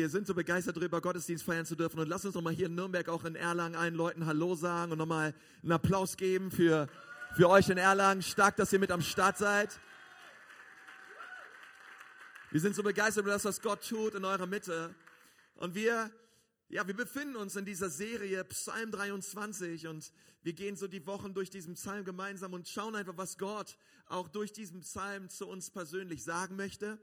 Wir 0.00 0.08
sind 0.08 0.28
so 0.28 0.34
begeistert 0.34 0.76
darüber, 0.76 1.00
Gottesdienst 1.00 1.42
feiern 1.42 1.66
zu 1.66 1.74
dürfen. 1.74 1.98
Und 1.98 2.08
lass 2.08 2.24
uns 2.24 2.34
doch 2.34 2.40
mal 2.40 2.52
hier 2.52 2.66
in 2.66 2.76
Nürnberg, 2.76 3.08
auch 3.08 3.24
in 3.24 3.34
Erlangen, 3.34 3.74
allen 3.74 3.96
Leuten 3.96 4.26
Hallo 4.26 4.54
sagen 4.54 4.92
und 4.92 4.98
nochmal 4.98 5.34
einen 5.60 5.72
Applaus 5.72 6.16
geben 6.16 6.52
für, 6.52 6.86
für 7.34 7.48
euch 7.48 7.68
in 7.68 7.78
Erlangen. 7.78 8.22
Stark, 8.22 8.54
dass 8.54 8.72
ihr 8.72 8.78
mit 8.78 8.92
am 8.92 9.02
Start 9.02 9.38
seid. 9.38 9.80
Wir 12.52 12.60
sind 12.60 12.76
so 12.76 12.84
begeistert 12.84 13.24
über 13.24 13.32
das, 13.32 13.44
was 13.44 13.60
Gott 13.60 13.88
tut 13.88 14.14
in 14.14 14.24
eurer 14.24 14.46
Mitte. 14.46 14.94
Und 15.56 15.74
wir, 15.74 16.12
ja, 16.68 16.86
wir 16.86 16.94
befinden 16.94 17.34
uns 17.34 17.56
in 17.56 17.64
dieser 17.64 17.90
Serie 17.90 18.44
Psalm 18.44 18.92
23 18.92 19.88
und 19.88 20.12
wir 20.44 20.52
gehen 20.52 20.76
so 20.76 20.86
die 20.86 21.04
Wochen 21.08 21.34
durch 21.34 21.50
diesen 21.50 21.74
Psalm 21.74 22.04
gemeinsam 22.04 22.52
und 22.52 22.68
schauen 22.68 22.94
einfach, 22.94 23.16
was 23.16 23.36
Gott 23.36 23.76
auch 24.06 24.28
durch 24.28 24.52
diesen 24.52 24.82
Psalm 24.82 25.28
zu 25.28 25.48
uns 25.48 25.72
persönlich 25.72 26.22
sagen 26.22 26.54
möchte. 26.54 27.00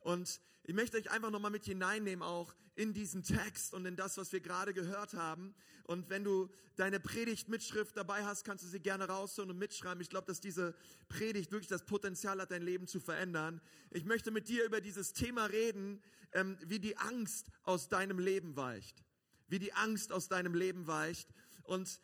Und 0.00 0.40
ich 0.68 0.74
möchte 0.74 0.98
euch 0.98 1.10
einfach 1.10 1.30
nochmal 1.30 1.50
mit 1.50 1.64
hineinnehmen, 1.64 2.22
auch 2.22 2.54
in 2.74 2.92
diesen 2.92 3.22
Text 3.22 3.72
und 3.72 3.86
in 3.86 3.96
das, 3.96 4.18
was 4.18 4.32
wir 4.32 4.40
gerade 4.40 4.74
gehört 4.74 5.14
haben. 5.14 5.54
Und 5.84 6.10
wenn 6.10 6.24
du 6.24 6.50
deine 6.76 7.00
Predigt-Mitschrift 7.00 7.96
dabei 7.96 8.26
hast, 8.26 8.44
kannst 8.44 8.64
du 8.64 8.68
sie 8.68 8.78
gerne 8.78 9.08
rausholen 9.08 9.50
und 9.50 9.56
mitschreiben. 9.56 10.02
Ich 10.02 10.10
glaube, 10.10 10.26
dass 10.26 10.42
diese 10.42 10.74
Predigt 11.08 11.52
wirklich 11.52 11.70
das 11.70 11.86
Potenzial 11.86 12.38
hat, 12.38 12.50
dein 12.50 12.60
Leben 12.60 12.86
zu 12.86 13.00
verändern. 13.00 13.62
Ich 13.90 14.04
möchte 14.04 14.30
mit 14.30 14.50
dir 14.50 14.66
über 14.66 14.82
dieses 14.82 15.14
Thema 15.14 15.46
reden, 15.46 16.02
ähm, 16.32 16.58
wie 16.66 16.80
die 16.80 16.98
Angst 16.98 17.46
aus 17.62 17.88
deinem 17.88 18.18
Leben 18.18 18.54
weicht. 18.54 19.02
Wie 19.46 19.58
die 19.58 19.72
Angst 19.72 20.12
aus 20.12 20.28
deinem 20.28 20.54
Leben 20.54 20.86
weicht. 20.86 21.30
Und 21.62 21.98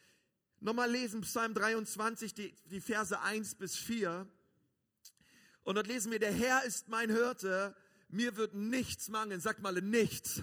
nochmal 0.60 0.90
lesen 0.90 1.20
Psalm 1.20 1.52
23, 1.52 2.32
die, 2.32 2.54
die 2.64 2.80
Verse 2.80 3.20
1 3.20 3.56
bis 3.56 3.76
4. 3.76 4.26
Und 5.64 5.74
dort 5.74 5.86
lesen 5.86 6.10
wir, 6.12 6.18
der 6.18 6.32
Herr 6.32 6.64
ist 6.64 6.88
mein 6.88 7.10
Hirte, 7.10 7.76
mir 8.14 8.36
wird 8.36 8.54
nichts 8.54 9.08
mangeln. 9.08 9.40
Sag 9.40 9.60
mal 9.60 9.74
nichts. 9.74 10.42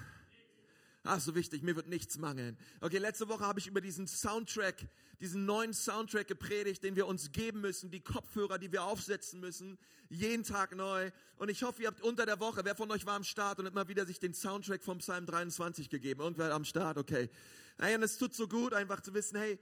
Ach, 1.04 1.20
so 1.20 1.34
wichtig, 1.34 1.64
mir 1.64 1.76
wird 1.76 1.88
nichts 1.88 2.20
mangeln. 2.20 2.58
Okay, 2.80 3.00
letzte 3.00 3.28
Woche 3.28 3.44
habe 3.44 3.60
ich 3.60 3.66
über 3.66 3.82
diesen 3.82 4.08
Soundtrack, 4.08 4.76
diesen 5.20 5.46
neuen 5.46 5.74
Soundtrack 5.74 6.28
gepredigt, 6.28 6.84
den 6.84 6.96
wir 6.96 7.08
uns 7.08 7.32
geben 7.32 7.62
müssen, 7.62 7.90
die 7.90 8.02
Kopfhörer, 8.02 8.60
die 8.60 8.72
wir 8.72 8.84
aufsetzen 8.84 9.40
müssen, 9.40 9.80
jeden 10.10 10.44
Tag 10.44 10.76
neu. 10.76 11.10
Und 11.38 11.50
ich 11.50 11.64
hoffe, 11.64 11.82
ihr 11.82 11.88
habt 11.88 12.02
unter 12.02 12.28
der 12.28 12.40
Woche, 12.40 12.64
wer 12.66 12.76
von 12.76 12.92
euch 12.92 13.08
war 13.08 13.16
am 13.16 13.24
Start 13.24 13.58
und 13.58 13.66
hat 13.66 13.74
mal 13.74 13.88
wieder 13.88 14.06
sich 14.06 14.20
den 14.20 14.36
Soundtrack 14.36 14.84
vom 14.84 15.00
Psalm 15.00 15.26
23 15.26 15.90
gegeben? 15.90 16.22
Irgendwer 16.22 16.54
am 16.54 16.66
Start, 16.66 16.98
okay. 17.00 17.32
Naja, 17.80 17.96
und 17.96 18.04
es 18.04 18.20
tut 18.20 18.36
so 18.36 18.48
gut, 18.48 18.74
einfach 18.74 19.02
zu 19.02 19.16
wissen, 19.16 19.40
hey, 19.40 19.58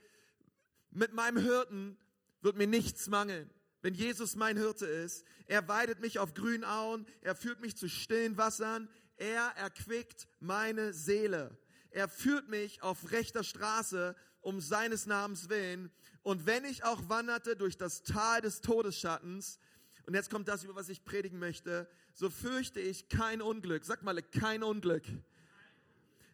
mit 0.91 1.13
meinem 1.13 1.37
Hirten 1.37 1.97
wird 2.41 2.57
mir 2.57 2.67
nichts 2.67 3.07
mangeln 3.07 3.49
wenn 3.81 3.93
Jesus 3.93 4.35
mein 4.35 4.57
Hirte 4.57 4.85
ist. 4.85 5.25
Er 5.47 5.67
weidet 5.67 5.99
mich 5.99 6.19
auf 6.19 6.33
grünen 6.33 6.63
Auen, 6.63 7.05
er 7.21 7.35
führt 7.35 7.61
mich 7.61 7.75
zu 7.77 7.87
stillen 7.87 8.37
Wassern, 8.37 8.89
er 9.17 9.53
erquickt 9.57 10.27
meine 10.39 10.93
Seele. 10.93 11.57
Er 11.91 12.07
führt 12.07 12.49
mich 12.49 12.81
auf 12.83 13.11
rechter 13.11 13.43
Straße 13.43 14.15
um 14.41 14.61
seines 14.61 15.05
Namens 15.05 15.49
willen. 15.49 15.91
Und 16.23 16.45
wenn 16.45 16.65
ich 16.65 16.83
auch 16.83 17.09
wanderte 17.09 17.55
durch 17.55 17.77
das 17.77 18.03
Tal 18.03 18.41
des 18.41 18.61
Todesschattens, 18.61 19.59
und 20.05 20.13
jetzt 20.13 20.29
kommt 20.29 20.47
das, 20.47 20.63
über 20.63 20.75
was 20.75 20.89
ich 20.89 21.03
predigen 21.03 21.39
möchte, 21.39 21.87
so 22.13 22.29
fürchte 22.29 22.79
ich 22.79 23.09
kein 23.09 23.41
Unglück. 23.41 23.85
Sag 23.85 24.01
mal, 24.03 24.21
kein 24.21 24.63
Unglück. 24.63 25.03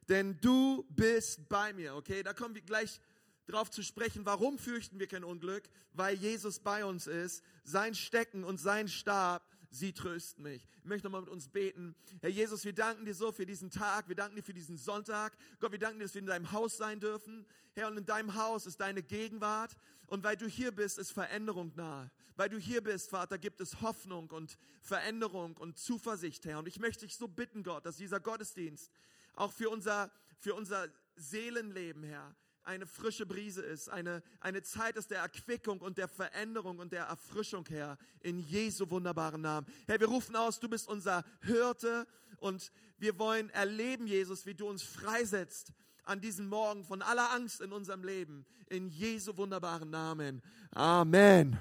Denn 0.08 0.40
du 0.40 0.86
bist 0.90 1.50
bei 1.50 1.74
mir, 1.74 1.96
okay? 1.96 2.24
Da 2.24 2.34
kommen 2.34 2.56
wir 2.56 2.62
gleich 2.62 3.02
darauf 3.48 3.70
zu 3.70 3.84
sprechen, 3.84 4.26
warum 4.26 4.58
fürchten 4.58 5.00
wir 5.00 5.08
kein 5.08 5.24
Unglück? 5.24 5.64
Weil 5.94 6.16
Jesus 6.16 6.60
bei 6.60 6.86
uns 6.86 7.08
ist, 7.08 7.44
sein 7.64 7.96
Stecken 7.96 8.44
und 8.44 8.58
sein 8.58 8.88
Stab, 8.88 9.48
sie 9.70 9.94
trösten 9.94 10.44
mich. 10.44 10.68
Ich 10.80 10.86
möchte 10.86 11.08
nochmal 11.08 11.22
mit 11.22 11.30
uns 11.30 11.50
beten. 11.50 11.96
Herr 12.22 12.30
Jesus, 12.30 12.64
wir 12.64 12.74
danken 12.74 13.06
dir 13.06 13.14
so 13.14 13.32
für 13.32 13.46
diesen 13.46 13.70
Tag, 13.70 14.08
wir 14.08 14.16
danken 14.16 14.36
dir 14.38 14.44
für 14.44 14.54
diesen 14.54 14.78
Sonntag. 14.78 15.38
Gott, 15.60 15.72
wir 15.72 15.80
danken 15.80 16.00
dir, 16.00 16.06
dass 16.06 16.14
wir 16.14 16.22
in 16.22 16.28
deinem 16.28 16.52
Haus 16.52 16.78
sein 16.78 17.00
dürfen. 17.00 17.46
Herr, 17.74 17.88
und 17.88 17.98
in 17.98 18.06
deinem 18.06 18.36
Haus 18.36 18.66
ist 18.66 18.80
deine 18.80 19.04
Gegenwart. 19.04 19.76
Und 20.08 20.24
weil 20.24 20.38
du 20.38 20.48
hier 20.48 20.72
bist, 20.72 20.98
ist 20.98 21.12
Veränderung 21.12 21.74
nahe. 21.76 22.12
Weil 22.36 22.50
du 22.50 22.58
hier 22.58 22.82
bist, 22.82 23.10
Vater, 23.10 23.38
gibt 23.38 23.62
es 23.62 23.82
Hoffnung 23.82 24.30
und 24.32 24.58
Veränderung 24.82 25.58
und 25.58 25.78
Zuversicht, 25.78 26.46
Herr. 26.46 26.60
Und 26.60 26.68
ich 26.68 26.80
möchte 26.80 27.06
dich 27.06 27.16
so 27.16 27.28
bitten, 27.28 27.64
Gott, 27.64 27.86
dass 27.86 27.98
dieser 27.98 28.20
Gottesdienst 28.20 28.92
auch 29.36 29.52
für 29.52 29.70
unser, 29.70 30.12
für 30.40 30.54
unser 30.54 30.88
Seelenleben, 31.16 32.04
Herr, 32.04 32.36
eine 32.66 32.88
frische 32.88 33.26
Brise 33.26 33.62
ist, 33.62 33.90
eine, 33.90 34.24
eine 34.40 34.64
Zeit 34.64 34.98
ist 34.98 35.12
der 35.12 35.20
Erquickung 35.20 35.80
und 35.82 35.98
der 35.98 36.08
Veränderung 36.08 36.80
und 36.80 36.92
der 36.92 37.06
Erfrischung, 37.06 37.66
Herr, 37.70 37.98
in 38.22 38.40
Jesu 38.40 38.90
wunderbaren 38.90 39.42
Namen. 39.42 39.68
Herr, 39.88 40.00
wir 40.00 40.08
rufen 40.08 40.36
aus, 40.36 40.60
du 40.60 40.68
bist 40.68 40.88
unser 40.88 41.24
Hirte 41.42 42.08
und 42.38 42.72
wir 42.98 43.20
wollen 43.20 43.50
erleben, 43.52 44.08
Jesus, 44.08 44.46
wie 44.46 44.56
du 44.56 44.68
uns 44.68 44.82
freisetzt 44.82 45.74
an 46.04 46.22
diesem 46.22 46.48
Morgen 46.48 46.84
von 46.84 47.02
aller 47.02 47.32
Angst 47.32 47.62
in 47.62 47.72
unserem 47.72 48.04
Leben, 48.04 48.46
in 48.68 48.90
Jesu 48.90 49.38
wunderbaren 49.38 49.90
Namen. 49.90 50.42
Amen. 50.72 51.60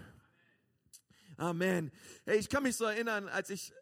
Amen. 1.36 1.92
Hey, 2.24 2.38
ich 2.38 2.48
kann 2.48 2.62
mich 2.62 2.76
so 2.76 2.84
erinnern, 2.84 3.28
als 3.28 3.50
ich 3.50 3.72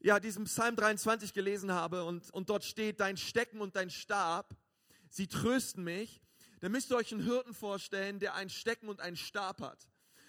ja 0.00 0.20
diesen 0.20 0.44
Psalm 0.44 0.76
23 0.76 1.32
gelesen 1.32 1.72
habe 1.72 2.04
und, 2.04 2.30
und 2.30 2.50
dort 2.50 2.64
steht, 2.64 3.00
dein 3.00 3.16
Stecken 3.16 3.60
und 3.60 3.74
dein 3.74 3.90
Stab, 3.90 4.54
sie 5.08 5.26
trösten 5.26 5.82
mich 5.82 6.22
dann 6.60 6.72
müsst 6.72 6.90
ihr 6.90 6.96
euch 6.96 7.12
einen 7.12 7.22
Hirten 7.22 7.54
vorstellen, 7.54 8.18
der 8.18 8.34
ein 8.34 8.48
Stecken 8.48 8.88
und 8.88 9.00
einen 9.00 9.16
Stab 9.16 9.60
hat. 9.60 9.86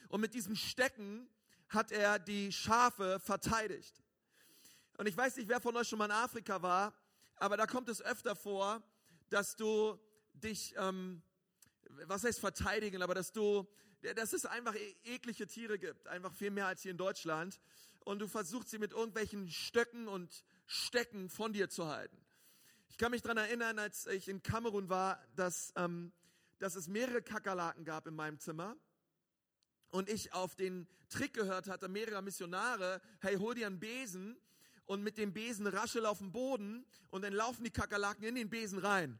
Und 0.09 0.21
mit 0.21 0.33
diesem 0.33 0.55
Stecken 0.55 1.29
hat 1.69 1.91
er 1.91 2.19
die 2.19 2.51
Schafe 2.51 3.19
verteidigt. 3.19 4.01
Und 4.97 5.07
ich 5.07 5.15
weiß 5.15 5.37
nicht, 5.37 5.47
wer 5.47 5.61
von 5.61 5.75
euch 5.75 5.87
schon 5.87 5.99
mal 5.99 6.05
in 6.05 6.11
Afrika 6.11 6.61
war, 6.61 6.93
aber 7.35 7.55
da 7.55 7.67
kommt 7.67 7.87
es 7.89 8.01
öfter 8.01 8.35
vor, 8.35 8.81
dass 9.29 9.55
du 9.55 9.99
dich, 10.33 10.73
ähm, 10.77 11.21
was 12.05 12.23
heißt 12.23 12.39
verteidigen, 12.39 13.01
aber 13.01 13.13
dass 13.13 13.31
du, 13.31 13.67
dass 14.15 14.33
es 14.33 14.45
einfach 14.45 14.75
e-, 14.75 14.95
eklige 15.03 15.47
Tiere 15.47 15.77
gibt, 15.77 16.07
einfach 16.07 16.33
viel 16.33 16.51
mehr 16.51 16.67
als 16.67 16.81
hier 16.81 16.91
in 16.91 16.97
Deutschland. 16.97 17.59
Und 17.99 18.19
du 18.19 18.27
versuchst 18.27 18.69
sie 18.69 18.79
mit 18.79 18.93
irgendwelchen 18.93 19.49
Stöcken 19.49 20.07
und 20.07 20.43
Stecken 20.65 21.29
von 21.29 21.53
dir 21.53 21.69
zu 21.69 21.87
halten. 21.87 22.17
Ich 22.89 22.97
kann 22.97 23.11
mich 23.11 23.21
daran 23.21 23.37
erinnern, 23.37 23.79
als 23.79 24.07
ich 24.07 24.27
in 24.27 24.41
Kamerun 24.41 24.89
war, 24.89 25.21
dass, 25.35 25.73
ähm, 25.75 26.11
dass 26.59 26.75
es 26.75 26.87
mehrere 26.87 27.21
Kakerlaken 27.21 27.85
gab 27.85 28.07
in 28.07 28.15
meinem 28.15 28.39
Zimmer 28.39 28.75
und 29.89 30.09
ich 30.09 30.33
auf 30.33 30.55
den 30.55 30.87
Trick 31.09 31.33
gehört 31.33 31.67
hatte, 31.67 31.87
mehrerer 31.87 32.21
Missionare, 32.21 33.01
hey, 33.21 33.35
hol 33.35 33.55
dir 33.55 33.67
einen 33.67 33.79
Besen 33.79 34.37
und 34.85 35.03
mit 35.03 35.17
dem 35.17 35.33
Besen 35.33 35.67
raschel 35.67 36.05
auf 36.05 36.19
den 36.19 36.31
Boden 36.31 36.85
und 37.09 37.23
dann 37.23 37.33
laufen 37.33 37.63
die 37.63 37.71
Kakerlaken 37.71 38.23
in 38.23 38.35
den 38.35 38.49
Besen 38.49 38.79
rein. 38.79 39.19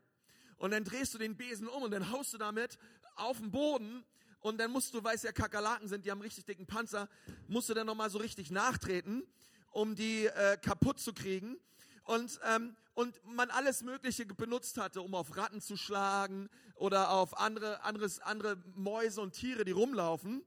Und 0.58 0.72
dann 0.72 0.84
drehst 0.84 1.14
du 1.14 1.18
den 1.18 1.38
Besen 1.38 1.68
um 1.68 1.84
und 1.84 1.92
dann 1.92 2.12
haust 2.12 2.34
du 2.34 2.38
damit 2.38 2.78
auf 3.16 3.38
den 3.38 3.52
Boden 3.52 4.04
und 4.40 4.58
dann 4.60 4.72
musst 4.72 4.94
du, 4.94 5.04
weil 5.04 5.16
es 5.16 5.24
ja 5.24 5.32
Kakerlaken 5.32 5.88
sind, 5.88 6.06
die 6.06 6.12
haben 6.12 6.22
richtig 6.22 6.46
dicken 6.46 6.66
Panzer, 6.66 7.10
musst 7.48 7.70
du 7.70 7.74
dann 7.74 7.86
nochmal 7.86 8.10
so 8.10 8.18
richtig 8.18 8.50
nachtreten, 8.50 9.24
um 9.72 9.96
die 9.96 10.26
äh, 10.26 10.58
kaputt 10.58 11.00
zu 11.00 11.14
kriegen 11.14 11.58
und, 12.07 12.40
ähm, 12.45 12.75
und 12.94 13.19
man 13.25 13.50
alles 13.51 13.84
Mögliche 13.84 14.25
benutzt 14.25 14.78
hatte, 14.78 15.01
um 15.01 15.13
auf 15.13 15.35
Ratten 15.35 15.62
zu 15.62 15.75
schlagen 15.78 16.50
oder 16.75 17.12
auf 17.12 17.38
andere, 17.38 17.84
anderes, 17.84 18.19
andere 18.19 18.57
Mäuse 18.75 19.22
und 19.22 19.34
Tiere, 19.34 19.66
die 19.66 19.72
rumlaufen. 19.72 20.44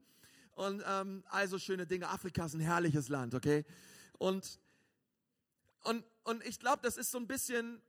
Und 0.53 0.83
ähm, 0.85 1.23
also 1.29 1.59
schöne 1.59 1.85
Dinge. 1.85 2.09
Afrika 2.09 2.45
ist 2.45 2.55
ein 2.55 2.59
herrliches 2.59 3.09
Land, 3.09 3.35
okay? 3.35 3.63
Und, 4.17 4.59
und, 5.83 6.03
und 6.23 6.43
ich 6.45 6.59
glaube, 6.59 6.79
das 6.81 6.97
ist 6.97 7.11
so 7.11 7.19
ein 7.19 7.27
bisschen, 7.27 7.79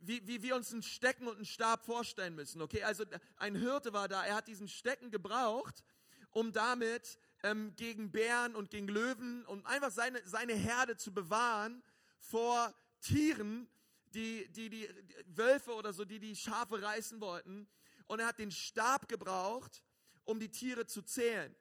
wie, 0.00 0.26
wie 0.26 0.42
wir 0.42 0.54
uns 0.54 0.72
einen 0.72 0.82
Stecken 0.82 1.26
und 1.26 1.36
einen 1.36 1.44
Stab 1.44 1.84
vorstellen 1.84 2.36
müssen, 2.36 2.62
okay? 2.62 2.84
Also 2.84 3.04
ein 3.36 3.56
Hirte 3.56 3.92
war 3.92 4.06
da, 4.06 4.24
er 4.24 4.36
hat 4.36 4.46
diesen 4.46 4.68
Stecken 4.68 5.10
gebraucht, 5.10 5.84
um 6.30 6.52
damit 6.52 7.18
ähm, 7.42 7.74
gegen 7.74 8.12
Bären 8.12 8.54
und 8.54 8.70
gegen 8.70 8.86
Löwen 8.86 9.44
und 9.46 9.66
einfach 9.66 9.90
seine, 9.90 10.20
seine 10.24 10.54
Herde 10.54 10.96
zu 10.96 11.12
bewahren 11.12 11.82
vor 12.18 12.74
Tieren, 13.00 13.68
die, 14.14 14.48
die, 14.52 14.70
die 14.70 14.88
Wölfe 15.26 15.74
oder 15.74 15.92
so, 15.92 16.04
die 16.04 16.18
die 16.18 16.34
Schafe 16.34 16.82
reißen 16.82 17.20
wollten. 17.20 17.68
Und 18.06 18.20
er 18.20 18.26
hat 18.26 18.38
den 18.38 18.50
Stab 18.50 19.08
gebraucht, 19.08 19.82
um 20.24 20.40
die 20.40 20.50
Tiere 20.50 20.86
zu 20.86 21.02
zählen. 21.02 21.54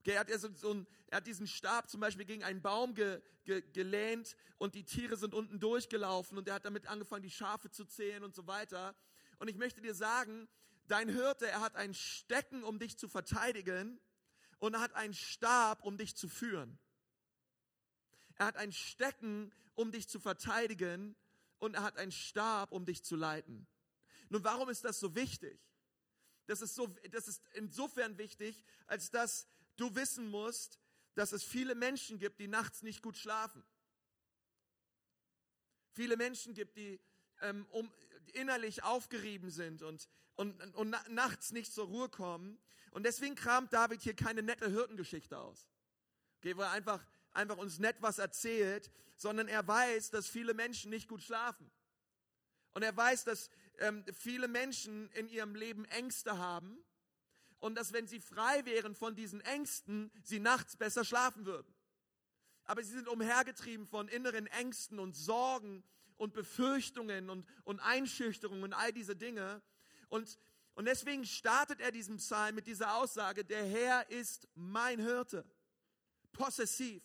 Okay, 0.00 0.12
er, 0.12 0.20
hat 0.20 0.30
so, 0.40 0.52
so 0.54 0.72
ein, 0.72 0.86
er 1.08 1.16
hat 1.16 1.26
diesen 1.26 1.46
Stab 1.46 1.90
zum 1.90 2.00
Beispiel 2.00 2.24
gegen 2.24 2.44
einen 2.44 2.62
Baum 2.62 2.94
ge, 2.94 3.20
ge, 3.44 3.62
gelehnt 3.72 4.36
und 4.58 4.74
die 4.74 4.84
Tiere 4.84 5.16
sind 5.16 5.34
unten 5.34 5.58
durchgelaufen 5.58 6.38
und 6.38 6.46
er 6.46 6.54
hat 6.54 6.64
damit 6.64 6.86
angefangen, 6.86 7.22
die 7.22 7.30
Schafe 7.30 7.70
zu 7.70 7.84
zählen 7.84 8.22
und 8.22 8.34
so 8.34 8.46
weiter. 8.46 8.94
Und 9.38 9.48
ich 9.48 9.56
möchte 9.56 9.80
dir 9.80 9.94
sagen, 9.94 10.48
dein 10.86 11.08
Hirte, 11.08 11.48
er 11.48 11.60
hat 11.60 11.74
ein 11.74 11.92
Stecken, 11.92 12.62
um 12.62 12.78
dich 12.78 12.98
zu 12.98 13.08
verteidigen 13.08 14.00
und 14.58 14.74
er 14.74 14.80
hat 14.80 14.94
einen 14.94 15.14
Stab, 15.14 15.82
um 15.82 15.96
dich 15.98 16.16
zu 16.16 16.28
führen. 16.28 16.78
Er 18.36 18.46
hat 18.46 18.56
ein 18.56 18.72
Stecken, 18.72 19.52
um 19.74 19.92
dich 19.92 20.08
zu 20.08 20.20
verteidigen 20.20 21.16
und 21.58 21.74
er 21.74 21.82
hat 21.82 21.96
einen 21.96 22.12
Stab, 22.12 22.72
um 22.72 22.84
dich 22.84 23.02
zu 23.02 23.16
leiten. 23.16 23.66
Nun, 24.28 24.44
warum 24.44 24.68
ist 24.68 24.84
das 24.84 25.00
so 25.00 25.14
wichtig? 25.14 25.60
Das 26.46 26.60
ist, 26.60 26.74
so, 26.74 26.86
das 27.10 27.28
ist 27.28 27.42
insofern 27.54 28.18
wichtig, 28.18 28.62
als 28.86 29.10
dass 29.10 29.48
du 29.76 29.94
wissen 29.94 30.30
musst, 30.30 30.78
dass 31.14 31.32
es 31.32 31.42
viele 31.42 31.74
Menschen 31.74 32.18
gibt, 32.18 32.40
die 32.40 32.48
nachts 32.48 32.82
nicht 32.82 33.02
gut 33.02 33.16
schlafen. 33.16 33.64
viele 35.92 36.16
Menschen 36.16 36.52
gibt, 36.54 36.76
die 36.76 37.00
ähm, 37.40 37.66
um, 37.70 37.90
innerlich 38.34 38.82
aufgerieben 38.82 39.50
sind 39.50 39.82
und, 39.82 40.08
und, 40.34 40.60
und 40.74 40.90
na, 40.90 41.02
nachts 41.08 41.52
nicht 41.52 41.72
zur 41.72 41.86
Ruhe 41.86 42.08
kommen. 42.08 42.58
Und 42.90 43.04
deswegen 43.04 43.34
kramt 43.34 43.72
David 43.72 44.02
hier 44.02 44.14
keine 44.14 44.42
nette 44.42 44.70
Hirtengeschichte 44.70 45.38
aus. 45.38 45.68
Okay, 46.38 46.56
wo 46.56 46.62
er 46.62 46.70
einfach, 46.70 47.04
einfach 47.36 47.58
uns 47.58 47.78
nett 47.78 47.96
was 48.00 48.18
erzählt, 48.18 48.90
sondern 49.16 49.48
er 49.48 49.66
weiß, 49.66 50.10
dass 50.10 50.28
viele 50.28 50.54
Menschen 50.54 50.90
nicht 50.90 51.08
gut 51.08 51.22
schlafen. 51.22 51.70
Und 52.74 52.82
er 52.82 52.96
weiß, 52.96 53.24
dass 53.24 53.48
ähm, 53.78 54.04
viele 54.12 54.48
Menschen 54.48 55.10
in 55.12 55.28
ihrem 55.28 55.54
Leben 55.54 55.84
Ängste 55.86 56.38
haben 56.38 56.78
und 57.58 57.74
dass 57.74 57.92
wenn 57.92 58.06
sie 58.06 58.20
frei 58.20 58.64
wären 58.64 58.94
von 58.94 59.14
diesen 59.14 59.40
Ängsten, 59.40 60.10
sie 60.22 60.40
nachts 60.40 60.76
besser 60.76 61.04
schlafen 61.04 61.46
würden. 61.46 61.74
Aber 62.64 62.82
sie 62.82 62.92
sind 62.92 63.08
umhergetrieben 63.08 63.86
von 63.86 64.08
inneren 64.08 64.46
Ängsten 64.48 64.98
und 64.98 65.14
Sorgen 65.16 65.84
und 66.16 66.34
Befürchtungen 66.34 67.30
und, 67.30 67.46
und 67.64 67.80
Einschüchterungen 67.80 68.64
und 68.64 68.72
all 68.72 68.92
diese 68.92 69.16
Dinge. 69.16 69.62
Und, 70.08 70.38
und 70.74 70.86
deswegen 70.86 71.24
startet 71.24 71.80
er 71.80 71.92
diesen 71.92 72.16
Psalm 72.16 72.56
mit 72.56 72.66
dieser 72.66 72.96
Aussage, 72.96 73.44
der 73.44 73.64
Herr 73.64 74.10
ist 74.10 74.48
mein 74.54 75.00
Hirte. 75.00 75.44
Possessiv. 76.32 77.02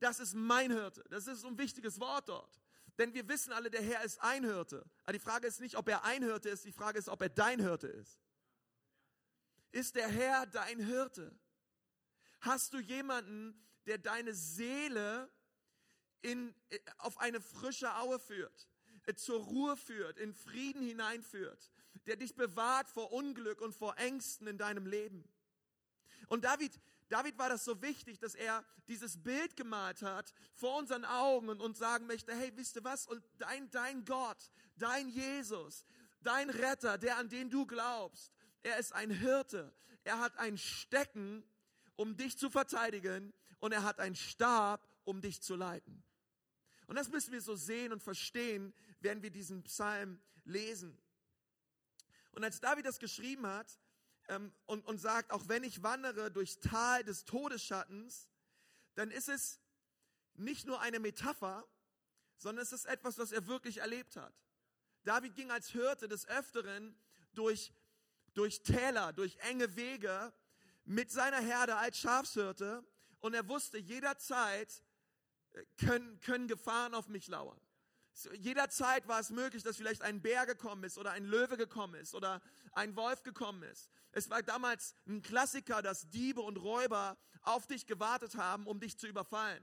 Das 0.00 0.20
ist 0.20 0.34
mein 0.34 0.70
Hirte. 0.70 1.04
Das 1.10 1.26
ist 1.26 1.44
ein 1.44 1.58
wichtiges 1.58 1.98
Wort 2.00 2.28
dort. 2.28 2.60
Denn 2.98 3.14
wir 3.14 3.28
wissen 3.28 3.52
alle, 3.52 3.70
der 3.70 3.82
Herr 3.82 4.02
ist 4.04 4.20
ein 4.20 4.44
Hirte. 4.44 4.84
Aber 5.04 5.12
die 5.12 5.18
Frage 5.18 5.46
ist 5.46 5.60
nicht, 5.60 5.76
ob 5.76 5.88
er 5.88 6.04
ein 6.04 6.22
Hirte 6.22 6.48
ist, 6.48 6.64
die 6.64 6.72
Frage 6.72 6.98
ist, 6.98 7.08
ob 7.08 7.22
er 7.22 7.28
dein 7.28 7.60
Hirte 7.60 7.86
ist. 7.86 8.18
Ist 9.70 9.94
der 9.94 10.08
Herr 10.08 10.46
dein 10.46 10.80
Hirte? 10.80 11.38
Hast 12.40 12.72
du 12.72 12.78
jemanden, 12.78 13.60
der 13.86 13.98
deine 13.98 14.34
Seele 14.34 15.30
in, 16.22 16.54
auf 16.98 17.18
eine 17.18 17.40
frische 17.40 17.94
Aue 17.96 18.18
führt, 18.18 18.68
zur 19.16 19.40
Ruhe 19.40 19.76
führt, 19.76 20.18
in 20.18 20.34
Frieden 20.34 20.82
hineinführt, 20.82 21.70
der 22.06 22.16
dich 22.16 22.34
bewahrt 22.34 22.88
vor 22.88 23.12
Unglück 23.12 23.60
und 23.60 23.74
vor 23.74 23.96
Ängsten 23.96 24.46
in 24.46 24.58
deinem 24.58 24.86
Leben. 24.86 25.24
Und 26.28 26.44
David, 26.44 26.78
David 27.08 27.38
war 27.38 27.48
das 27.48 27.64
so 27.64 27.80
wichtig, 27.80 28.18
dass 28.18 28.34
er 28.34 28.64
dieses 28.86 29.22
Bild 29.22 29.56
gemalt 29.56 30.02
hat 30.02 30.32
vor 30.54 30.78
unseren 30.78 31.04
Augen 31.04 31.48
und 31.48 31.60
uns 31.60 31.78
sagen 31.78 32.06
möchte, 32.06 32.34
hey, 32.34 32.52
wisst 32.56 32.76
ihr 32.76 32.84
was? 32.84 33.06
Und 33.06 33.22
dein, 33.38 33.70
dein 33.70 34.04
Gott, 34.04 34.50
dein 34.76 35.08
Jesus, 35.08 35.84
dein 36.20 36.50
Retter, 36.50 36.98
der 36.98 37.16
an 37.16 37.28
den 37.28 37.48
du 37.48 37.66
glaubst, 37.66 38.32
er 38.62 38.78
ist 38.78 38.92
ein 38.92 39.10
Hirte. 39.10 39.72
Er 40.04 40.20
hat 40.20 40.36
ein 40.38 40.58
Stecken, 40.58 41.44
um 41.96 42.16
dich 42.16 42.38
zu 42.38 42.50
verteidigen 42.50 43.32
und 43.58 43.72
er 43.72 43.82
hat 43.82 44.00
einen 44.00 44.14
Stab, 44.14 44.86
um 45.04 45.20
dich 45.20 45.42
zu 45.42 45.56
leiten. 45.56 46.02
Und 46.86 46.96
das 46.96 47.08
müssen 47.08 47.32
wir 47.32 47.42
so 47.42 47.54
sehen 47.54 47.92
und 47.92 48.02
verstehen, 48.02 48.74
wenn 49.00 49.22
wir 49.22 49.30
diesen 49.30 49.62
Psalm 49.64 50.20
lesen. 50.44 50.98
Und 52.32 52.44
als 52.44 52.60
David 52.60 52.86
das 52.86 52.98
geschrieben 52.98 53.46
hat 53.46 53.78
ähm, 54.28 54.52
und, 54.66 54.84
und 54.86 54.98
sagt, 54.98 55.30
auch 55.32 55.48
wenn 55.48 55.64
ich 55.64 55.82
wandere 55.82 56.30
durchs 56.30 56.60
Tal 56.60 57.04
des 57.04 57.24
Todesschattens, 57.24 58.28
dann 58.94 59.10
ist 59.10 59.28
es 59.28 59.60
nicht 60.34 60.66
nur 60.66 60.80
eine 60.80 61.00
Metapher, 61.00 61.66
sondern 62.36 62.62
es 62.62 62.72
ist 62.72 62.86
etwas, 62.86 63.18
was 63.18 63.32
er 63.32 63.46
wirklich 63.46 63.78
erlebt 63.78 64.16
hat. 64.16 64.32
David 65.04 65.34
ging 65.34 65.50
als 65.50 65.68
Hirte 65.68 66.08
des 66.08 66.26
Öfteren 66.28 66.96
durch, 67.34 67.72
durch 68.34 68.62
Täler, 68.62 69.12
durch 69.12 69.36
enge 69.38 69.74
Wege 69.76 70.32
mit 70.84 71.10
seiner 71.10 71.40
Herde 71.40 71.76
als 71.76 71.98
Schafshirte 71.98 72.84
und 73.20 73.34
er 73.34 73.48
wusste 73.48 73.78
jederzeit, 73.78 74.82
können, 75.76 76.20
können 76.20 76.48
Gefahren 76.48 76.94
auf 76.94 77.08
mich 77.08 77.26
lauern. 77.28 77.60
Jederzeit 78.38 79.06
war 79.06 79.20
es 79.20 79.30
möglich, 79.30 79.62
dass 79.62 79.76
vielleicht 79.76 80.02
ein 80.02 80.20
Bär 80.20 80.46
gekommen 80.46 80.84
ist 80.84 80.98
oder 80.98 81.12
ein 81.12 81.24
Löwe 81.24 81.56
gekommen 81.56 81.94
ist 81.94 82.14
oder 82.14 82.40
ein 82.72 82.96
Wolf 82.96 83.22
gekommen 83.22 83.62
ist. 83.64 83.90
Es 84.12 84.30
war 84.30 84.42
damals 84.42 84.94
ein 85.06 85.22
Klassiker, 85.22 85.82
dass 85.82 86.08
Diebe 86.08 86.40
und 86.40 86.56
Räuber 86.56 87.16
auf 87.42 87.66
dich 87.66 87.86
gewartet 87.86 88.36
haben, 88.36 88.66
um 88.66 88.80
dich 88.80 88.98
zu 88.98 89.06
überfallen. 89.06 89.62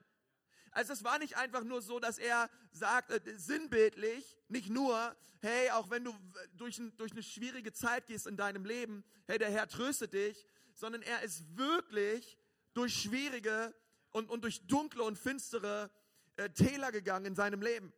Also 0.71 0.93
es 0.93 1.03
war 1.03 1.19
nicht 1.19 1.37
einfach 1.37 1.63
nur 1.63 1.81
so, 1.81 1.99
dass 1.99 2.17
er 2.17 2.49
sagt, 2.71 3.09
äh, 3.11 3.21
sinnbildlich, 3.37 4.37
nicht 4.49 4.69
nur, 4.69 5.15
hey, 5.39 5.69
auch 5.71 5.89
wenn 5.89 6.03
du 6.03 6.13
durch, 6.53 6.77
ein, 6.79 6.95
durch 6.97 7.13
eine 7.13 7.23
schwierige 7.23 7.71
Zeit 7.71 8.07
gehst 8.07 8.27
in 8.27 8.35
deinem 8.35 8.65
Leben, 8.65 9.03
hey, 9.25 9.37
der 9.37 9.49
Herr 9.49 9.67
tröstet 9.67 10.13
dich, 10.13 10.45
sondern 10.73 11.01
er 11.01 11.21
ist 11.23 11.57
wirklich 11.57 12.37
durch 12.73 12.93
schwierige 12.93 13.73
und, 14.11 14.29
und 14.29 14.43
durch 14.43 14.67
dunkle 14.67 15.03
und 15.03 15.17
finstere 15.17 15.89
äh, 16.35 16.49
Täler 16.49 16.91
gegangen 16.91 17.25
in 17.25 17.35
seinem 17.35 17.61
Leben 17.61 17.93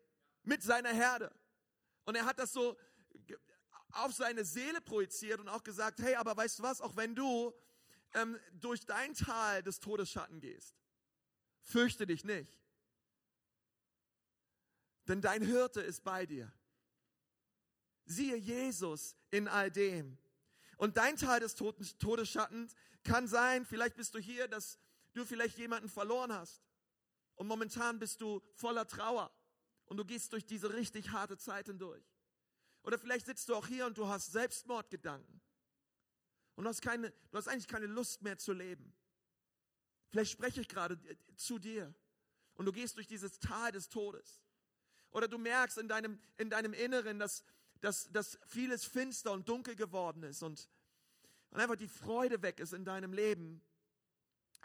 mit 0.47 0.63
seiner 0.63 0.93
Herde. 0.93 1.31
Und 2.05 2.15
er 2.15 2.25
hat 2.25 2.39
das 2.39 2.53
so 2.53 2.77
auf 3.91 4.13
seine 4.13 4.45
Seele 4.45 4.81
projiziert 4.81 5.39
und 5.39 5.49
auch 5.49 5.63
gesagt, 5.63 5.99
hey, 5.99 6.15
aber 6.15 6.35
weißt 6.35 6.59
du 6.59 6.63
was, 6.63 6.81
auch 6.81 6.95
wenn 6.95 7.15
du 7.15 7.53
ähm, 8.13 8.39
durch 8.53 8.85
dein 8.85 9.13
Tal 9.13 9.61
des 9.61 9.79
Todesschatten 9.79 10.39
gehst, 10.39 10.75
fürchte 11.61 12.07
dich 12.07 12.23
nicht. 12.23 12.57
Denn 15.07 15.21
dein 15.21 15.41
Hirte 15.41 15.81
ist 15.81 16.03
bei 16.03 16.25
dir. 16.25 16.51
Siehe 18.05 18.37
Jesus 18.37 19.15
in 19.31 19.47
all 19.47 19.69
dem. 19.69 20.17
Und 20.77 20.95
dein 20.95 21.17
Tal 21.17 21.39
des 21.39 21.55
Todesschattens 21.55 22.73
kann 23.03 23.27
sein, 23.27 23.65
vielleicht 23.65 23.95
bist 23.95 24.15
du 24.15 24.19
hier, 24.19 24.47
dass 24.47 24.79
du 25.13 25.25
vielleicht 25.25 25.57
jemanden 25.57 25.89
verloren 25.89 26.31
hast 26.31 26.61
und 27.35 27.47
momentan 27.47 27.99
bist 27.99 28.21
du 28.21 28.41
voller 28.53 28.87
Trauer 28.87 29.31
und 29.87 29.97
du 29.97 30.05
gehst 30.05 30.33
durch 30.33 30.45
diese 30.45 30.73
richtig 30.73 31.11
harte 31.11 31.37
Zeit 31.37 31.67
hindurch. 31.67 32.03
Oder 32.83 32.97
vielleicht 32.97 33.25
sitzt 33.25 33.49
du 33.49 33.55
auch 33.55 33.67
hier 33.67 33.85
und 33.85 33.97
du 33.97 34.07
hast 34.07 34.31
Selbstmordgedanken 34.31 35.41
und 36.55 36.63
du 36.63 36.69
hast, 36.69 36.81
keine, 36.81 37.11
du 37.31 37.37
hast 37.37 37.47
eigentlich 37.47 37.67
keine 37.67 37.87
Lust 37.87 38.21
mehr 38.21 38.37
zu 38.37 38.53
leben. 38.53 38.93
Vielleicht 40.09 40.31
spreche 40.31 40.61
ich 40.61 40.69
gerade 40.69 40.97
zu 41.35 41.59
dir 41.59 41.93
und 42.55 42.65
du 42.65 42.71
gehst 42.71 42.95
durch 42.97 43.07
dieses 43.07 43.39
Tal 43.39 43.71
des 43.71 43.89
Todes. 43.89 44.41
Oder 45.11 45.27
du 45.27 45.37
merkst 45.37 45.77
in 45.77 45.87
deinem, 45.87 46.19
in 46.37 46.49
deinem 46.49 46.73
Inneren, 46.73 47.19
dass, 47.19 47.43
dass, 47.81 48.11
dass 48.11 48.39
vieles 48.47 48.85
finster 48.85 49.31
und 49.31 49.47
dunkel 49.47 49.75
geworden 49.75 50.23
ist 50.23 50.43
und, 50.43 50.69
und 51.51 51.59
einfach 51.59 51.75
die 51.75 51.87
Freude 51.87 52.41
weg 52.41 52.59
ist 52.59 52.73
in 52.73 52.85
deinem 52.85 53.13
Leben. 53.13 53.61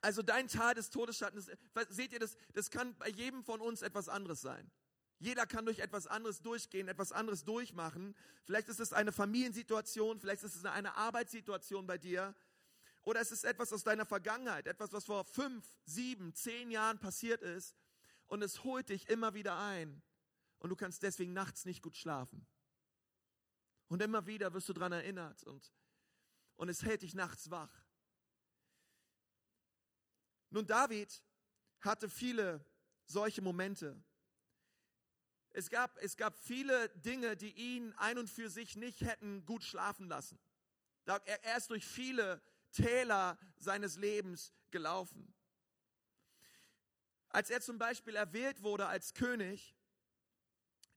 Also 0.00 0.22
dein 0.22 0.48
Tal 0.48 0.74
des 0.74 0.90
Todesschattens, 0.90 1.50
seht 1.90 2.12
ihr 2.12 2.18
das, 2.18 2.36
das 2.54 2.70
kann 2.70 2.96
bei 2.96 3.08
jedem 3.08 3.44
von 3.44 3.60
uns 3.60 3.82
etwas 3.82 4.08
anderes 4.08 4.40
sein. 4.40 4.70
Jeder 5.22 5.46
kann 5.46 5.64
durch 5.64 5.78
etwas 5.78 6.08
anderes 6.08 6.42
durchgehen, 6.42 6.88
etwas 6.88 7.12
anderes 7.12 7.44
durchmachen. 7.44 8.16
Vielleicht 8.42 8.68
ist 8.68 8.80
es 8.80 8.92
eine 8.92 9.12
Familiensituation, 9.12 10.18
vielleicht 10.18 10.42
ist 10.42 10.56
es 10.56 10.64
eine 10.64 10.96
Arbeitssituation 10.96 11.86
bei 11.86 11.96
dir. 11.96 12.34
Oder 13.02 13.20
es 13.20 13.30
ist 13.30 13.44
etwas 13.44 13.72
aus 13.72 13.84
deiner 13.84 14.04
Vergangenheit, 14.04 14.66
etwas, 14.66 14.92
was 14.92 15.04
vor 15.04 15.24
fünf, 15.24 15.64
sieben, 15.84 16.34
zehn 16.34 16.72
Jahren 16.72 16.98
passiert 16.98 17.40
ist. 17.40 17.76
Und 18.26 18.42
es 18.42 18.64
holt 18.64 18.88
dich 18.88 19.08
immer 19.08 19.32
wieder 19.32 19.56
ein. 19.56 20.02
Und 20.58 20.70
du 20.70 20.76
kannst 20.76 21.04
deswegen 21.04 21.32
nachts 21.32 21.66
nicht 21.66 21.82
gut 21.82 21.96
schlafen. 21.96 22.44
Und 23.86 24.02
immer 24.02 24.26
wieder 24.26 24.52
wirst 24.54 24.70
du 24.70 24.72
daran 24.72 24.90
erinnert 24.90 25.44
und, 25.44 25.72
und 26.56 26.68
es 26.68 26.82
hält 26.82 27.02
dich 27.02 27.14
nachts 27.14 27.48
wach. 27.48 27.70
Nun, 30.50 30.66
David 30.66 31.22
hatte 31.80 32.08
viele 32.08 32.64
solche 33.06 33.40
Momente. 33.40 34.02
Es 35.54 35.68
gab, 35.68 35.98
es 36.02 36.16
gab 36.16 36.36
viele 36.38 36.88
Dinge, 36.90 37.36
die 37.36 37.52
ihn 37.52 37.92
ein 37.94 38.18
und 38.18 38.28
für 38.28 38.48
sich 38.48 38.76
nicht 38.76 39.02
hätten 39.02 39.44
gut 39.44 39.62
schlafen 39.62 40.08
lassen. 40.08 40.38
Er 41.04 41.56
ist 41.56 41.70
durch 41.70 41.86
viele 41.86 42.40
Täler 42.72 43.38
seines 43.58 43.96
Lebens 43.96 44.52
gelaufen. 44.70 45.34
Als 47.28 47.50
er 47.50 47.60
zum 47.60 47.78
Beispiel 47.78 48.16
erwählt 48.16 48.62
wurde 48.62 48.86
als 48.86 49.14
König, 49.14 49.74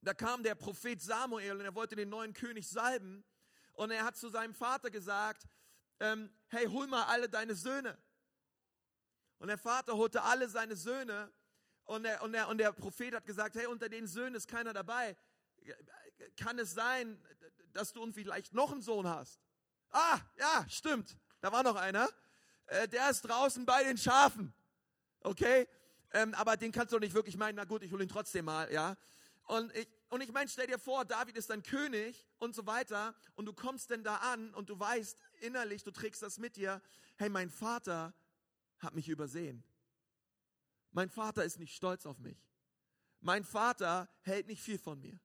da 0.02 0.14
kam 0.14 0.44
der 0.44 0.56
Prophet 0.56 1.02
Samuel 1.02 1.54
und 1.54 1.62
er 1.62 1.76
wollte 1.76 1.96
den 1.96 2.10
neuen 2.10 2.34
König 2.34 2.70
salben 2.70 3.26
und 3.74 3.92
er 3.92 4.06
hat 4.06 4.16
zu 4.16 4.30
seinem 4.30 4.54
Vater 4.54 4.90
gesagt, 4.90 5.48
ähm, 6.00 6.30
hey, 6.48 6.66
hol 6.68 6.88
mal 6.88 7.04
alle 7.06 7.30
deine 7.30 7.56
Söhne. 7.56 7.98
Und 9.40 9.48
der 9.48 9.58
Vater 9.58 9.96
holte 9.96 10.22
alle 10.22 10.48
seine 10.48 10.76
Söhne 10.76 11.32
und 11.86 12.04
der, 12.04 12.22
und, 12.22 12.32
der, 12.34 12.48
und 12.48 12.58
der 12.58 12.72
Prophet 12.72 13.14
hat 13.14 13.26
gesagt, 13.26 13.56
hey, 13.56 13.68
unter 13.68 13.90
den 13.90 14.08
Söhnen 14.08 14.36
ist 14.36 14.48
keiner 14.48 14.74
dabei. 14.74 15.16
Kann 16.38 16.58
es 16.60 16.74
sein, 16.74 17.20
dass 17.74 17.94
du 17.94 18.12
vielleicht 18.12 18.54
noch 18.54 18.72
einen 18.72 18.82
Sohn 18.82 19.08
hast? 19.08 19.40
Ah, 19.92 20.20
ja, 20.38 20.66
stimmt. 20.68 21.18
Da 21.42 21.52
war 21.52 21.64
noch 21.64 21.76
einer. 21.76 22.10
Äh, 22.68 22.88
der 22.88 23.10
ist 23.10 23.22
draußen 23.22 23.66
bei 23.66 23.84
den 23.84 23.98
Schafen. 23.98 24.54
Okay? 25.22 25.68
Ähm, 26.14 26.34
aber 26.34 26.58
den 26.58 26.72
kannst 26.72 26.94
du 26.94 27.00
nicht 27.00 27.14
wirklich 27.14 27.38
meinen. 27.38 27.56
Na 27.56 27.66
gut, 27.66 27.84
ich 27.84 27.92
hole 27.92 28.04
ihn 28.04 28.10
trotzdem 28.10 28.46
mal, 28.46 28.72
ja. 28.72 28.96
Und 29.44 29.76
ich, 29.76 29.88
und 30.10 30.22
ich 30.22 30.32
meine, 30.32 30.50
stell 30.50 30.68
dir 30.68 30.80
vor, 30.80 31.06
David 31.06 31.38
ist 31.38 31.50
dein 31.50 31.62
König 31.62 32.26
und 32.40 32.56
so 32.56 32.66
weiter. 32.66 33.14
Und 33.36 33.46
du 33.46 33.54
kommst 33.54 33.90
denn 33.92 34.04
da 34.04 34.18
an 34.18 34.54
und 34.54 34.70
du 34.70 34.80
weißt 34.80 35.18
innerlich, 35.42 35.84
du 35.84 35.92
trägst 35.92 36.22
das 36.22 36.40
mit 36.40 36.56
dir. 36.56 36.82
Hey, 37.18 37.30
mein 37.30 37.50
Vater 37.50 38.14
hat 38.80 38.96
mich 38.96 39.08
übersehen. 39.08 39.64
Mein 40.96 41.10
Vater 41.10 41.44
ist 41.44 41.60
nicht 41.60 41.76
stolz 41.76 42.06
auf 42.06 42.20
mich. 42.20 42.38
mein 43.20 43.44
Vater 43.44 44.08
hält 44.22 44.48
nicht 44.48 44.62
viel 44.62 44.80
von 44.80 44.98
mir. 45.02 45.20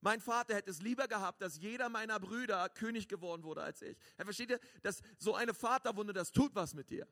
Mein 0.00 0.20
Vater 0.20 0.54
hätte 0.54 0.70
es 0.70 0.82
lieber 0.82 1.08
gehabt, 1.08 1.40
dass 1.40 1.56
jeder 1.56 1.88
meiner 1.88 2.20
Brüder 2.20 2.68
König 2.68 3.08
geworden 3.08 3.42
wurde 3.42 3.62
als 3.62 3.80
ich. 3.80 3.96
Er 4.18 4.26
versteht 4.26 4.50
ihr, 4.50 4.60
dass 4.82 5.00
so 5.18 5.34
eine 5.34 5.54
Vaterwunde, 5.54 6.12
das 6.12 6.30
tut 6.30 6.54
was 6.54 6.74
mit 6.74 6.90
dir. 6.90 7.08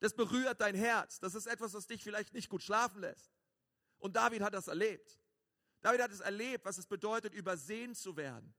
Das 0.00 0.14
berührt 0.14 0.62
dein 0.62 0.74
Herz. 0.74 1.20
Das 1.20 1.34
ist 1.34 1.46
etwas, 1.46 1.74
was 1.74 1.86
dich 1.86 2.02
vielleicht 2.02 2.32
nicht 2.32 2.48
gut 2.48 2.62
schlafen 2.62 3.02
lässt. 3.02 3.34
Und 3.98 4.16
David 4.16 4.40
hat 4.40 4.54
das 4.54 4.68
erlebt. 4.68 5.20
David 5.82 6.00
hat 6.00 6.10
es 6.10 6.20
erlebt, 6.20 6.64
was 6.64 6.78
es 6.78 6.86
bedeutet, 6.86 7.34
übersehen 7.34 7.94
zu 7.94 8.16
werden. 8.16 8.54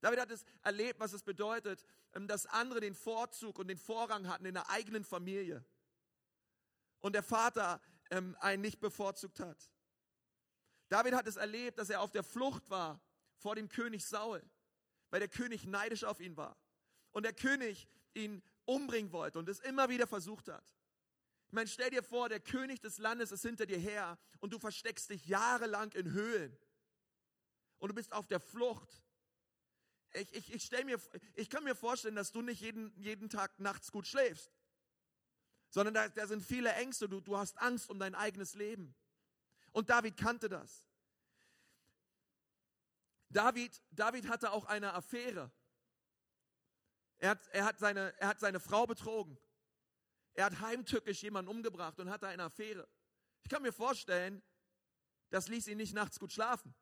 David 0.00 0.20
hat 0.20 0.30
es 0.30 0.44
erlebt, 0.62 1.00
was 1.00 1.12
es 1.12 1.24
bedeutet, 1.24 1.84
ähm, 2.12 2.28
dass 2.28 2.46
andere 2.46 2.78
den 2.78 2.94
Vorzug 2.94 3.58
und 3.58 3.66
den 3.66 3.78
Vorrang 3.78 4.28
hatten 4.28 4.46
in 4.46 4.54
der 4.54 4.70
eigenen 4.70 5.02
Familie. 5.02 5.64
Und 7.00 7.14
der 7.14 7.22
Vater 7.22 7.80
ähm, 8.10 8.36
einen 8.40 8.62
nicht 8.62 8.80
bevorzugt 8.80 9.40
hat. 9.40 9.70
David 10.88 11.14
hat 11.14 11.26
es 11.26 11.36
erlebt, 11.36 11.78
dass 11.78 11.90
er 11.90 12.00
auf 12.00 12.12
der 12.12 12.22
Flucht 12.22 12.70
war 12.70 13.00
vor 13.38 13.54
dem 13.54 13.68
König 13.68 14.04
Saul, 14.04 14.42
weil 15.10 15.20
der 15.20 15.28
König 15.28 15.66
neidisch 15.66 16.04
auf 16.04 16.20
ihn 16.20 16.36
war. 16.36 16.56
Und 17.12 17.24
der 17.24 17.32
König 17.32 17.88
ihn 18.14 18.42
umbringen 18.64 19.12
wollte 19.12 19.38
und 19.38 19.48
es 19.48 19.60
immer 19.60 19.88
wieder 19.88 20.06
versucht 20.06 20.48
hat. 20.48 20.64
Ich 21.46 21.52
meine, 21.52 21.68
stell 21.68 21.90
dir 21.90 22.02
vor, 22.02 22.28
der 22.28 22.40
König 22.40 22.80
des 22.80 22.98
Landes 22.98 23.30
ist 23.30 23.42
hinter 23.42 23.66
dir 23.66 23.78
her 23.78 24.18
und 24.40 24.52
du 24.52 24.58
versteckst 24.58 25.10
dich 25.10 25.26
jahrelang 25.26 25.92
in 25.92 26.12
Höhlen. 26.12 26.56
Und 27.78 27.90
du 27.90 27.94
bist 27.94 28.12
auf 28.12 28.26
der 28.26 28.40
Flucht. 28.40 29.02
Ich, 30.12 30.32
ich, 30.32 30.54
ich, 30.54 30.64
stell 30.64 30.84
mir, 30.84 30.98
ich 31.34 31.50
kann 31.50 31.62
mir 31.62 31.74
vorstellen, 31.74 32.16
dass 32.16 32.32
du 32.32 32.42
nicht 32.42 32.60
jeden, 32.60 32.92
jeden 32.98 33.28
Tag 33.28 33.58
nachts 33.60 33.92
gut 33.92 34.06
schläfst, 34.06 34.50
sondern 35.70 35.94
da, 35.94 36.08
da 36.08 36.26
sind 36.26 36.42
viele 36.42 36.72
Ängste. 36.74 37.08
Du, 37.08 37.20
du 37.20 37.36
hast 37.36 37.58
Angst 37.58 37.90
um 37.90 37.98
dein 37.98 38.14
eigenes 38.14 38.54
Leben. 38.54 38.94
Und 39.72 39.90
David 39.90 40.16
kannte 40.16 40.48
das. 40.48 40.86
David, 43.28 43.82
David 43.90 44.28
hatte 44.28 44.52
auch 44.52 44.64
eine 44.66 44.94
Affäre. 44.94 45.50
Er 47.18 47.30
hat, 47.30 47.46
er, 47.48 47.64
hat 47.64 47.78
seine, 47.78 48.14
er 48.18 48.28
hat 48.28 48.40
seine 48.40 48.60
Frau 48.60 48.86
betrogen. 48.86 49.38
Er 50.34 50.46
hat 50.46 50.60
heimtückisch 50.60 51.22
jemanden 51.22 51.50
umgebracht 51.50 51.98
und 51.98 52.10
hatte 52.10 52.28
eine 52.28 52.44
Affäre. 52.44 52.88
Ich 53.42 53.50
kann 53.50 53.62
mir 53.62 53.72
vorstellen, 53.72 54.42
das 55.30 55.48
ließ 55.48 55.68
ihn 55.68 55.78
nicht 55.78 55.94
nachts 55.94 56.18
gut 56.18 56.32
schlafen. 56.32 56.74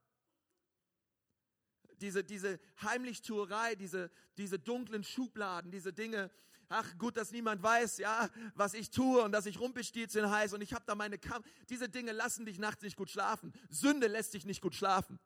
Diese, 2.01 2.25
diese 2.25 2.59
Heimlichtuerei, 2.83 3.77
diese, 3.77 4.11
diese 4.37 4.59
dunklen 4.59 5.05
Schubladen, 5.05 5.71
diese 5.71 5.93
Dinge, 5.93 6.31
ach 6.75 6.99
gut, 6.99 7.17
dass 7.17 7.31
niemand 7.31 7.63
weiß, 7.63 7.99
ja, 7.99 8.29
was 8.55 8.75
ich 8.75 8.91
tue 8.91 9.23
und 9.23 9.33
dass 9.33 9.47
ich 9.47 9.61
Rumpelstilzchen 9.61 10.31
heiße 10.31 10.55
und 10.55 10.61
ich 10.61 10.73
habe 10.73 10.85
da 10.87 10.95
meine 10.95 11.19
Kampf. 11.19 11.47
Diese 11.69 11.89
Dinge 11.89 12.13
lassen 12.13 12.45
dich 12.45 12.59
nachts 12.59 12.83
nicht 12.83 12.97
gut 12.97 13.11
schlafen. 13.11 13.53
Sünde 13.71 14.09
lässt 14.09 14.35
dich 14.35 14.45
nicht 14.45 14.61
gut 14.61 14.75
schlafen. 14.75 15.19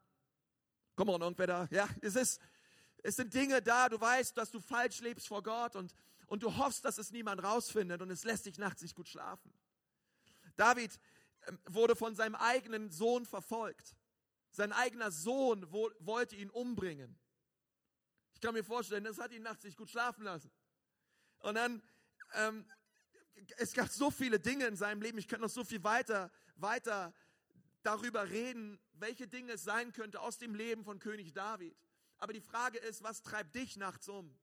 Komm 0.95 1.09
mal, 1.09 1.21
irgendwer 1.21 1.47
da? 1.47 1.69
Ja, 1.71 1.89
es 2.03 2.17
ist, 2.17 2.41
es 3.03 3.17
sind 3.17 3.33
Dinge 3.33 3.63
da, 3.63 3.89
du 3.89 4.01
weißt, 4.01 4.37
dass 4.37 4.51
du 4.51 4.61
falsch 4.61 5.01
lebst 5.01 5.29
vor 5.29 5.43
Gott 5.43 5.75
und, 5.77 5.95
und 6.27 6.43
du 6.43 6.57
hoffst, 6.57 6.85
dass 6.85 6.99
es 6.99 7.11
niemand 7.11 7.43
rausfindet 7.43 8.03
und 8.03 8.11
es 8.11 8.25
lässt 8.25 8.47
dich 8.47 8.59
nachts 8.59 8.83
nicht 8.83 8.95
gut 8.95 9.09
schlafen. 9.09 9.53
David 10.57 10.99
ähm, 11.47 11.59
wurde 11.67 11.97
von 11.97 12.15
seinem 12.15 12.35
eigenen 12.35 12.91
Sohn 12.91 13.25
verfolgt. 13.25 13.97
Sein 14.51 14.73
eigener 14.73 15.11
Sohn 15.11 15.71
wollte 15.71 16.37
ihn 16.37 16.51
umbringen. 16.51 17.19
Ich 18.35 18.41
kann 18.41 18.55
mir 18.55 18.65
vorstellen, 18.65 19.05
das 19.05 19.19
hat 19.19 19.33
ihn 19.33 19.43
nachts 19.43 19.65
nicht 19.65 19.77
gut 19.77 19.91
schlafen 19.91 20.25
lassen. 20.25 20.51
Und 21.41 21.55
dann, 21.55 21.83
ähm, 22.35 22.65
es 23.57 23.73
gab 23.73 23.89
so 23.89 24.11
viele 24.11 24.41
Dinge 24.41 24.67
in 24.67 24.77
seinem 24.77 25.03
Leben, 25.03 25.19
ich 25.19 25.29
könnte 25.29 25.43
noch 25.43 25.51
so 25.51 25.65
viel 25.65 25.83
weiter, 25.85 26.31
weiter 26.57 27.15
darüber 27.83 28.29
reden, 28.29 28.79
welche 28.95 29.29
Dinge 29.29 29.53
es 29.53 29.65
sein 29.65 29.93
könnte 29.93 30.21
aus 30.21 30.39
dem 30.39 30.55
Leben 30.55 30.85
von 30.85 30.99
König 30.99 31.33
David. 31.33 31.77
Aber 32.19 32.33
die 32.33 32.41
Frage 32.41 32.79
ist, 32.79 33.03
was 33.03 33.23
treibt 33.23 33.55
dich 33.55 33.77
nachts 33.77 34.09
um? 34.09 34.37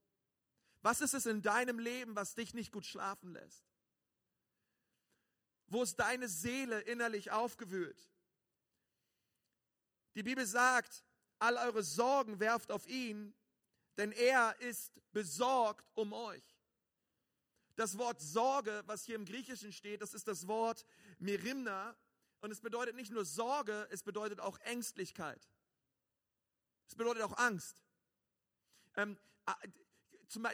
Was 0.82 1.02
ist 1.02 1.14
es 1.14 1.26
in 1.26 1.42
deinem 1.42 1.80
Leben, 1.80 2.16
was 2.16 2.36
dich 2.36 2.54
nicht 2.54 2.72
gut 2.72 2.86
schlafen 2.86 3.34
lässt? 3.34 3.66
Wo 5.68 5.84
ist 5.84 6.00
deine 6.00 6.30
Seele 6.30 6.80
innerlich 6.82 7.32
aufgewühlt? 7.32 8.10
Die 10.14 10.24
Bibel 10.24 10.46
sagt, 10.46 11.04
all 11.40 11.58
eure 11.58 11.84
Sorgen 11.84 12.40
werft 12.40 12.72
auf 12.72 12.88
ihn, 12.88 13.34
denn 13.98 14.12
er 14.12 14.60
ist 14.62 14.94
besorgt 15.12 15.86
um 15.96 16.14
euch. 16.14 16.55
Das 17.76 17.98
Wort 17.98 18.22
Sorge, 18.22 18.84
was 18.86 19.04
hier 19.04 19.16
im 19.16 19.26
Griechischen 19.26 19.72
steht, 19.72 20.02
das 20.02 20.14
ist 20.14 20.28
das 20.28 20.48
Wort 20.48 20.86
Merimna 21.20 21.96
und 22.42 22.52
es 22.52 22.62
bedeutet 22.62 22.96
nicht 22.96 23.12
nur 23.12 23.26
Sorge, 23.26 23.88
es 23.92 24.04
bedeutet 24.04 24.40
auch 24.40 24.58
Ängstlichkeit. 24.60 25.50
Es 26.88 26.96
bedeutet 26.96 27.24
auch 27.24 27.38
Angst. 27.38 27.76
Ähm, 28.96 29.18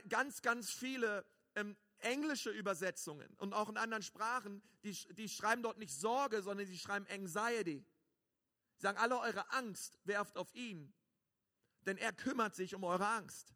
ganz, 0.09 0.41
ganz 0.41 0.71
viele 0.71 1.25
ähm, 1.55 1.75
englische 1.99 2.49
Übersetzungen 2.49 3.33
und 3.37 3.53
auch 3.53 3.69
in 3.69 3.77
anderen 3.77 4.03
Sprachen, 4.03 4.61
die, 4.83 4.93
die 5.13 5.29
schreiben 5.29 5.61
dort 5.63 5.77
nicht 5.77 5.93
Sorge, 5.93 6.41
sondern 6.41 6.65
sie 6.65 6.77
schreiben 6.77 7.05
Anxiety. 7.07 7.85
Sie 8.77 8.81
sagen, 8.81 8.97
alle 8.97 9.19
eure 9.19 9.51
Angst 9.51 9.99
werft 10.05 10.37
auf 10.37 10.53
ihn, 10.55 10.91
denn 11.85 11.97
er 11.97 12.13
kümmert 12.13 12.55
sich 12.55 12.73
um 12.73 12.83
eure 12.83 13.07
Angst. 13.07 13.53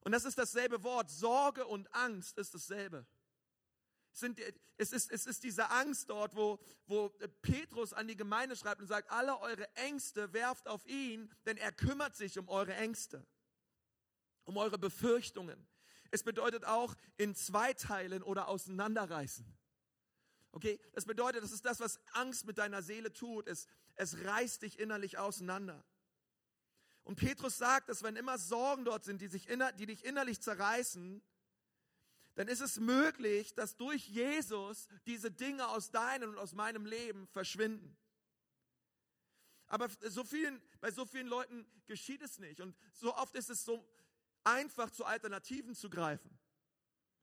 Und 0.00 0.12
das 0.12 0.24
ist 0.24 0.38
dasselbe 0.38 0.82
Wort. 0.82 1.10
Sorge 1.10 1.66
und 1.66 1.92
Angst 1.94 2.38
ist 2.38 2.54
dasselbe 2.54 3.06
sind, 4.18 4.40
es, 4.76 4.92
ist, 4.92 5.10
es 5.10 5.26
ist 5.26 5.42
diese 5.44 5.70
Angst 5.70 6.10
dort, 6.10 6.34
wo, 6.36 6.58
wo 6.86 7.10
Petrus 7.42 7.92
an 7.92 8.08
die 8.08 8.16
Gemeinde 8.16 8.56
schreibt 8.56 8.80
und 8.80 8.86
sagt, 8.86 9.10
alle 9.10 9.38
eure 9.40 9.68
Ängste 9.76 10.32
werft 10.32 10.68
auf 10.68 10.84
ihn, 10.86 11.32
denn 11.46 11.56
er 11.56 11.72
kümmert 11.72 12.16
sich 12.16 12.38
um 12.38 12.48
eure 12.48 12.74
Ängste, 12.74 13.24
um 14.44 14.56
eure 14.56 14.78
Befürchtungen. 14.78 15.66
Es 16.10 16.22
bedeutet 16.22 16.64
auch 16.64 16.94
in 17.16 17.34
Zweiteilen 17.34 18.22
oder 18.22 18.48
auseinanderreißen. 18.48 19.46
Okay, 20.52 20.80
das 20.92 21.04
bedeutet, 21.04 21.42
das 21.42 21.52
ist 21.52 21.64
das, 21.64 21.80
was 21.80 22.00
Angst 22.12 22.46
mit 22.46 22.58
deiner 22.58 22.82
Seele 22.82 23.12
tut. 23.12 23.46
Es, 23.46 23.66
es 23.96 24.24
reißt 24.24 24.62
dich 24.62 24.78
innerlich 24.78 25.18
auseinander. 25.18 25.84
Und 27.08 27.16
Petrus 27.16 27.56
sagt, 27.56 27.88
dass 27.88 28.02
wenn 28.02 28.16
immer 28.16 28.36
Sorgen 28.36 28.84
dort 28.84 29.02
sind, 29.02 29.22
die, 29.22 29.28
sich 29.28 29.48
inner, 29.48 29.72
die 29.72 29.86
dich 29.86 30.04
innerlich 30.04 30.42
zerreißen, 30.42 31.22
dann 32.34 32.48
ist 32.48 32.60
es 32.60 32.78
möglich, 32.78 33.54
dass 33.54 33.78
durch 33.78 34.06
Jesus 34.08 34.88
diese 35.06 35.30
Dinge 35.30 35.68
aus 35.68 35.90
deinem 35.90 36.28
und 36.28 36.38
aus 36.38 36.52
meinem 36.52 36.84
Leben 36.84 37.26
verschwinden. 37.28 37.96
Aber 39.68 39.88
so 40.02 40.22
vielen, 40.22 40.60
bei 40.82 40.90
so 40.90 41.06
vielen 41.06 41.28
Leuten 41.28 41.66
geschieht 41.86 42.20
es 42.20 42.38
nicht. 42.38 42.60
Und 42.60 42.76
so 42.92 43.16
oft 43.16 43.34
ist 43.36 43.48
es 43.48 43.64
so 43.64 43.88
einfach, 44.44 44.90
zu 44.90 45.06
Alternativen 45.06 45.74
zu 45.74 45.88
greifen. 45.88 46.38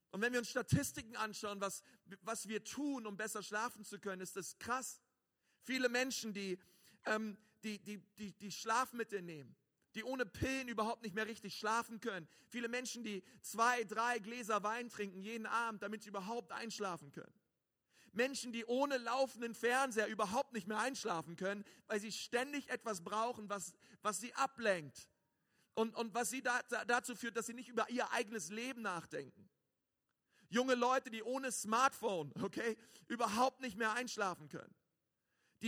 Und 0.10 0.20
wenn 0.20 0.34
wir 0.34 0.39
uns 0.39 0.50
Statistiken 0.50 1.15
anschauen, 1.15 1.62
was, 1.62 1.84
was 2.22 2.48
wir 2.48 2.63
tun, 2.63 3.06
um 3.06 3.18
besser 3.18 3.44
schlafen 3.44 3.86
zu 3.86 4.00
können, 4.00 4.24
ist 4.24 4.36
das 4.36 4.58
krass. 4.58 5.00
Viele 5.62 5.89
Menschen, 5.89 6.34
die, 6.34 6.58
ähm, 7.06 7.38
die, 7.63 7.77
die, 7.77 8.00
die, 8.18 8.32
die 8.32 8.51
Schlafmittel 8.51 9.22
nehmen, 9.22 9.56
die 9.95 10.03
ohne 10.03 10.25
Pillen 10.25 10.67
überhaupt 10.67 11.01
nicht 11.03 11.15
mehr 11.15 11.25
richtig 11.25 11.57
schlafen 11.57 11.99
können. 11.99 12.27
Viele 12.49 12.67
Menschen, 12.67 13.03
die 13.03 13.23
zwei, 13.41 13.83
drei 13.85 14.19
Gläser 14.19 14.61
Wein 14.61 14.89
trinken 14.89 15.21
jeden 15.21 15.45
Abend, 15.45 15.81
damit 15.81 16.03
sie 16.03 16.09
überhaupt 16.09 16.51
einschlafen 16.51 17.11
können. 17.11 17.33
Menschen, 18.11 18.51
die 18.51 18.65
ohne 18.65 18.97
laufenden 18.97 19.55
Fernseher 19.55 20.07
überhaupt 20.07 20.53
nicht 20.53 20.67
mehr 20.67 20.79
einschlafen 20.79 21.35
können, 21.35 21.65
weil 21.87 21.99
sie 21.99 22.11
ständig 22.11 22.69
etwas 22.69 23.03
brauchen, 23.03 23.49
was, 23.49 23.73
was 24.01 24.19
sie 24.19 24.33
ablenkt 24.35 25.09
und, 25.73 25.95
und 25.95 26.13
was 26.13 26.29
sie 26.29 26.41
da, 26.41 26.61
dazu 26.87 27.15
führt, 27.15 27.35
dass 27.35 27.45
sie 27.45 27.53
nicht 27.53 27.69
über 27.69 27.89
ihr 27.89 28.11
eigenes 28.11 28.49
Leben 28.49 28.81
nachdenken. 28.81 29.49
Junge 30.49 30.75
Leute, 30.75 31.09
die 31.09 31.23
ohne 31.23 31.51
Smartphone, 31.51 32.31
okay, 32.41 32.77
überhaupt 33.07 33.61
nicht 33.61 33.77
mehr 33.77 33.93
einschlafen 33.93 34.47
können 34.47 34.73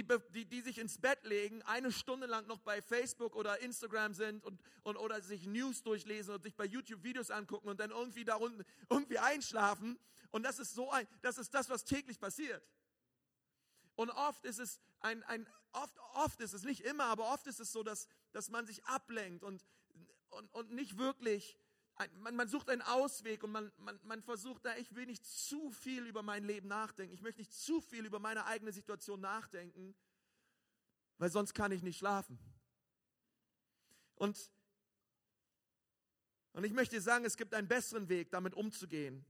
die, 0.04 0.08
die, 0.34 0.46
die 0.46 0.62
sich 0.62 0.78
ins 0.78 1.00
Bett 1.00 1.24
legen, 1.24 1.64
eine 1.64 1.92
Stunde 1.92 2.28
lang 2.28 2.46
noch 2.46 2.60
bei 2.60 2.82
Facebook 2.82 3.36
oder 3.36 3.60
Instagram 3.62 4.14
sind 4.14 4.44
und, 4.44 4.62
und 4.84 4.96
oder 4.98 5.22
sich 5.22 5.48
News 5.48 5.82
durchlesen 5.82 6.36
und 6.36 6.44
sich 6.44 6.56
bei 6.56 6.66
YouTube 6.66 7.04
Videos 7.04 7.32
angucken 7.32 7.68
und 7.68 7.80
dann 7.80 7.90
irgendwie 7.90 8.24
darunter 8.24 8.64
irgendwie 8.90 9.18
einschlafen. 9.18 9.98
Und 10.30 10.44
das 10.44 10.60
ist 10.60 10.76
so 10.76 10.92
ein, 10.92 11.08
das 11.22 11.38
ist 11.38 11.54
das, 11.54 11.70
was 11.70 11.84
täglich 11.84 12.20
passiert. 12.20 12.64
Und 13.96 14.12
oft 14.12 14.46
ist 14.46 14.60
es 14.60 14.80
ein, 15.00 15.24
ein 15.24 15.48
oft, 15.72 15.98
oft 16.14 16.40
ist 16.42 16.54
es 16.54 16.64
nicht 16.64 16.82
immer, 16.82 17.06
aber 17.06 17.34
oft 17.34 17.48
ist 17.48 17.60
es 17.60 17.72
so, 17.72 17.82
dass, 17.82 18.08
dass 18.32 18.50
man 18.50 18.68
sich 18.68 18.84
ablenkt 18.86 19.44
und, 19.44 19.66
und, 20.30 20.54
und 20.54 20.72
nicht 20.72 20.98
wirklich 20.98 21.58
man, 22.20 22.36
man 22.36 22.48
sucht 22.48 22.70
einen 22.70 22.82
Ausweg 22.84 23.44
und 23.44 23.52
man, 23.52 23.72
man, 23.78 24.00
man 24.04 24.22
versucht 24.22 24.66
da, 24.66 24.76
ich 24.78 24.94
will 24.96 25.08
nicht 25.08 25.26
zu 25.26 25.72
viel 25.72 26.06
über 26.06 26.22
mein 26.22 26.44
Leben 26.44 26.68
nachdenken. 26.68 27.14
Ich 27.14 27.22
möchte 27.22 27.42
nicht 27.42 27.54
zu 27.54 27.82
viel 27.82 28.06
über 28.06 28.20
meine 28.20 28.46
eigene 28.46 28.72
Situation 28.72 29.20
nachdenken, 29.20 29.96
weil 31.18 31.32
sonst 31.32 31.54
kann 31.54 31.72
ich 31.72 31.82
nicht 31.82 31.98
schlafen. 31.98 32.38
Und, 34.16 34.52
und 36.54 36.64
ich 36.64 36.74
möchte 36.74 37.02
sagen, 37.02 37.26
es 37.26 37.38
gibt 37.38 37.54
einen 37.54 37.68
besseren 37.68 38.10
Weg, 38.10 38.30
damit 38.30 38.54
umzugehen. 38.54 39.26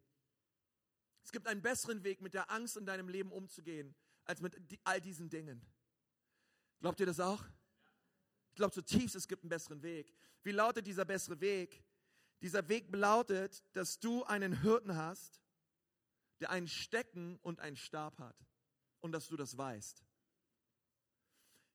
Es 1.24 1.31
gibt 1.31 1.47
einen 1.47 1.62
besseren 1.62 2.03
Weg, 2.03 2.21
mit 2.21 2.33
der 2.33 2.50
Angst 2.51 2.77
in 2.77 2.86
deinem 2.86 3.09
Leben 3.09 3.31
umzugehen, 3.31 3.95
als 4.24 4.41
mit 4.41 4.57
all 4.83 5.01
diesen 5.01 5.29
Dingen. 5.29 5.62
Glaubt 6.79 7.00
ihr 7.00 7.05
das 7.05 7.19
auch? 7.19 7.43
Ich 8.50 8.55
glaube 8.55 8.74
zutiefst, 8.74 9.15
es 9.15 9.27
gibt 9.27 9.43
einen 9.43 9.50
besseren 9.50 9.81
Weg. 9.81 10.13
Wie 10.43 10.51
lautet 10.51 10.88
dieser 10.88 11.05
bessere 11.05 11.39
Weg? 11.39 11.83
Dieser 12.41 12.67
Weg 12.70 12.94
lautet, 12.96 13.63
dass 13.75 14.00
du 14.00 14.24
einen 14.24 14.62
Hirten 14.62 14.96
hast, 14.96 15.41
der 16.39 16.51
einen 16.51 16.67
Stecken 16.67 17.38
und 17.38 17.60
einen 17.60 17.77
Stab 17.77 18.20
hat. 18.20 18.38
Und 19.00 19.12
dass 19.12 19.27
du 19.27 19.38
das 19.38 19.58
weißt. 19.58 20.03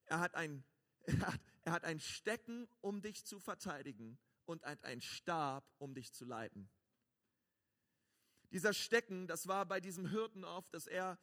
Er 0.06 0.20
hat 0.20 0.34
ein, 0.34 0.64
er 1.04 1.18
hat, 1.20 1.40
er 1.62 1.72
hat 1.72 1.84
ein 1.84 2.00
Stecken, 2.00 2.68
um 2.80 3.00
dich 3.00 3.24
zu 3.24 3.38
verteidigen 3.40 4.18
und 4.44 4.62
hat 4.64 4.84
einen 4.84 5.00
Stab, 5.00 5.64
um 5.78 5.94
dich 5.94 6.12
zu 6.12 6.24
leiten. 6.24 6.68
Dieser 8.50 8.74
Stecken, 8.74 9.26
das 9.26 9.46
war 9.46 9.64
bei 9.64 9.80
diesem 9.80 10.06
Hirten 10.06 10.44
oft, 10.44 10.74
dass 10.74 10.86
er 10.86 11.18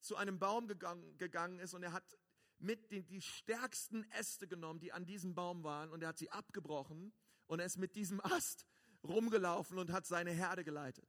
zu 0.00 0.16
einem 0.16 0.38
Baum 0.38 0.66
gegangen, 0.66 1.18
gegangen 1.18 1.58
ist 1.58 1.74
und 1.74 1.82
er 1.82 1.92
hat 1.92 2.18
mit 2.58 2.90
den, 2.90 3.06
die 3.06 3.20
stärksten 3.20 4.10
Äste 4.12 4.48
genommen, 4.48 4.80
die 4.80 4.92
an 4.92 5.04
diesem 5.04 5.34
Baum 5.34 5.62
waren 5.62 5.90
und 5.90 6.02
er 6.02 6.08
hat 6.08 6.18
sie 6.18 6.30
abgebrochen 6.30 7.12
und 7.46 7.60
er 7.60 7.66
ist 7.66 7.76
mit 7.76 7.96
diesem 7.96 8.20
Ast 8.24 8.66
rumgelaufen 9.06 9.78
und 9.78 9.92
hat 9.92 10.06
seine 10.06 10.30
Herde 10.30 10.64
geleitet. 10.64 11.08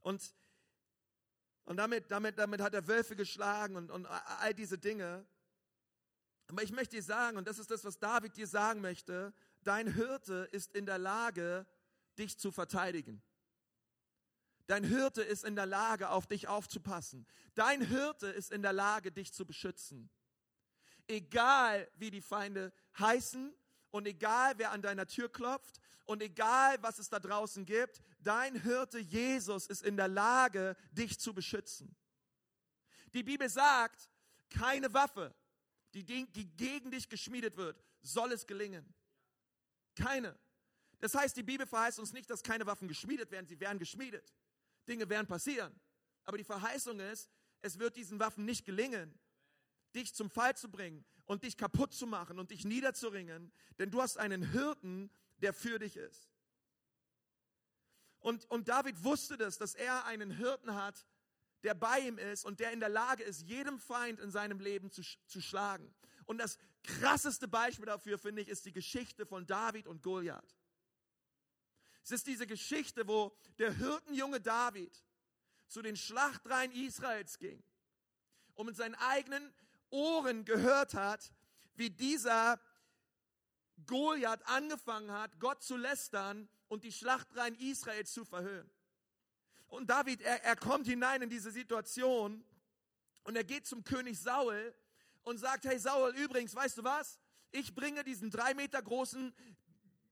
Und, 0.00 0.34
und 1.64 1.76
damit, 1.76 2.10
damit, 2.10 2.38
damit 2.38 2.60
hat 2.60 2.74
er 2.74 2.86
Wölfe 2.86 3.16
geschlagen 3.16 3.76
und, 3.76 3.90
und 3.90 4.06
all 4.06 4.54
diese 4.54 4.78
Dinge. 4.78 5.26
Aber 6.48 6.62
ich 6.62 6.72
möchte 6.72 6.96
dir 6.96 7.02
sagen, 7.02 7.38
und 7.38 7.48
das 7.48 7.58
ist 7.58 7.70
das, 7.70 7.84
was 7.84 7.98
David 7.98 8.36
dir 8.36 8.46
sagen 8.46 8.80
möchte, 8.80 9.32
dein 9.62 9.92
Hirte 9.92 10.48
ist 10.52 10.74
in 10.74 10.84
der 10.86 10.98
Lage, 10.98 11.66
dich 12.18 12.38
zu 12.38 12.52
verteidigen. 12.52 13.22
Dein 14.66 14.84
Hirte 14.84 15.22
ist 15.22 15.44
in 15.44 15.56
der 15.56 15.66
Lage, 15.66 16.10
auf 16.10 16.26
dich 16.26 16.48
aufzupassen. 16.48 17.26
Dein 17.54 17.82
Hirte 17.82 18.28
ist 18.28 18.50
in 18.50 18.62
der 18.62 18.72
Lage, 18.72 19.12
dich 19.12 19.32
zu 19.32 19.44
beschützen. 19.44 20.10
Egal 21.06 21.90
wie 21.96 22.10
die 22.10 22.22
Feinde 22.22 22.72
heißen 22.98 23.54
und 23.90 24.06
egal 24.06 24.54
wer 24.56 24.70
an 24.70 24.80
deiner 24.80 25.06
Tür 25.06 25.30
klopft 25.30 25.80
und 26.06 26.22
egal 26.22 26.82
was 26.82 26.98
es 26.98 27.08
da 27.08 27.18
draußen 27.18 27.64
gibt, 27.64 28.00
dein 28.20 28.60
Hirte 28.60 28.98
Jesus 28.98 29.66
ist 29.66 29.82
in 29.82 29.96
der 29.96 30.08
Lage, 30.08 30.76
dich 30.92 31.18
zu 31.18 31.34
beschützen. 31.34 31.94
Die 33.12 33.22
Bibel 33.22 33.48
sagt, 33.48 34.10
keine 34.50 34.92
Waffe, 34.92 35.34
die, 35.94 36.04
gegen 36.04 36.90
dich 36.90 37.08
geschmiedet 37.08 37.56
wird, 37.56 37.82
soll 38.02 38.32
es 38.32 38.46
gelingen. 38.46 38.92
Keine. 39.94 40.36
Das 41.00 41.14
heißt, 41.14 41.36
die 41.36 41.42
Bibel 41.42 41.66
verheißt 41.66 41.98
uns 41.98 42.12
nicht, 42.12 42.28
dass 42.30 42.42
keine 42.42 42.66
Waffen 42.66 42.88
geschmiedet 42.88 43.30
werden, 43.30 43.46
sie 43.46 43.60
werden 43.60 43.78
geschmiedet. 43.78 44.34
Dinge 44.88 45.08
werden 45.08 45.26
passieren. 45.26 45.78
Aber 46.24 46.38
die 46.38 46.44
Verheißung 46.44 46.98
ist, 47.00 47.30
es 47.62 47.78
wird 47.78 47.96
diesen 47.96 48.18
Waffen 48.18 48.44
nicht 48.44 48.64
gelingen, 48.64 49.18
dich 49.94 50.14
zum 50.14 50.30
Fall 50.30 50.56
zu 50.56 50.70
bringen 50.70 51.04
und 51.26 51.44
dich 51.44 51.56
kaputt 51.56 51.92
zu 51.94 52.06
machen 52.06 52.38
und 52.38 52.50
dich 52.50 52.64
niederzuringen, 52.64 53.52
denn 53.78 53.90
du 53.90 54.02
hast 54.02 54.18
einen 54.18 54.50
Hirten, 54.50 55.10
der 55.38 55.52
für 55.52 55.78
dich 55.78 55.96
ist. 55.96 56.28
Und, 58.20 58.50
und 58.50 58.68
David 58.68 59.04
wusste 59.04 59.36
das, 59.36 59.58
dass 59.58 59.74
er 59.74 60.06
einen 60.06 60.30
Hirten 60.30 60.74
hat, 60.74 61.06
der 61.62 61.74
bei 61.74 62.00
ihm 62.00 62.18
ist 62.18 62.44
und 62.44 62.60
der 62.60 62.72
in 62.72 62.80
der 62.80 62.88
Lage 62.88 63.22
ist, 63.22 63.42
jedem 63.42 63.78
Feind 63.78 64.20
in 64.20 64.30
seinem 64.30 64.60
Leben 64.60 64.90
zu, 64.90 65.02
zu 65.26 65.40
schlagen. 65.40 65.94
Und 66.26 66.38
das 66.38 66.58
krasseste 66.82 67.48
Beispiel 67.48 67.86
dafür, 67.86 68.18
finde 68.18 68.42
ich, 68.42 68.48
ist 68.48 68.64
die 68.64 68.72
Geschichte 68.72 69.26
von 69.26 69.46
David 69.46 69.86
und 69.86 70.02
Goliath. 70.02 70.56
Es 72.02 72.12
ist 72.12 72.26
diese 72.26 72.46
Geschichte, 72.46 73.06
wo 73.06 73.34
der 73.58 73.72
Hirtenjunge 73.72 74.40
David 74.40 75.02
zu 75.68 75.80
den 75.80 75.96
Schlachtreihen 75.96 76.72
Israels 76.72 77.38
ging 77.38 77.62
und 78.54 78.66
mit 78.66 78.76
seinen 78.76 78.94
eigenen 78.94 79.52
Ohren 79.90 80.44
gehört 80.44 80.94
hat, 80.94 81.32
wie 81.74 81.90
dieser 81.90 82.60
Goliath 83.86 84.46
angefangen 84.46 85.10
hat, 85.10 85.38
Gott 85.38 85.62
zu 85.62 85.76
lästern 85.76 86.48
und 86.68 86.84
die 86.84 86.92
Schlachtreihen 86.92 87.54
Israels 87.56 88.12
zu 88.12 88.24
verhöhnen. 88.24 88.70
Und 89.68 89.90
David, 89.90 90.20
er, 90.22 90.44
er 90.44 90.56
kommt 90.56 90.86
hinein 90.86 91.22
in 91.22 91.30
diese 91.30 91.50
Situation 91.50 92.44
und 93.24 93.36
er 93.36 93.44
geht 93.44 93.66
zum 93.66 93.82
König 93.84 94.18
Saul 94.20 94.74
und 95.22 95.38
sagt, 95.38 95.64
hey 95.64 95.78
Saul, 95.78 96.14
übrigens, 96.16 96.54
weißt 96.54 96.78
du 96.78 96.84
was? 96.84 97.18
Ich 97.50 97.74
bringe 97.74 98.04
diesen 98.04 98.30
drei 98.30 98.54
Meter 98.54 98.82
großen 98.82 99.34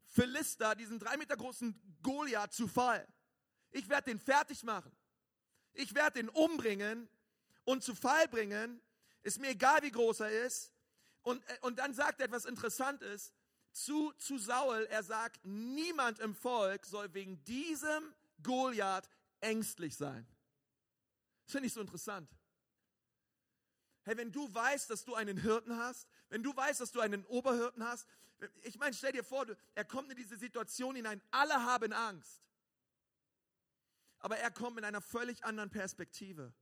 Philister, 0.07 0.75
diesen 0.75 0.99
drei 0.99 1.17
Meter 1.17 1.37
großen 1.37 1.79
Goliath 2.03 2.53
zu 2.53 2.69
Fall. 2.69 3.07
Ich 3.71 3.89
werde 3.89 4.11
den 4.11 4.19
fertig 4.19 4.63
machen. 4.63 4.93
Ich 5.73 5.95
werde 5.95 6.21
den 6.21 6.29
umbringen 6.29 7.09
und 7.65 7.83
zu 7.83 7.95
Fall 7.95 8.29
bringen. 8.29 8.81
Ist 9.23 9.41
mir 9.41 9.51
egal, 9.51 9.83
wie 9.83 9.91
groß 9.91 10.21
er 10.21 10.45
ist. 10.45 10.73
Und, 11.23 11.43
äh, 11.49 11.59
und 11.63 11.79
dann 11.79 11.95
sagt 11.95 12.21
er 12.21 12.27
etwas 12.27 12.45
Interessantes 12.45 13.33
zu, 13.73 14.13
zu 14.19 14.39
Saul. 14.39 14.87
Er 14.91 15.03
sagt, 15.03 15.45
niemand 15.45 16.19
im 16.21 16.35
Volk 16.35 16.87
soll 16.87 17.13
wegen 17.15 17.43
diesem 17.45 18.15
Goliath 18.43 19.09
ängstlich 19.41 19.97
sein. 19.97 20.27
Das 21.45 21.53
finde 21.53 21.67
ich 21.67 21.73
so 21.73 21.81
interessant. 21.81 22.31
Hey, 24.05 24.17
wenn 24.17 24.33
du 24.33 24.53
weißt, 24.53 24.91
dass 24.91 25.05
du 25.05 25.15
einen 25.15 25.37
Hirten 25.37 25.77
hast, 25.77 26.09
wenn 26.29 26.43
du 26.43 26.55
weißt, 26.55 26.81
dass 26.81 26.93
du 26.93 27.01
einen 27.01 27.25
Oberhirten 27.27 27.85
hast, 27.85 28.07
ich 28.63 28.79
meine, 28.79 28.95
stell 28.95 29.13
dir 29.13 29.23
vor, 29.23 29.47
er 29.75 29.85
kommt 29.85 30.11
in 30.11 30.17
diese 30.17 30.37
Situation 30.37 30.97
hinein, 30.97 31.23
alle 31.31 31.55
haben 31.55 31.93
Angst. 31.93 32.43
Aber 34.19 34.37
er 34.37 34.51
kommt 34.51 34.77
mit 34.77 34.85
einer 34.85 35.01
völlig 35.01 35.45
anderen 35.45 35.71
Perspektive. 35.71 36.53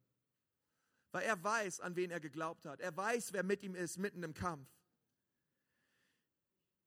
Weil 1.13 1.25
er 1.25 1.43
weiß, 1.43 1.81
an 1.81 1.97
wen 1.97 2.11
er 2.11 2.21
geglaubt 2.21 2.67
hat. 2.67 2.81
Er 2.81 2.97
weiß, 2.97 3.33
wer 3.33 3.43
mit 3.43 3.63
ihm 3.63 3.75
ist, 3.75 3.99
mitten 3.99 4.23
im 4.23 4.35
Kampf. 4.35 4.69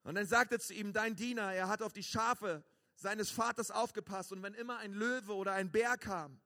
Und 0.03 0.15
dann 0.15 0.25
sagt 0.25 0.51
er 0.51 0.59
zu 0.59 0.73
ihm, 0.73 0.93
dein 0.93 1.15
Diener, 1.15 1.53
er 1.53 1.67
hat 1.67 1.81
auf 1.81 1.93
die 1.93 2.03
Schafe 2.03 2.63
seines 2.95 3.31
Vaters 3.31 3.71
aufgepasst. 3.71 4.31
Und 4.31 4.43
wenn 4.43 4.53
immer 4.53 4.77
ein 4.77 4.93
Löwe 4.93 5.33
oder 5.33 5.53
ein 5.53 5.71
Bär 5.71 5.97
kam, 5.97 6.39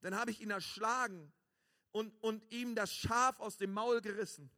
dann 0.00 0.16
habe 0.16 0.30
ich 0.30 0.40
ihn 0.40 0.50
erschlagen 0.50 1.32
und, 1.92 2.12
und 2.22 2.42
ihm 2.50 2.74
das 2.74 2.92
Schaf 2.92 3.38
aus 3.38 3.56
dem 3.56 3.72
Maul 3.72 4.00
gerissen. 4.00 4.50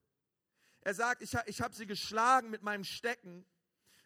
Er 0.81 0.95
sagt, 0.95 1.23
ich, 1.23 1.35
ich 1.47 1.61
habe 1.61 1.75
sie 1.75 1.87
geschlagen 1.87 2.51
mit 2.51 2.63
meinem 2.63 2.85
Stecken 2.85 3.45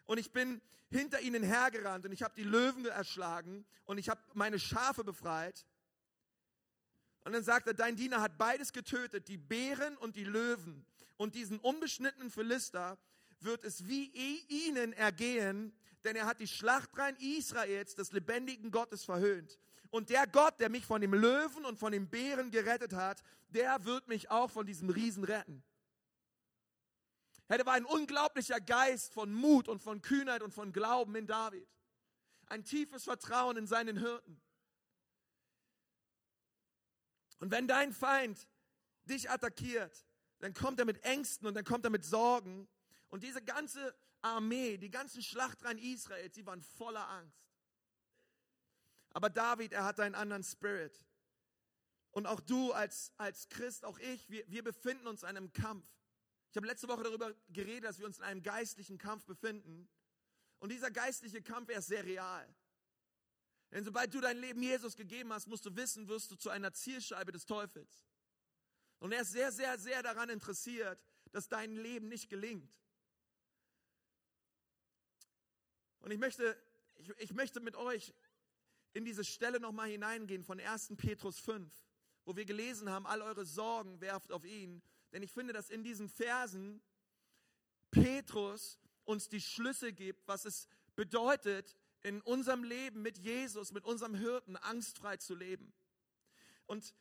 und 0.05 0.17
ich 0.17 0.31
bin 0.31 0.61
hinter 0.89 1.19
ihnen 1.21 1.43
hergerannt 1.43 2.05
und 2.05 2.11
ich 2.11 2.23
habe 2.23 2.33
die 2.35 2.43
Löwen 2.43 2.85
erschlagen 2.85 3.65
und 3.85 3.97
ich 3.97 4.09
habe 4.09 4.21
meine 4.33 4.59
Schafe 4.59 5.03
befreit. 5.03 5.65
Und 7.25 7.33
dann 7.33 7.43
sagt 7.43 7.67
er, 7.67 7.73
dein 7.73 7.95
Diener 7.95 8.21
hat 8.21 8.37
beides 8.37 8.73
getötet, 8.73 9.27
die 9.27 9.37
Bären 9.37 9.97
und 9.97 10.15
die 10.15 10.23
Löwen. 10.23 10.85
Und 11.17 11.35
diesen 11.35 11.59
unbeschnittenen 11.59 12.31
Philister 12.31 12.97
wird 13.43 13.63
es 13.63 13.87
wie 13.87 14.11
ihnen 14.47 14.93
ergehen, 14.93 15.73
denn 16.03 16.15
er 16.15 16.25
hat 16.25 16.39
die 16.39 16.47
Schlachtreihen 16.47 17.17
Israels, 17.17 17.95
des 17.95 18.11
lebendigen 18.11 18.71
Gottes, 18.71 19.03
verhöhnt. 19.03 19.59
Und 19.89 20.09
der 20.09 20.27
Gott, 20.27 20.59
der 20.59 20.69
mich 20.69 20.85
von 20.85 21.01
dem 21.01 21.13
Löwen 21.13 21.65
und 21.65 21.79
von 21.79 21.91
dem 21.91 22.09
Bären 22.09 22.51
gerettet 22.51 22.93
hat, 22.93 23.23
der 23.49 23.83
wird 23.85 24.07
mich 24.07 24.29
auch 24.29 24.51
von 24.51 24.65
diesem 24.65 24.89
Riesen 24.89 25.23
retten. 25.23 25.63
Da 27.47 27.65
war 27.65 27.73
ein 27.73 27.85
unglaublicher 27.85 28.59
Geist 28.59 29.13
von 29.13 29.33
Mut 29.33 29.67
und 29.67 29.81
von 29.81 30.01
Kühnheit 30.03 30.43
und 30.43 30.53
von 30.53 30.71
Glauben 30.71 31.15
in 31.15 31.25
David. 31.25 31.67
Ein 32.45 32.63
tiefes 32.63 33.03
Vertrauen 33.03 33.57
in 33.57 33.65
seinen 33.65 33.97
Hirten. 33.97 34.39
Und 37.39 37.51
wenn 37.51 37.67
dein 37.67 37.91
Feind 37.91 38.47
dich 39.05 39.29
attackiert, 39.31 40.05
dann 40.39 40.53
kommt 40.53 40.79
er 40.79 40.85
mit 40.85 41.03
Ängsten 41.03 41.47
und 41.47 41.55
dann 41.55 41.65
kommt 41.65 41.85
er 41.85 41.89
mit 41.89 42.05
Sorgen. 42.05 42.67
Und 43.09 43.23
diese 43.23 43.41
ganze 43.41 43.95
Armee, 44.21 44.77
die 44.77 44.91
ganzen 44.91 45.21
Schlachtreihen 45.21 45.77
Israels, 45.77 46.35
sie 46.35 46.45
waren 46.45 46.61
voller 46.61 47.07
Angst. 47.09 47.49
Aber 49.11 49.29
David, 49.29 49.73
er 49.73 49.85
hatte 49.85 50.03
einen 50.03 50.15
anderen 50.15 50.43
Spirit. 50.43 51.03
Und 52.11 52.25
auch 52.25 52.39
du 52.39 52.71
als, 52.73 53.11
als 53.17 53.49
Christ, 53.49 53.85
auch 53.85 53.99
ich, 53.99 54.29
wir, 54.29 54.49
wir 54.49 54.63
befinden 54.63 55.07
uns 55.07 55.23
in 55.23 55.29
einem 55.29 55.53
Kampf. 55.53 55.85
Ich 56.51 56.57
habe 56.57 56.67
letzte 56.67 56.87
Woche 56.87 57.03
darüber 57.03 57.33
geredet, 57.49 57.85
dass 57.85 57.99
wir 57.99 58.05
uns 58.05 58.17
in 58.17 58.23
einem 58.23 58.41
geistlichen 58.41 58.97
Kampf 58.97 59.25
befinden. 59.25 59.87
Und 60.59 60.71
dieser 60.71 60.91
geistliche 60.91 61.41
Kampf, 61.41 61.69
er 61.69 61.79
ist 61.79 61.87
sehr 61.87 62.03
real. 62.03 62.55
Denn 63.71 63.83
sobald 63.83 64.13
du 64.13 64.19
dein 64.19 64.37
Leben 64.37 64.63
Jesus 64.63 64.95
gegeben 64.95 65.31
hast, 65.31 65.47
musst 65.47 65.65
du 65.65 65.75
wissen, 65.75 66.07
wirst 66.07 66.31
du 66.31 66.35
zu 66.35 66.49
einer 66.49 66.73
Zielscheibe 66.73 67.31
des 67.31 67.45
Teufels. 67.45 68.07
Und 68.99 69.11
er 69.11 69.21
ist 69.21 69.31
sehr, 69.31 69.51
sehr, 69.51 69.77
sehr 69.77 70.01
daran 70.01 70.29
interessiert, 70.29 70.99
dass 71.31 71.47
dein 71.47 71.75
Leben 71.75 72.09
nicht 72.09 72.29
gelingt. 72.29 72.73
Und 75.99 76.11
ich 76.11 76.19
möchte, 76.19 76.57
ich, 76.97 77.09
ich 77.17 77.33
möchte 77.33 77.59
mit 77.59 77.75
euch 77.75 78.13
in 78.93 79.05
diese 79.05 79.23
Stelle 79.23 79.59
nochmal 79.59 79.89
hineingehen 79.89 80.43
von 80.43 80.59
1. 80.59 80.93
Petrus 80.97 81.39
5, 81.39 81.71
wo 82.25 82.35
wir 82.35 82.45
gelesen 82.45 82.89
haben, 82.89 83.05
all 83.05 83.21
eure 83.21 83.45
Sorgen 83.45 84.01
werft 84.01 84.31
auf 84.31 84.45
ihn. 84.45 84.81
Denn 85.11 85.23
ich 85.23 85.31
finde, 85.31 85.53
dass 85.53 85.69
in 85.69 85.83
diesen 85.83 86.09
Versen 86.09 86.81
Petrus 87.91 88.79
uns 89.05 89.27
die 89.27 89.41
Schlüsse 89.41 89.93
gibt, 89.93 90.27
was 90.27 90.45
es 90.45 90.67
bedeutet, 90.95 91.75
in 92.01 92.21
unserem 92.21 92.63
Leben 92.63 93.01
mit 93.01 93.17
Jesus, 93.17 93.71
mit 93.71 93.83
unserem 93.83 94.15
Hirten 94.15 94.55
angstfrei 94.55 95.17
zu 95.17 95.35
leben. 95.35 95.73
Und 96.65 96.93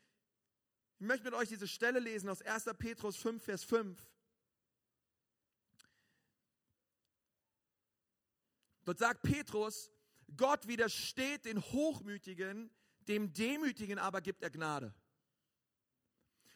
Ich 1.00 1.06
möchte 1.06 1.24
mit 1.24 1.34
euch 1.34 1.48
diese 1.48 1.68
Stelle 1.68 2.00
lesen 2.00 2.28
aus 2.28 2.42
1. 2.42 2.64
Petrus 2.76 3.16
5, 3.16 3.42
Vers 3.42 3.62
5. 3.62 3.96
Dort 8.88 9.00
sagt 9.00 9.20
Petrus, 9.20 9.90
Gott 10.34 10.66
widersteht 10.66 11.44
den 11.44 11.60
Hochmütigen, 11.60 12.70
dem 13.00 13.34
Demütigen 13.34 13.98
aber 13.98 14.22
gibt 14.22 14.42
er 14.42 14.48
Gnade. 14.48 14.94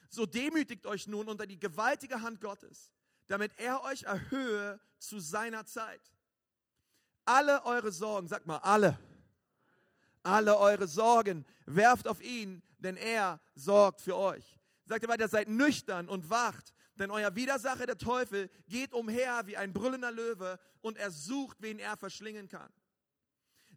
So 0.08 0.24
demütigt 0.24 0.86
euch 0.86 1.06
nun 1.06 1.28
unter 1.28 1.46
die 1.46 1.58
gewaltige 1.58 2.22
Hand 2.22 2.40
Gottes, 2.40 2.90
damit 3.26 3.52
er 3.58 3.82
euch 3.82 4.04
erhöhe 4.04 4.80
zu 4.98 5.20
seiner 5.20 5.66
Zeit. 5.66 6.00
Alle 7.26 7.66
eure 7.66 7.92
Sorgen, 7.92 8.28
sag 8.28 8.46
mal, 8.46 8.56
alle, 8.60 8.98
alle 10.22 10.56
eure 10.56 10.88
Sorgen 10.88 11.44
werft 11.66 12.08
auf 12.08 12.22
ihn, 12.22 12.62
denn 12.78 12.96
er 12.96 13.42
sorgt 13.54 14.00
für 14.00 14.16
euch. 14.16 14.58
Sagt 14.86 15.04
er 15.04 15.10
weiter, 15.10 15.28
seid 15.28 15.48
nüchtern 15.48 16.08
und 16.08 16.30
wacht, 16.30 16.72
denn 16.96 17.11
euer 17.11 17.35
Widersacher, 17.35 17.87
der 17.87 17.98
Teufel, 17.98 18.50
geht 18.68 18.92
umher 18.92 19.46
wie 19.46 19.57
ein 19.57 19.72
brüllender 19.72 20.12
Löwe 20.12 20.59
und 20.81 20.98
er 20.98 21.11
sucht, 21.11 21.59
wen 21.61 21.78
er 21.78 21.96
verschlingen 21.96 22.48
kann. 22.48 22.72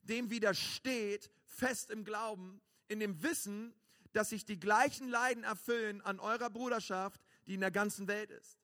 Dem 0.04 0.30
widersteht 0.30 1.32
fest 1.45 1.89
im 1.91 2.04
Glauben, 2.04 2.62
in 2.88 2.99
dem 2.99 3.23
Wissen, 3.23 3.73
dass 4.13 4.30
sich 4.30 4.45
die 4.45 4.60
gleichen 4.60 5.10
Leiden 5.10 5.43
erfüllen 5.43 6.01
an 6.01 6.19
eurer 6.19 6.49
Bruderschaft, 6.49 7.21
die 7.47 7.56
in 7.56 7.62
der 7.62 7.71
ganzen 7.71 8.08
Welt 8.08 8.32
ist. 8.32 8.60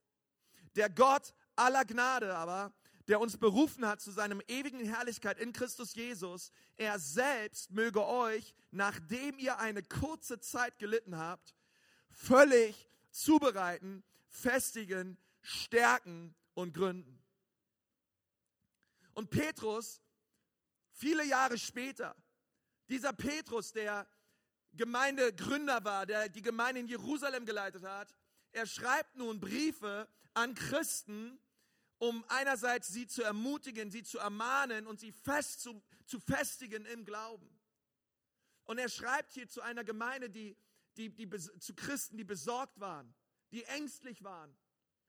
Der 0.76 0.90
Gott 0.90 1.34
aller 1.56 1.86
Gnade 1.86 2.36
aber, 2.36 2.74
der 3.08 3.20
uns 3.20 3.38
berufen 3.38 3.86
hat 3.86 4.00
zu 4.00 4.12
seinem 4.12 4.42
ewigen 4.48 4.86
Herrlichkeit 4.86 5.40
in 5.40 5.54
Christus 5.54 5.96
Jesus, 5.96 6.52
er 6.78 7.00
selbst 7.00 7.72
möge 7.72 8.06
euch, 8.06 8.54
nachdem 8.72 9.38
ihr 9.38 9.60
eine 9.60 9.84
kurze 9.84 10.40
Zeit 10.40 10.80
gelitten 10.80 11.18
habt, 11.18 11.56
völlig 12.10 12.90
zubereiten, 13.10 14.04
festigen, 14.32 15.17
stärken 15.41 16.34
und 16.54 16.74
gründen. 16.74 17.22
Und 19.13 19.30
Petrus, 19.30 20.02
viele 20.91 21.26
Jahre 21.26 21.58
später, 21.58 22.15
dieser 22.89 23.13
Petrus, 23.13 23.72
der 23.72 24.08
Gemeindegründer 24.74 25.84
war, 25.84 26.06
der 26.06 26.30
die 26.30 26.41
Gemeinde 26.41 26.82
in 26.82 26.88
Jerusalem 26.88 27.46
geleitet 27.46 27.84
hat, 27.84 28.15
er 28.54 28.65
schreibt 28.65 29.15
nun 29.15 29.39
Briefe 29.39 30.08
an 30.34 30.56
Christen, 30.56 31.39
um 32.00 32.24
einerseits 32.30 32.88
sie 32.88 33.08
zu 33.08 33.22
ermutigen, 33.22 33.91
sie 33.91 34.04
zu 34.04 34.17
ermahnen 34.17 34.88
und 34.88 35.00
sie 35.00 35.12
fest 35.12 35.62
zu, 35.62 35.84
zu 36.06 36.20
festigen 36.20 36.86
im 36.86 37.06
Glauben. 37.06 37.50
Und 38.63 38.78
er 38.78 38.89
schreibt 38.89 39.34
hier 39.34 39.48
zu 39.48 39.62
einer 39.62 39.84
Gemeinde, 39.84 40.30
die, 40.30 40.58
die, 40.98 41.10
die, 41.10 41.30
zu 41.60 41.76
Christen, 41.76 42.17
die 42.17 42.24
besorgt 42.24 42.80
waren, 42.80 43.13
die 43.52 43.64
ängstlich 43.66 44.24
waren. 44.24 44.56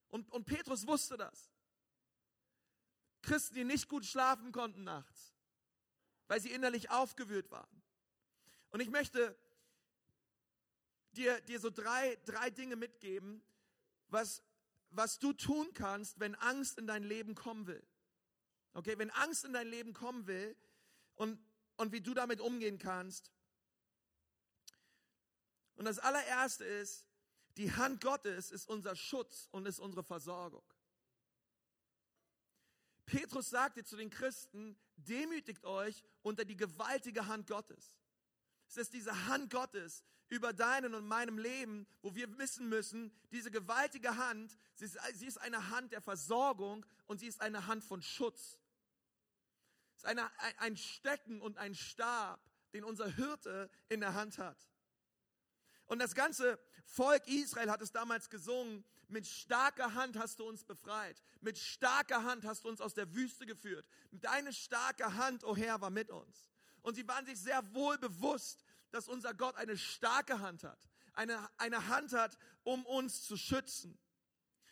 Und, 0.08 0.30
und 0.30 0.44
Petrus 0.44 0.86
wusste 0.86 1.16
das. 1.16 1.50
Christen, 3.22 3.54
die 3.54 3.64
nicht 3.64 3.88
gut 3.88 4.04
schlafen 4.04 4.52
konnten 4.52 4.84
nachts, 4.84 5.34
weil 6.26 6.40
sie 6.40 6.50
innerlich 6.50 6.90
aufgewühlt 6.90 7.50
waren. 7.50 7.82
Und 8.70 8.80
ich 8.80 8.90
möchte 8.90 9.36
dir, 11.12 11.40
dir 11.42 11.60
so 11.60 11.70
drei, 11.70 12.18
drei 12.24 12.50
Dinge 12.50 12.76
mitgeben, 12.76 13.42
was, 14.08 14.42
was 14.90 15.18
du 15.18 15.32
tun 15.32 15.72
kannst, 15.72 16.20
wenn 16.20 16.34
Angst 16.34 16.78
in 16.78 16.86
dein 16.86 17.04
Leben 17.04 17.34
kommen 17.34 17.66
will. 17.66 17.86
Okay, 18.74 18.98
wenn 18.98 19.10
Angst 19.10 19.44
in 19.44 19.52
dein 19.52 19.68
Leben 19.68 19.92
kommen 19.92 20.26
will 20.26 20.56
und, 21.14 21.38
und 21.76 21.92
wie 21.92 22.00
du 22.00 22.14
damit 22.14 22.40
umgehen 22.40 22.78
kannst. 22.78 23.30
Und 25.76 25.84
das 25.84 25.98
allererste 25.98 26.64
ist, 26.64 27.06
die 27.56 27.72
Hand 27.72 28.00
Gottes 28.00 28.50
ist 28.50 28.68
unser 28.68 28.96
Schutz 28.96 29.48
und 29.50 29.66
ist 29.66 29.78
unsere 29.78 30.02
Versorgung. 30.02 30.64
Petrus 33.06 33.50
sagte 33.50 33.84
zu 33.84 33.96
den 33.96 34.10
Christen, 34.10 34.76
demütigt 34.96 35.64
euch 35.64 36.02
unter 36.22 36.44
die 36.44 36.56
gewaltige 36.56 37.26
Hand 37.26 37.46
Gottes. 37.46 37.92
Es 38.68 38.76
ist 38.76 38.94
diese 38.94 39.26
Hand 39.26 39.50
Gottes 39.50 40.02
über 40.28 40.54
deinem 40.54 40.94
und 40.94 41.06
meinem 41.06 41.36
Leben, 41.36 41.86
wo 42.00 42.14
wir 42.14 42.38
wissen 42.38 42.70
müssen, 42.70 43.12
diese 43.30 43.50
gewaltige 43.50 44.16
Hand, 44.16 44.56
sie 44.76 44.86
ist, 45.26 45.38
eine 45.38 45.68
Hand 45.68 45.92
der 45.92 46.00
Versorgung 46.00 46.86
und 47.06 47.18
sie 47.18 47.26
ist 47.26 47.42
eine 47.42 47.66
Hand 47.66 47.84
von 47.84 48.00
Schutz. 48.00 48.58
Es 49.94 50.04
ist 50.04 50.06
eine, 50.06 50.30
ein 50.58 50.78
Stecken 50.78 51.42
und 51.42 51.58
ein 51.58 51.74
Stab, 51.74 52.40
den 52.72 52.82
unser 52.82 53.08
Hirte 53.08 53.68
in 53.90 54.00
der 54.00 54.14
Hand 54.14 54.38
hat. 54.38 54.56
Und 55.92 55.98
das 55.98 56.14
ganze 56.14 56.58
Volk 56.86 57.28
Israel 57.28 57.70
hat 57.70 57.82
es 57.82 57.92
damals 57.92 58.30
gesungen, 58.30 58.82
mit 59.08 59.26
starker 59.26 59.92
Hand 59.92 60.18
hast 60.18 60.38
du 60.38 60.48
uns 60.48 60.64
befreit. 60.64 61.22
Mit 61.42 61.58
starker 61.58 62.24
Hand 62.24 62.46
hast 62.46 62.64
du 62.64 62.70
uns 62.70 62.80
aus 62.80 62.94
der 62.94 63.14
Wüste 63.14 63.44
geführt. 63.44 63.86
Deine 64.10 64.54
starke 64.54 65.16
Hand, 65.16 65.44
o 65.44 65.48
oh 65.48 65.56
Herr, 65.56 65.82
war 65.82 65.90
mit 65.90 66.08
uns. 66.08 66.50
Und 66.80 66.94
sie 66.94 67.06
waren 67.06 67.26
sich 67.26 67.38
sehr 67.38 67.74
wohl 67.74 67.98
bewusst, 67.98 68.64
dass 68.90 69.06
unser 69.06 69.34
Gott 69.34 69.54
eine 69.56 69.76
starke 69.76 70.40
Hand 70.40 70.64
hat. 70.64 70.78
Eine, 71.12 71.46
eine 71.58 71.86
Hand 71.88 72.14
hat, 72.14 72.38
um 72.62 72.86
uns 72.86 73.24
zu 73.24 73.36
schützen. 73.36 73.98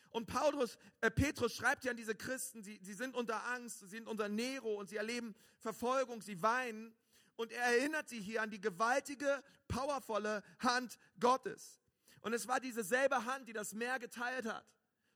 Und 0.09 0.24
Paulus, 0.26 0.78
äh, 1.02 1.11
Petrus 1.11 1.54
schreibt 1.54 1.85
ja 1.85 1.90
an 1.90 1.98
diese 1.98 2.14
Christen, 2.14 2.62
sie, 2.62 2.80
sie 2.80 2.94
sind 2.94 3.14
unter 3.14 3.44
Angst, 3.48 3.80
sie 3.80 3.88
sind 3.88 4.09
unter 4.09 4.30
Nero 4.30 4.72
und 4.72 4.88
sie 4.88 4.96
erleben 4.96 5.35
Verfolgung, 5.59 6.22
sie 6.22 6.40
weinen. 6.40 6.96
Und 7.40 7.53
er 7.53 7.64
erinnert 7.79 8.07
sie 8.07 8.20
hier 8.20 8.42
an 8.42 8.50
die 8.50 8.61
gewaltige, 8.61 9.42
powervolle 9.66 10.42
Hand 10.59 10.98
Gottes. 11.18 11.81
Und 12.20 12.35
es 12.35 12.46
war 12.46 12.61
diese 12.61 12.85
selbe 12.85 13.24
Hand, 13.24 13.48
die 13.48 13.55
das 13.55 13.72
Meer 13.72 13.98
geteilt 13.98 14.44
hat. 14.44 14.66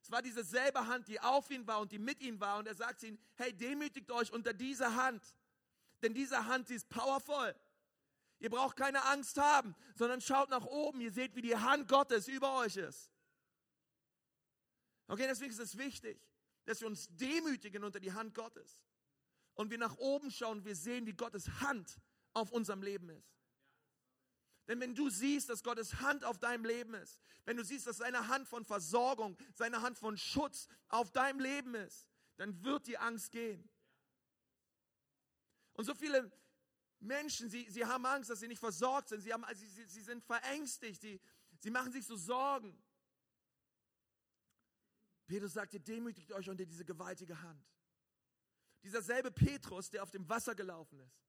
Es 0.01 0.11
war 0.11 0.23
diese 0.23 0.43
selbe 0.43 0.87
Hand, 0.87 1.07
die 1.09 1.21
auf 1.21 1.51
ihn 1.51 1.67
war 1.67 1.81
und 1.81 1.93
die 1.93 1.99
mit 1.99 2.23
ihm 2.23 2.41
war. 2.41 2.57
Und 2.57 2.67
er 2.67 2.75
sagt 2.75 3.03
ihnen, 3.03 3.19
hey, 3.35 3.53
demütigt 3.53 4.11
euch 4.11 4.33
unter 4.33 4.55
dieser 4.55 4.97
Hand. 4.97 5.23
Denn 6.01 6.15
diese 6.15 6.47
Hand, 6.47 6.71
die 6.71 6.77
ist 6.77 6.89
powerful. 6.89 7.55
Ihr 8.39 8.49
braucht 8.49 8.79
keine 8.79 9.05
Angst 9.05 9.37
haben, 9.37 9.77
sondern 9.95 10.23
schaut 10.23 10.49
nach 10.49 10.65
oben. 10.65 11.03
Ihr 11.03 11.13
seht, 11.13 11.37
wie 11.37 11.43
die 11.43 11.57
Hand 11.59 11.89
Gottes 11.89 12.27
über 12.27 12.57
euch 12.57 12.79
ist. 12.79 13.13
Okay, 15.09 15.27
deswegen 15.27 15.53
ist 15.53 15.59
es 15.59 15.77
wichtig, 15.77 16.19
dass 16.65 16.81
wir 16.81 16.87
uns 16.87 17.07
demütigen 17.11 17.85
unter 17.85 18.01
die 18.01 18.15
Hand 18.15 18.35
Gottes. 18.35 18.81
Und 19.53 19.71
wir 19.71 19.77
nach 19.77 19.99
oben 19.99 20.31
schauen, 20.31 20.65
wir 20.65 20.75
sehen, 20.75 21.05
wie 21.05 21.13
Gottes 21.13 21.61
Hand 21.61 22.01
auf 22.35 22.51
unserem 22.51 22.83
Leben 22.83 23.09
ist. 23.09 23.35
Denn 24.66 24.81
wenn 24.81 24.94
du 24.94 25.11
siehst, 25.11 25.49
dass 25.51 25.62
Gottes 25.62 26.01
Hand 26.01 26.25
auf 26.25 26.38
deinem 26.38 26.64
Leben 26.64 26.94
ist, 26.94 27.20
wenn 27.44 27.57
du 27.57 27.64
siehst, 27.64 27.87
dass 27.87 27.99
seine 27.99 28.29
Hand 28.29 28.49
von 28.49 28.64
Versorgung, 28.64 29.37
seine 29.55 29.83
Hand 29.83 29.99
von 29.99 30.16
Schutz 30.16 30.68
auf 30.88 31.11
deinem 31.11 31.40
Leben 31.40 31.75
ist, 31.75 32.07
dann 32.37 32.64
wird 32.64 32.87
die 32.87 32.99
Angst 32.99 33.31
gehen. 33.31 33.68
Und 35.75 35.85
so 35.85 35.94
viele 35.94 36.33
Menschen, 37.01 37.51
sie, 37.51 37.68
sie 37.68 37.85
haben 37.85 38.07
Angst, 38.07 38.31
dass 38.31 38.40
sie 38.40 38.49
nicht 38.49 38.61
versorgt 38.61 39.11
sind. 39.11 39.20
Sie, 39.20 39.33
haben, 39.33 39.44
sie, 39.55 39.66
sie, 39.66 39.85
sie 39.85 40.01
sind 40.01 40.25
verängstigt. 40.25 41.01
Sie, 41.01 41.20
sie 41.59 41.70
machen 41.70 41.92
sich 41.92 42.07
so 42.07 42.16
Sorgen. 42.16 42.83
Petrus 45.27 45.53
sagt, 45.53 45.75
ihr 45.75 45.81
demütigt 45.81 46.33
euch 46.33 46.49
unter 46.49 46.64
diese 46.64 46.85
gewaltige 46.85 47.40
Hand. 47.40 47.62
Dieser 48.83 49.03
selbe 49.03 49.31
Petrus, 49.31 49.90
der 49.90 50.03
auf 50.03 50.11
dem 50.11 50.29
Wasser 50.29 50.55
gelaufen 50.55 51.01
ist. 51.01 51.24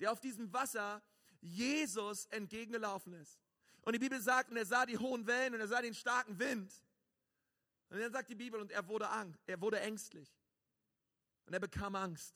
Der 0.00 0.12
auf 0.12 0.20
diesem 0.20 0.52
Wasser 0.52 1.02
Jesus 1.40 2.26
entgegengelaufen 2.26 3.12
ist. 3.14 3.40
Und 3.82 3.92
die 3.92 3.98
Bibel 3.98 4.20
sagt, 4.20 4.50
und 4.50 4.56
er 4.56 4.66
sah 4.66 4.86
die 4.86 4.98
hohen 4.98 5.26
Wellen 5.26 5.54
und 5.54 5.60
er 5.60 5.68
sah 5.68 5.80
den 5.80 5.94
starken 5.94 6.38
Wind. 6.38 6.72
Und 7.88 7.98
dann 7.98 8.12
sagt 8.12 8.28
die 8.28 8.34
Bibel, 8.34 8.60
und 8.60 8.70
er 8.70 8.86
wurde, 8.86 9.08
ang 9.08 9.36
er 9.46 9.60
wurde 9.60 9.80
ängstlich. 9.80 10.36
Und 11.46 11.54
er 11.54 11.60
bekam 11.60 11.94
Angst. 11.94 12.34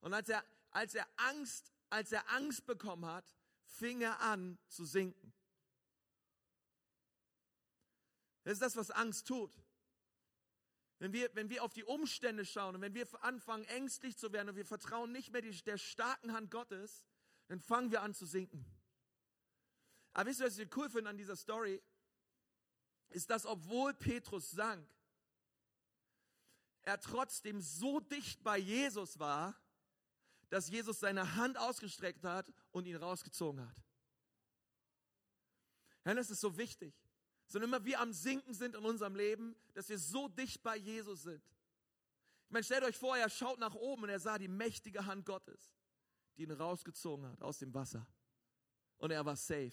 Und 0.00 0.12
als 0.12 0.28
er 0.28 0.44
als 0.76 0.94
er 0.94 1.06
Angst, 1.16 1.72
als 1.88 2.12
er 2.12 2.28
Angst 2.32 2.66
bekommen 2.66 3.06
hat, 3.06 3.24
fing 3.64 4.02
er 4.02 4.20
an 4.20 4.58
zu 4.68 4.84
sinken. 4.84 5.32
Das 8.44 8.54
ist 8.54 8.62
das, 8.62 8.76
was 8.76 8.90
Angst 8.90 9.26
tut. 9.26 9.58
Wenn 10.98 11.12
wir, 11.12 11.34
wenn 11.34 11.50
wir 11.50 11.62
auf 11.62 11.74
die 11.74 11.84
Umstände 11.84 12.44
schauen 12.46 12.74
und 12.74 12.80
wenn 12.80 12.94
wir 12.94 13.06
anfangen, 13.22 13.64
ängstlich 13.66 14.16
zu 14.16 14.32
werden 14.32 14.50
und 14.50 14.56
wir 14.56 14.64
vertrauen 14.64 15.12
nicht 15.12 15.30
mehr 15.30 15.42
der 15.42 15.78
starken 15.78 16.32
Hand 16.32 16.50
Gottes, 16.50 17.04
dann 17.48 17.60
fangen 17.60 17.90
wir 17.90 18.02
an 18.02 18.14
zu 18.14 18.24
sinken. 18.24 18.64
Aber 20.14 20.30
wisst 20.30 20.40
ihr, 20.40 20.46
was 20.46 20.58
ich 20.58 20.74
cool 20.76 20.88
finde 20.88 21.10
an 21.10 21.18
dieser 21.18 21.36
Story? 21.36 21.82
Ist, 23.10 23.28
dass 23.28 23.44
obwohl 23.44 23.92
Petrus 23.92 24.50
sank, 24.50 24.88
er 26.82 26.98
trotzdem 26.98 27.60
so 27.60 28.00
dicht 28.00 28.42
bei 28.42 28.56
Jesus 28.56 29.18
war, 29.18 29.54
dass 30.48 30.70
Jesus 30.70 31.00
seine 31.00 31.34
Hand 31.34 31.58
ausgestreckt 31.58 32.24
hat 32.24 32.50
und 32.70 32.86
ihn 32.86 32.96
rausgezogen 32.96 33.68
hat. 33.68 33.76
Ja, 36.04 36.14
das 36.14 36.30
ist 36.30 36.40
so 36.40 36.56
wichtig. 36.56 36.94
Sondern 37.48 37.70
immer 37.70 37.84
wir 37.84 38.00
am 38.00 38.12
Sinken 38.12 38.54
sind 38.54 38.74
in 38.74 38.84
unserem 38.84 39.14
Leben, 39.14 39.54
dass 39.74 39.88
wir 39.88 39.98
so 39.98 40.28
dicht 40.28 40.62
bei 40.62 40.76
Jesus 40.76 41.22
sind. 41.22 41.42
Ich 42.46 42.52
meine, 42.52 42.64
stellt 42.64 42.84
euch 42.84 42.96
vor, 42.96 43.16
er 43.16 43.28
schaut 43.28 43.58
nach 43.58 43.74
oben 43.74 44.04
und 44.04 44.08
er 44.08 44.20
sah 44.20 44.38
die 44.38 44.48
mächtige 44.48 45.06
Hand 45.06 45.26
Gottes, 45.26 45.74
die 46.36 46.44
ihn 46.44 46.52
rausgezogen 46.52 47.26
hat 47.26 47.42
aus 47.42 47.58
dem 47.58 47.74
Wasser. 47.74 48.06
Und 48.98 49.10
er 49.10 49.24
war 49.24 49.36
safe. 49.36 49.72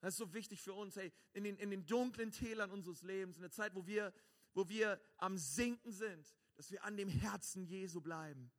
Das 0.00 0.14
ist 0.14 0.18
so 0.18 0.32
wichtig 0.32 0.62
für 0.62 0.72
uns, 0.74 0.96
hey, 0.96 1.12
in 1.32 1.44
den, 1.44 1.56
in 1.56 1.70
den 1.70 1.84
dunklen 1.84 2.30
Tälern 2.30 2.70
unseres 2.70 3.02
Lebens, 3.02 3.36
in 3.36 3.42
der 3.42 3.50
Zeit, 3.50 3.74
wo 3.74 3.86
wir, 3.86 4.12
wo 4.54 4.68
wir 4.68 5.00
am 5.16 5.36
Sinken 5.36 5.92
sind, 5.92 6.34
dass 6.56 6.70
wir 6.70 6.84
an 6.84 6.96
dem 6.96 7.08
Herzen 7.08 7.64
Jesu 7.64 8.00
bleiben. 8.00 8.50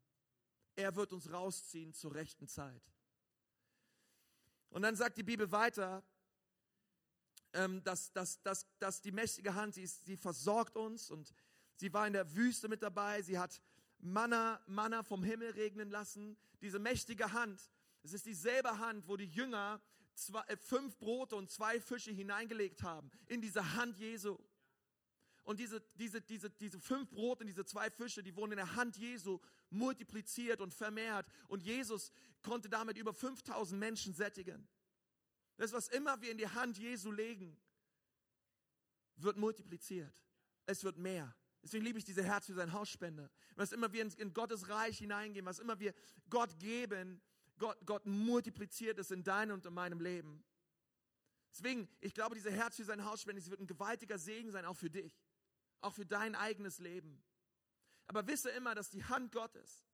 Er 0.75 0.95
wird 0.95 1.13
uns 1.13 1.31
rausziehen 1.31 1.93
zur 1.93 2.13
rechten 2.13 2.47
Zeit. 2.47 2.81
Und 4.69 4.81
dann 4.83 4.95
sagt 4.95 5.17
die 5.17 5.23
Bibel 5.23 5.51
weiter, 5.51 6.03
ähm, 7.53 7.83
dass, 7.83 8.11
dass, 8.13 8.41
dass, 8.41 8.67
dass 8.79 9.01
die 9.01 9.11
mächtige 9.11 9.55
Hand, 9.55 9.75
sie, 9.75 9.85
sie 9.87 10.17
versorgt 10.17 10.75
uns 10.77 11.09
und 11.09 11.33
sie 11.75 11.91
war 11.93 12.07
in 12.07 12.13
der 12.13 12.35
Wüste 12.35 12.67
mit 12.67 12.81
dabei, 12.83 13.21
sie 13.21 13.39
hat 13.39 13.61
Manna, 13.99 14.61
Manna 14.67 15.03
vom 15.03 15.23
Himmel 15.23 15.51
regnen 15.51 15.89
lassen. 15.89 16.37
Diese 16.61 16.79
mächtige 16.79 17.33
Hand, 17.33 17.71
es 18.03 18.13
ist 18.13 18.25
dieselbe 18.25 18.79
Hand, 18.79 19.07
wo 19.07 19.17
die 19.17 19.27
Jünger 19.27 19.81
zwei, 20.13 20.41
äh, 20.43 20.57
fünf 20.57 20.97
Brote 20.97 21.35
und 21.35 21.49
zwei 21.49 21.79
Fische 21.79 22.11
hineingelegt 22.11 22.83
haben, 22.83 23.11
in 23.27 23.41
diese 23.41 23.75
Hand 23.75 23.97
Jesu. 23.97 24.37
Und 25.43 25.59
diese, 25.59 25.81
diese, 25.95 26.21
diese, 26.21 26.49
diese 26.51 26.79
fünf 26.79 27.09
Brote 27.09 27.41
und 27.41 27.47
diese 27.47 27.65
zwei 27.65 27.89
Fische, 27.89 28.21
die 28.21 28.35
wurden 28.35 28.51
in 28.51 28.57
der 28.57 28.75
Hand 28.75 28.97
Jesu 28.97 29.39
multipliziert 29.71 30.61
und 30.61 30.73
vermehrt. 30.73 31.25
Und 31.47 31.63
Jesus 31.63 32.11
konnte 32.43 32.69
damit 32.69 32.97
über 32.97 33.13
5000 33.13 33.79
Menschen 33.79 34.13
sättigen. 34.13 34.67
Das, 35.59 35.73
was 35.73 35.89
immer 35.89 36.21
wir 36.21 36.31
in 36.31 36.37
die 36.37 36.47
Hand 36.47 36.77
Jesu 36.77 37.11
legen, 37.11 37.59
wird 39.17 39.35
multipliziert. 39.35 40.23
Es 40.65 40.85
wird 40.85 40.97
mehr. 40.97 41.35
Deswegen 41.61 41.83
liebe 41.83 41.99
ich 41.99 42.05
diese 42.05 42.23
Herz 42.23 42.45
für 42.45 42.53
sein 42.53 42.71
Hausspende. 42.71 43.29
Was 43.57 43.73
immer 43.73 43.91
wir 43.91 44.09
in, 44.17 44.33
Gottes 44.33 44.69
Reich 44.69 44.99
hineingehen, 44.99 45.45
was 45.45 45.59
immer 45.59 45.77
wir 45.77 45.93
Gott 46.29 46.57
geben, 46.59 47.21
Gott, 47.57 47.77
Gott 47.85 48.05
multipliziert 48.05 48.99
es 48.99 49.11
in 49.11 49.21
deinem 49.21 49.55
und 49.55 49.65
in 49.65 49.73
meinem 49.73 49.99
Leben. 49.99 50.45
Deswegen, 51.51 51.89
ich 51.99 52.13
glaube, 52.13 52.35
diese 52.35 52.51
Herz 52.51 52.77
für 52.77 52.85
sein 52.85 53.03
Hausspende, 53.03 53.41
sie 53.41 53.51
wird 53.51 53.59
ein 53.59 53.67
gewaltiger 53.67 54.17
Segen 54.17 54.51
sein, 54.51 54.63
auch 54.63 54.77
für 54.77 54.89
dich. 54.89 55.21
Auch 55.81 55.93
für 55.93 56.05
dein 56.05 56.35
eigenes 56.35 56.79
Leben. 56.79 57.21
Aber 58.07 58.27
wisse 58.27 58.49
immer, 58.51 58.75
dass 58.75 58.89
die 58.89 59.03
Hand 59.03 59.33
Gottes, 59.33 59.85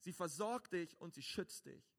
sie 0.00 0.12
versorgt 0.12 0.72
dich 0.72 1.00
und 1.00 1.14
sie 1.14 1.22
schützt 1.22 1.66
dich. 1.66 1.94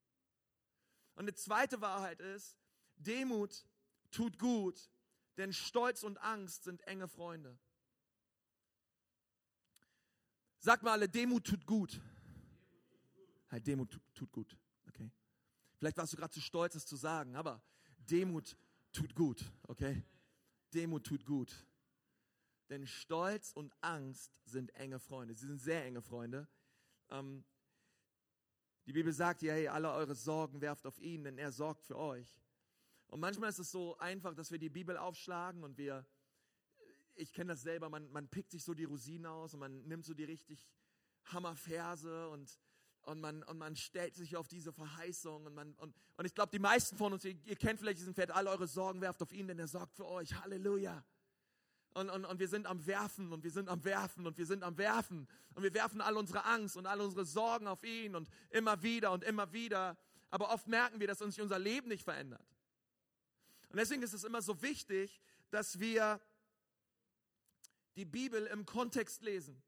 Und 1.16 1.22
eine 1.22 1.36
zweite 1.36 1.80
Wahrheit 1.80 2.20
ist, 2.20 2.58
Demut 3.04 3.66
tut 4.12 4.38
gut, 4.38 4.90
denn 5.38 5.54
Stolz 5.54 6.04
und 6.04 6.18
Angst 6.20 6.64
sind 6.64 6.82
enge 6.82 7.08
Freunde. 7.08 7.58
Sag 10.60 10.84
mal 10.84 10.92
alle, 10.92 11.10
Demut 11.10 11.46
tut 11.46 11.66
gut. 11.66 12.00
Halt, 13.50 13.66
Demut 13.66 14.00
tut, 14.14 14.32
gut. 14.32 14.58
Okay. 14.88 15.12
Vielleicht 15.78 15.98
warst 15.98 16.14
du 16.14 16.18
gerade 16.18 16.32
zu 16.32 16.40
stolz, 16.40 16.76
es 16.76 16.86
zu 16.86 16.96
sagen, 16.96 17.36
aber 17.36 17.64
Demut 17.98 18.56
tut 18.92 19.16
gut. 19.16 19.44
Okay. 19.64 20.04
Demut 20.74 21.06
tut 21.06 21.26
gut. 21.26 21.54
Denn 22.70 22.88
Stolz 22.88 23.52
und 23.52 23.74
Angst 23.82 24.32
sind 24.46 24.74
enge 24.76 25.00
Freunde. 25.00 25.34
Sie 25.34 25.48
sind 25.48 25.60
sehr 25.60 25.84
enge 25.84 26.02
Freunde. 26.02 26.48
Ähm, 27.10 27.44
die 28.86 28.94
Bibel 28.94 29.12
sagt 29.12 29.42
ja, 29.42 29.54
hey, 29.54 29.68
alle 29.68 29.92
eure 29.92 30.16
Sorgen 30.16 30.62
werft 30.62 30.86
auf 30.86 31.00
ihn, 31.00 31.24
denn 31.24 31.38
er 31.38 31.52
sorgt 31.52 31.84
für 31.84 31.98
euch. 31.98 32.40
Und 33.12 33.20
manchmal 33.20 33.50
ist 33.50 33.60
es 33.60 33.70
so 33.70 33.98
einfach, 33.98 34.34
dass 34.34 34.52
wir 34.52 34.58
die 34.58 34.70
Bibel 34.70 34.98
aufschlagen 34.98 35.66
und 35.66 35.78
wir, 35.78 36.06
ich 37.16 37.34
kenne 37.34 37.52
das 37.52 37.62
selber, 37.62 37.90
man, 37.90 38.10
man 38.14 38.30
pickt 38.30 38.52
sich 38.52 38.64
so 38.64 38.74
die 38.74 38.86
Rosinen 38.86 39.26
aus 39.26 39.54
und 39.54 39.60
man 39.60 39.86
nimmt 39.86 40.06
so 40.06 40.14
die 40.14 40.24
richtig 40.24 40.66
Hammerverse 41.26 42.30
und, 42.30 42.58
und, 43.02 43.20
man, 43.20 43.44
und 43.44 43.58
man 43.58 43.76
stellt 43.76 44.16
sich 44.16 44.38
auf 44.38 44.48
diese 44.48 44.72
Verheißung 44.72 45.46
und, 45.46 45.54
man, 45.54 45.74
und, 45.74 45.94
und 46.16 46.26
ich 46.26 46.34
glaube, 46.34 46.52
die 46.52 46.60
meisten 46.60 46.96
von 46.96 47.12
uns, 47.12 47.26
ihr, 47.26 47.36
ihr 47.44 47.58
kennt 47.58 47.80
vielleicht 47.80 48.00
diesen 48.00 48.14
Pferd, 48.14 48.32
alle 48.32 48.50
eure 48.50 48.66
Sorgen 48.66 49.02
werft 49.02 49.22
auf 49.22 49.34
ihn, 49.34 49.46
denn 49.46 49.60
er 49.60 49.68
sorgt 49.68 49.94
für 49.94 50.08
euch. 50.08 50.34
Halleluja. 50.42 51.04
Und, 51.94 52.10
und, 52.10 52.24
und 52.24 52.40
wir 52.40 52.48
sind 52.48 52.66
am 52.66 52.86
Werfen 52.86 53.34
und 53.34 53.44
wir 53.44 53.52
sind 53.52 53.68
am 53.68 53.84
Werfen 53.84 54.26
und 54.26 54.38
wir 54.38 54.46
sind 54.46 54.64
am 54.64 54.78
Werfen. 54.78 55.28
Und 55.54 55.64
wir 55.64 55.74
werfen 55.74 56.00
all 56.00 56.16
unsere 56.16 56.46
Angst 56.46 56.78
und 56.78 56.86
all 56.86 57.02
unsere 57.02 57.26
Sorgen 57.26 57.68
auf 57.68 57.84
ihn 57.84 58.16
und 58.16 58.30
immer 58.52 58.82
wieder 58.82 59.12
und 59.12 59.26
immer 59.26 59.52
wieder. 59.52 59.98
Aber 60.30 60.54
oft 60.54 60.68
merken 60.68 61.02
wir, 61.02 61.08
dass 61.08 61.22
uns 61.22 61.38
unser 61.38 61.60
Leben 61.60 61.90
nicht 61.90 62.04
verändert. 62.06 62.48
Und 63.72 63.78
deswegen 63.78 64.04
ist 64.04 64.14
es 64.14 64.24
immer 64.24 64.42
so 64.42 64.62
wichtig, 64.62 65.22
dass 65.50 65.80
wir 65.80 66.20
die 67.96 68.06
Bibel 68.06 68.46
im 68.48 68.66
Kontext 68.66 69.22
lesen. 69.22 69.62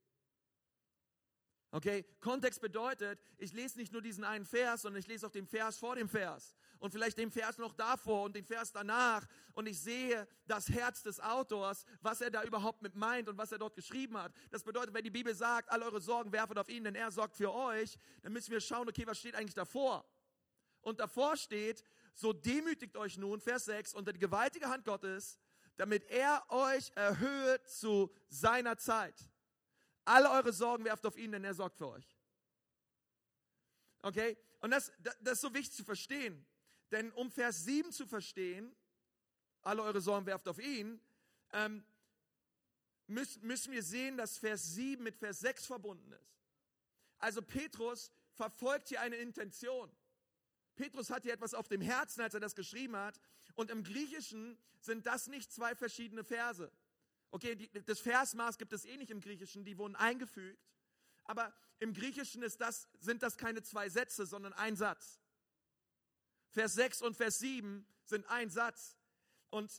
Okay, 1.71 2.05
Kontext 2.19 2.61
bedeutet, 2.61 3.19
ich 3.37 3.53
lese 3.53 3.79
nicht 3.79 3.91
nur 3.93 4.01
diesen 4.01 4.23
einen 4.23 4.45
Vers, 4.45 4.83
sondern 4.83 4.99
ich 4.99 5.07
lese 5.07 5.25
auch 5.25 5.31
den 5.31 5.47
Vers 5.47 5.77
vor 5.77 5.95
dem 5.95 6.07
Vers 6.07 6.53
und 6.77 6.91
vielleicht 6.91 7.17
den 7.17 7.31
Vers 7.31 7.57
noch 7.57 7.73
davor 7.73 8.23
und 8.23 8.35
den 8.35 8.45
Vers 8.45 8.71
danach 8.71 9.25
und 9.53 9.67
ich 9.67 9.81
sehe 9.81 10.27
das 10.45 10.69
Herz 10.69 11.01
des 11.01 11.19
Autors, 11.19 11.85
was 12.01 12.21
er 12.21 12.29
da 12.29 12.43
überhaupt 12.43 12.81
mit 12.81 12.93
meint 12.95 13.27
und 13.29 13.37
was 13.37 13.51
er 13.53 13.57
dort 13.57 13.73
geschrieben 13.73 14.17
hat. 14.17 14.33
Das 14.51 14.63
bedeutet, 14.63 14.93
wenn 14.93 15.03
die 15.03 15.09
Bibel 15.09 15.33
sagt, 15.33 15.71
all 15.71 15.81
eure 15.81 16.01
Sorgen 16.01 16.31
werfet 16.31 16.59
auf 16.59 16.69
ihn, 16.69 16.83
denn 16.83 16.93
er 16.93 17.09
sorgt 17.09 17.35
für 17.35 17.51
euch, 17.51 17.97
dann 18.21 18.33
müssen 18.33 18.51
wir 18.51 18.59
schauen, 18.59 18.87
okay, 18.87 19.07
was 19.07 19.17
steht 19.17 19.33
eigentlich 19.33 19.55
davor? 19.55 20.05
Und 20.81 20.99
davor 20.99 21.37
steht, 21.37 21.83
so 22.13 22.33
demütigt 22.33 22.95
euch 22.95 23.17
nun, 23.17 23.41
Vers 23.41 23.65
6, 23.65 23.93
unter 23.93 24.13
die 24.13 24.19
gewaltige 24.19 24.69
Hand 24.69 24.85
Gottes, 24.85 25.39
damit 25.75 26.05
er 26.09 26.45
euch 26.49 26.91
erhöht 26.95 27.67
zu 27.67 28.13
seiner 28.29 28.77
Zeit. 28.77 29.15
Alle 30.05 30.29
eure 30.29 30.53
Sorgen 30.53 30.85
werft 30.85 31.05
auf 31.05 31.17
ihn, 31.17 31.31
denn 31.31 31.43
er 31.43 31.53
sorgt 31.53 31.77
für 31.77 31.87
euch. 31.87 32.17
Okay? 34.01 34.37
Und 34.59 34.71
das, 34.71 34.91
das 34.99 35.33
ist 35.33 35.41
so 35.41 35.53
wichtig 35.53 35.75
zu 35.75 35.83
verstehen. 35.83 36.45
Denn 36.91 37.11
um 37.13 37.31
Vers 37.31 37.63
7 37.63 37.91
zu 37.91 38.05
verstehen, 38.05 38.75
alle 39.61 39.81
eure 39.81 40.01
Sorgen 40.01 40.25
werft 40.25 40.47
auf 40.47 40.59
ihn, 40.59 41.01
ähm, 41.53 41.83
müssen, 43.07 43.45
müssen 43.45 43.73
wir 43.73 43.81
sehen, 43.81 44.17
dass 44.17 44.37
Vers 44.37 44.75
7 44.75 45.03
mit 45.03 45.17
Vers 45.17 45.39
6 45.39 45.65
verbunden 45.65 46.11
ist. 46.11 46.37
Also 47.17 47.41
Petrus 47.41 48.11
verfolgt 48.33 48.89
hier 48.89 49.01
eine 49.01 49.15
Intention. 49.15 49.89
Petrus 50.75 51.09
hat 51.09 51.23
hier 51.23 51.33
etwas 51.33 51.53
auf 51.53 51.67
dem 51.67 51.81
Herzen, 51.81 52.21
als 52.21 52.33
er 52.33 52.39
das 52.39 52.55
geschrieben 52.55 52.95
hat. 52.95 53.19
Und 53.55 53.69
im 53.69 53.83
Griechischen 53.83 54.57
sind 54.79 55.05
das 55.05 55.27
nicht 55.27 55.51
zwei 55.51 55.75
verschiedene 55.75 56.23
Verse. 56.23 56.71
Okay, 57.31 57.55
die, 57.55 57.69
das 57.85 57.99
Versmaß 57.99 58.57
gibt 58.57 58.73
es 58.73 58.85
eh 58.85 58.97
nicht 58.97 59.11
im 59.11 59.21
Griechischen, 59.21 59.65
die 59.65 59.77
wurden 59.77 59.95
eingefügt. 59.95 60.63
Aber 61.25 61.53
im 61.79 61.93
Griechischen 61.93 62.43
ist 62.43 62.61
das, 62.61 62.87
sind 62.99 63.23
das 63.23 63.37
keine 63.37 63.63
zwei 63.63 63.89
Sätze, 63.89 64.25
sondern 64.25 64.53
ein 64.53 64.75
Satz. 64.75 65.19
Vers 66.49 66.73
6 66.75 67.01
und 67.01 67.15
Vers 67.15 67.39
7 67.39 67.87
sind 68.03 68.25
ein 68.27 68.49
Satz. 68.49 68.97
Und, 69.49 69.71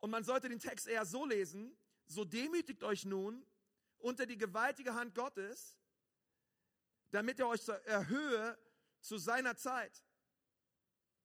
und 0.00 0.10
man 0.10 0.24
sollte 0.24 0.48
den 0.48 0.58
Text 0.58 0.86
eher 0.86 1.04
so 1.04 1.26
lesen, 1.26 1.76
so 2.06 2.24
demütigt 2.24 2.82
euch 2.84 3.04
nun 3.04 3.44
unter 3.98 4.26
die 4.26 4.36
gewaltige 4.36 4.94
Hand 4.94 5.14
Gottes, 5.14 5.76
damit 7.10 7.38
er 7.38 7.48
euch 7.48 7.66
erhöhe 7.84 8.58
zu 9.02 9.18
seiner 9.18 9.56
Zeit. 9.56 10.02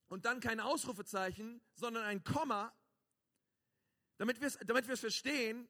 Und 0.07 0.25
dann 0.25 0.39
kein 0.39 0.59
Ausrufezeichen, 0.59 1.61
sondern 1.73 2.03
ein 2.03 2.23
Komma, 2.23 2.73
damit 4.17 4.39
wir 4.41 4.47
es 4.47 4.57
damit 4.65 4.85
verstehen. 4.85 5.69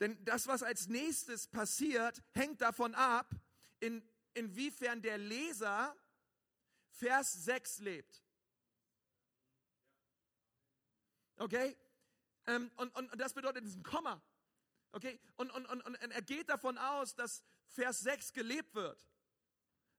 Denn 0.00 0.24
das, 0.24 0.46
was 0.46 0.62
als 0.62 0.88
nächstes 0.88 1.48
passiert, 1.48 2.22
hängt 2.32 2.60
davon 2.60 2.94
ab, 2.94 3.34
in, 3.80 4.08
inwiefern 4.34 5.02
der 5.02 5.18
Leser 5.18 5.96
Vers 6.90 7.32
6 7.44 7.78
lebt. 7.78 8.24
Okay? 11.36 11.76
Ähm, 12.46 12.70
und, 12.76 12.94
und, 12.96 13.12
und 13.12 13.20
das 13.20 13.34
bedeutet 13.34 13.64
diesen 13.64 13.82
Komma. 13.82 14.20
Okay? 14.92 15.20
Und, 15.36 15.50
und, 15.52 15.66
und, 15.66 15.82
und 15.82 15.94
er 15.96 16.22
geht 16.22 16.48
davon 16.48 16.78
aus, 16.78 17.14
dass 17.14 17.44
Vers 17.68 18.00
6 18.00 18.32
gelebt 18.32 18.74
wird. 18.74 19.08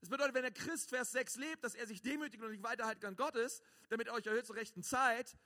Das 0.01 0.09
bedeutet, 0.09 0.33
wenn 0.33 0.43
der 0.43 0.51
Christ 0.51 0.89
Vers 0.89 1.11
6 1.11 1.35
lebt, 1.35 1.63
dass 1.63 1.75
er 1.75 1.85
sich 1.85 2.01
demütigt 2.01 2.41
und 2.41 2.51
nicht 2.51 2.63
weiterhalten 2.63 3.01
kann 3.01 3.15
Gottes, 3.15 3.61
damit 3.89 4.07
er 4.07 4.13
euch 4.13 4.25
erhöht 4.25 4.45
zur 4.45 4.55
rechten 4.55 4.81
Zeit 4.81 5.37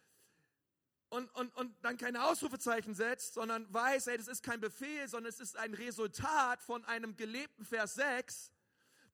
und, 1.09 1.33
und, 1.35 1.55
und 1.55 1.75
dann 1.83 1.97
keine 1.97 2.23
Ausrufezeichen 2.25 2.95
setzt, 2.95 3.33
sondern 3.35 3.71
weiß, 3.71 4.07
ey, 4.07 4.17
das 4.17 4.27
ist 4.27 4.43
kein 4.43 4.59
Befehl, 4.59 5.07
sondern 5.07 5.29
es 5.29 5.39
ist 5.39 5.57
ein 5.57 5.73
Resultat 5.73 6.61
von 6.61 6.83
einem 6.85 7.15
gelebten 7.15 7.65
Vers 7.65 7.95
6, 7.95 8.51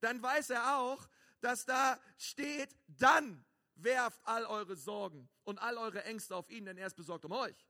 dann 0.02 0.22
weiß 0.22 0.50
er 0.52 0.78
auch, 0.78 1.10
dass 1.42 1.66
da 1.66 2.00
steht, 2.18 2.76
dann 2.88 3.46
werft 3.76 4.20
all 4.26 4.46
eure 4.46 4.76
Sorgen 4.76 5.30
und 5.44 5.58
all 5.60 5.78
eure 5.78 6.04
Ängste 6.04 6.36
auf 6.36 6.50
ihn, 6.50 6.66
denn 6.66 6.78
er 6.78 6.88
ist 6.88 6.96
besorgt 6.96 7.26
um 7.26 7.32
euch. 7.32 7.68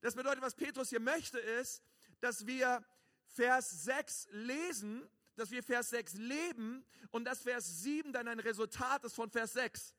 Das 0.00 0.14
bedeutet, 0.14 0.42
was 0.42 0.54
Petrus 0.54 0.90
hier 0.90 1.00
möchte, 1.00 1.38
ist, 1.38 1.82
dass 2.20 2.46
wir 2.46 2.84
Vers 3.26 3.84
6 3.84 4.28
lesen 4.32 5.08
dass 5.36 5.50
wir 5.50 5.62
Vers 5.62 5.90
6 5.90 6.14
leben 6.14 6.84
und 7.10 7.24
dass 7.24 7.42
Vers 7.42 7.82
7 7.82 8.12
dann 8.12 8.28
ein 8.28 8.40
Resultat 8.40 9.04
ist 9.04 9.14
von 9.14 9.30
Vers 9.30 9.52
6. 9.54 9.94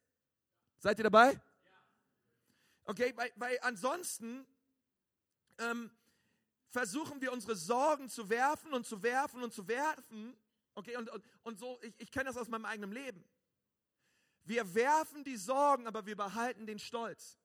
Seid 0.80 1.00
ihr 1.00 1.04
dabei? 1.04 1.40
Okay, 2.86 3.14
weil, 3.16 3.32
weil 3.36 3.60
ansonsten 3.62 4.46
ähm, 5.58 5.90
versuchen 6.70 7.22
wir 7.22 7.32
unsere 7.32 7.56
Sorgen 7.56 8.10
zu 8.10 8.30
werfen 8.30 8.74
und 8.74 8.86
zu 8.86 9.02
werfen 9.02 9.42
und 9.44 9.54
zu 9.54 9.68
werfen. 9.68 10.38
Okay, 10.76 10.98
und, 10.98 11.10
und, 11.10 11.24
und 11.44 11.60
so, 11.60 11.80
ich, 11.82 11.94
ich 11.98 12.12
kenne 12.12 12.26
das 12.26 12.38
aus 12.38 12.48
meinem 12.48 12.66
eigenen 12.66 12.92
Leben. 12.92 13.24
Wir 14.44 14.76
werfen 14.76 15.24
die 15.24 15.38
Sorgen, 15.38 15.88
aber 15.88 16.06
wir 16.06 16.16
behalten 16.16 16.68
den 16.68 16.78
Stolz. 16.78 17.40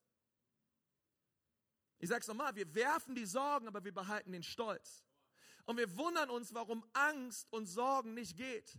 Ich 1.99 2.09
sage 2.09 2.21
es 2.21 2.29
nochmal, 2.29 2.55
wir 2.55 2.75
werfen 2.75 3.15
die 3.15 3.25
Sorgen, 3.27 3.69
aber 3.69 3.85
wir 3.85 3.95
behalten 3.95 4.33
den 4.33 4.43
Stolz. 4.43 5.05
Und 5.71 5.77
wir 5.77 5.97
wundern 5.97 6.31
uns, 6.31 6.53
warum 6.53 6.85
Angst 6.95 7.47
und 7.53 7.67
Sorgen 7.67 8.13
nicht 8.13 8.37
geht. 8.37 8.77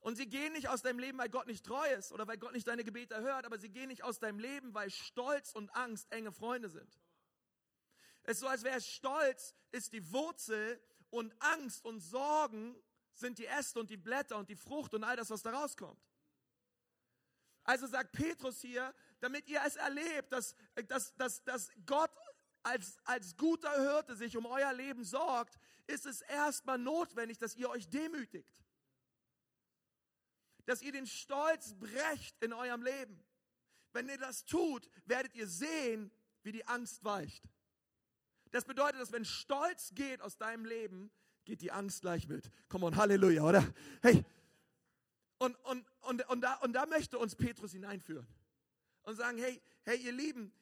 Und 0.00 0.16
sie 0.16 0.28
gehen 0.28 0.52
nicht 0.54 0.68
aus 0.68 0.82
deinem 0.82 0.98
Leben, 0.98 1.18
weil 1.18 1.28
Gott 1.28 1.46
nicht 1.46 1.64
treu 1.64 1.88
ist 1.92 2.10
oder 2.10 2.26
weil 2.26 2.36
Gott 2.36 2.52
nicht 2.52 2.66
deine 2.66 2.82
Gebete 2.82 3.20
hört, 3.20 3.46
aber 3.46 3.56
sie 3.56 3.68
gehen 3.68 3.86
nicht 3.86 4.02
aus 4.02 4.18
deinem 4.18 4.40
Leben, 4.40 4.74
weil 4.74 4.90
Stolz 4.90 5.52
und 5.52 5.70
Angst 5.70 6.10
enge 6.10 6.32
Freunde 6.32 6.68
sind. 6.68 6.98
Es 8.24 8.32
ist 8.32 8.40
so, 8.40 8.48
als 8.48 8.64
wäre 8.64 8.80
Stolz 8.80 9.54
ist 9.70 9.92
die 9.92 10.10
Wurzel 10.10 10.82
und 11.10 11.32
Angst 11.38 11.84
und 11.84 12.00
Sorgen 12.00 12.74
sind 13.14 13.38
die 13.38 13.46
Äste 13.46 13.78
und 13.78 13.88
die 13.88 13.98
Blätter 13.98 14.36
und 14.36 14.48
die 14.48 14.56
Frucht 14.56 14.94
und 14.94 15.04
all 15.04 15.14
das, 15.14 15.30
was 15.30 15.42
da 15.42 15.52
rauskommt. 15.52 16.02
Also 17.62 17.86
sagt 17.86 18.10
Petrus 18.10 18.60
hier, 18.62 18.92
damit 19.20 19.48
ihr 19.48 19.62
es 19.64 19.76
erlebt, 19.76 20.32
dass, 20.32 20.56
dass, 20.88 21.14
dass, 21.14 21.44
dass 21.44 21.70
Gott 21.86 22.10
als, 22.62 22.98
als 23.04 23.36
guter 23.36 23.72
Hirte 23.80 24.16
sich 24.16 24.36
um 24.36 24.46
euer 24.46 24.72
Leben 24.72 25.04
sorgt, 25.04 25.58
ist 25.86 26.06
es 26.06 26.20
erstmal 26.22 26.78
notwendig, 26.78 27.38
dass 27.38 27.56
ihr 27.56 27.68
euch 27.70 27.88
demütigt. 27.88 28.54
Dass 30.66 30.82
ihr 30.82 30.92
den 30.92 31.06
Stolz 31.06 31.74
brecht 31.74 32.36
in 32.42 32.52
eurem 32.52 32.82
Leben. 32.82 33.24
Wenn 33.92 34.08
ihr 34.08 34.18
das 34.18 34.44
tut, 34.44 34.88
werdet 35.04 35.34
ihr 35.34 35.48
sehen, 35.48 36.12
wie 36.42 36.52
die 36.52 36.66
Angst 36.66 37.02
weicht. 37.04 37.44
Das 38.50 38.64
bedeutet, 38.64 39.00
dass 39.00 39.12
wenn 39.12 39.24
Stolz 39.24 39.92
geht 39.94 40.20
aus 40.20 40.36
deinem 40.36 40.64
Leben, 40.64 41.10
geht 41.44 41.60
die 41.60 41.72
Angst 41.72 42.02
gleich 42.02 42.28
mit. 42.28 42.50
Komm 42.68 42.82
on, 42.84 42.96
Halleluja, 42.96 43.42
oder? 43.42 43.74
Hey, 44.02 44.24
und, 45.38 45.56
und, 45.64 45.86
und, 46.02 46.28
und, 46.28 46.40
da, 46.42 46.54
und 46.56 46.74
da 46.74 46.84
möchte 46.86 47.18
uns 47.18 47.34
Petrus 47.34 47.72
hineinführen 47.72 48.26
und 49.02 49.16
sagen, 49.16 49.38
hey, 49.38 49.60
hey, 49.84 49.98
ihr 49.98 50.12
Lieben, 50.12 50.52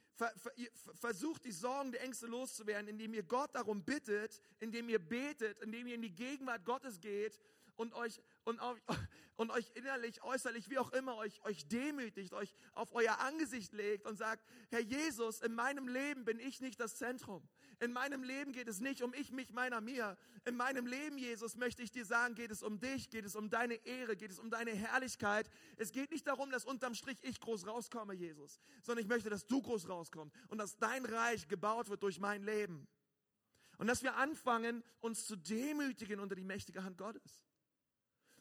versucht 0.94 1.44
die 1.44 1.52
Sorgen, 1.52 1.92
die 1.92 1.98
Ängste 1.98 2.26
loszuwerden, 2.26 2.88
indem 2.88 3.14
ihr 3.14 3.22
Gott 3.22 3.54
darum 3.54 3.82
bittet, 3.82 4.40
indem 4.60 4.88
ihr 4.88 4.98
betet, 4.98 5.58
indem 5.60 5.86
ihr 5.86 5.94
in 5.94 6.02
die 6.02 6.14
Gegenwart 6.14 6.64
Gottes 6.64 7.00
geht 7.00 7.38
und 7.76 7.94
euch, 7.94 8.20
und, 8.48 8.60
und 9.36 9.50
euch 9.50 9.70
innerlich, 9.74 10.22
äußerlich, 10.22 10.70
wie 10.70 10.78
auch 10.78 10.90
immer, 10.92 11.16
euch, 11.16 11.44
euch 11.44 11.68
demütigt, 11.68 12.32
euch 12.32 12.54
auf 12.72 12.92
euer 12.92 13.20
Angesicht 13.20 13.72
legt 13.72 14.06
und 14.06 14.16
sagt, 14.16 14.44
Herr 14.70 14.80
Jesus, 14.80 15.40
in 15.40 15.54
meinem 15.54 15.86
Leben 15.86 16.24
bin 16.24 16.40
ich 16.40 16.60
nicht 16.60 16.80
das 16.80 16.96
Zentrum. 16.96 17.46
In 17.80 17.92
meinem 17.92 18.24
Leben 18.24 18.52
geht 18.52 18.66
es 18.66 18.80
nicht 18.80 19.02
um 19.02 19.14
ich, 19.14 19.30
mich, 19.30 19.52
meiner, 19.52 19.80
mir. 19.80 20.16
In 20.44 20.56
meinem 20.56 20.86
Leben, 20.86 21.18
Jesus, 21.18 21.56
möchte 21.56 21.82
ich 21.82 21.92
dir 21.92 22.04
sagen, 22.04 22.34
geht 22.34 22.50
es 22.50 22.62
um 22.62 22.80
dich, 22.80 23.10
geht 23.10 23.24
es 23.24 23.36
um 23.36 23.50
deine 23.50 23.74
Ehre, 23.86 24.16
geht 24.16 24.30
es 24.30 24.38
um 24.38 24.50
deine 24.50 24.72
Herrlichkeit. 24.72 25.48
Es 25.76 25.92
geht 25.92 26.10
nicht 26.10 26.26
darum, 26.26 26.50
dass 26.50 26.64
unterm 26.64 26.94
Strich 26.94 27.18
ich 27.22 27.38
groß 27.38 27.66
rauskomme, 27.66 28.14
Jesus, 28.14 28.58
sondern 28.82 29.04
ich 29.04 29.08
möchte, 29.08 29.30
dass 29.30 29.46
du 29.46 29.60
groß 29.62 29.88
rauskommst 29.88 30.34
und 30.48 30.58
dass 30.58 30.78
dein 30.78 31.04
Reich 31.04 31.46
gebaut 31.46 31.88
wird 31.90 32.02
durch 32.02 32.18
mein 32.18 32.42
Leben. 32.42 32.88
Und 33.76 33.86
dass 33.86 34.02
wir 34.02 34.16
anfangen, 34.16 34.82
uns 35.00 35.26
zu 35.26 35.36
demütigen 35.36 36.18
unter 36.18 36.34
die 36.34 36.44
mächtige 36.44 36.82
Hand 36.82 36.98
Gottes. 36.98 37.44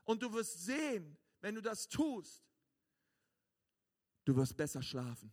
Und 0.07 0.23
du 0.23 0.33
wirst 0.33 0.65
sehen, 0.65 1.17
wenn 1.41 1.53
du 1.53 1.61
das 1.61 1.87
tust, 1.87 2.43
du 4.25 4.35
wirst 4.35 4.57
besser 4.57 4.81
schlafen 4.81 5.31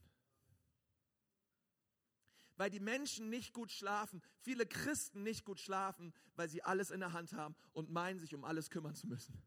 weil 2.57 2.71
die 2.71 2.81
Menschen 2.81 3.31
nicht 3.31 3.53
gut 3.53 3.71
schlafen, 3.71 4.23
viele 4.41 4.67
Christen 4.67 5.23
nicht 5.23 5.45
gut 5.45 5.61
schlafen, 5.61 6.13
weil 6.37 6.49
sie 6.49 6.63
alles 6.63 6.91
in 6.91 7.01
der 7.01 7.13
Hand 7.13 7.33
haben 7.33 7.55
und 7.73 7.91
meinen, 7.91 8.19
sich 8.19 8.35
um 8.35 8.45
alles 8.45 8.71
kümmern 8.71 8.95
zu 8.95 9.07
müssen. 9.07 9.43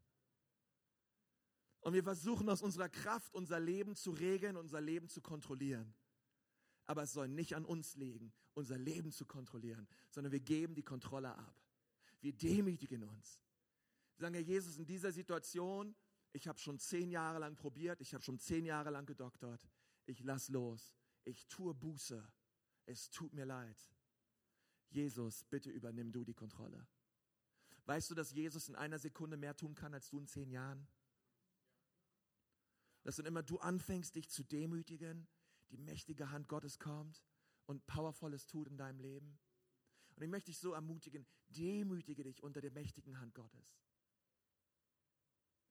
Und 1.80 1.94
wir 1.94 2.02
versuchen 2.02 2.48
aus 2.48 2.60
unserer 2.60 2.88
Kraft 2.88 3.32
unser 3.34 3.60
Leben 3.60 3.94
zu 3.94 4.10
regeln, 4.10 4.56
unser 4.56 4.80
Leben 4.80 5.08
zu 5.08 5.22
kontrollieren. 5.22 5.94
Aber 6.84 7.02
es 7.02 7.12
soll 7.12 7.28
nicht 7.28 7.54
an 7.54 7.64
uns 7.64 7.96
liegen, 7.96 8.32
unser 8.54 8.76
Leben 8.76 9.12
zu 9.12 9.24
kontrollieren, 9.24 9.88
sondern 10.10 10.32
wir 10.32 10.40
geben 10.40 10.74
die 10.74 10.82
Kontrolle 10.82 11.34
ab. 11.34 11.54
Wir 12.20 12.32
demütigen 12.32 13.04
uns. 13.04 13.40
Sagen, 14.18 14.34
Herr 14.34 14.42
Jesus, 14.42 14.76
in 14.76 14.86
dieser 14.86 15.12
Situation, 15.12 15.94
ich 16.32 16.46
habe 16.46 16.58
schon 16.58 16.78
zehn 16.78 17.10
Jahre 17.10 17.38
lang 17.38 17.56
probiert, 17.56 18.00
ich 18.00 18.14
habe 18.14 18.22
schon 18.22 18.38
zehn 18.38 18.66
Jahre 18.66 18.90
lang 18.90 19.06
gedoktert. 19.06 19.66
Ich 20.06 20.20
lass 20.20 20.48
los. 20.48 20.94
Ich 21.24 21.46
tue 21.48 21.74
Buße 21.74 22.26
es 22.88 23.10
tut 23.10 23.34
mir 23.34 23.44
leid. 23.44 23.78
Jesus, 24.88 25.44
bitte 25.44 25.70
übernimm 25.70 26.10
du 26.10 26.24
die 26.24 26.34
Kontrolle. 26.34 26.86
Weißt 27.84 28.10
du, 28.10 28.14
dass 28.14 28.32
Jesus 28.32 28.68
in 28.68 28.76
einer 28.76 28.98
Sekunde 28.98 29.36
mehr 29.36 29.54
tun 29.54 29.74
kann 29.74 29.92
als 29.92 30.08
du 30.08 30.18
in 30.18 30.26
zehn 30.26 30.50
Jahren? 30.50 30.88
Dass 33.02 33.16
dann 33.16 33.26
immer 33.26 33.42
du 33.42 33.58
anfängst, 33.58 34.14
dich 34.16 34.30
zu 34.30 34.42
demütigen, 34.42 35.28
die 35.70 35.76
mächtige 35.76 36.30
Hand 36.30 36.48
Gottes 36.48 36.78
kommt 36.78 37.22
und 37.66 37.86
Powervolles 37.86 38.46
tut 38.46 38.68
in 38.68 38.78
deinem 38.78 39.00
Leben. 39.00 39.38
Und 40.16 40.22
ich 40.22 40.30
möchte 40.30 40.50
dich 40.50 40.58
so 40.58 40.72
ermutigen, 40.72 41.26
demütige 41.48 42.24
dich 42.24 42.42
unter 42.42 42.62
der 42.62 42.72
mächtigen 42.72 43.20
Hand 43.20 43.34
Gottes. 43.34 43.78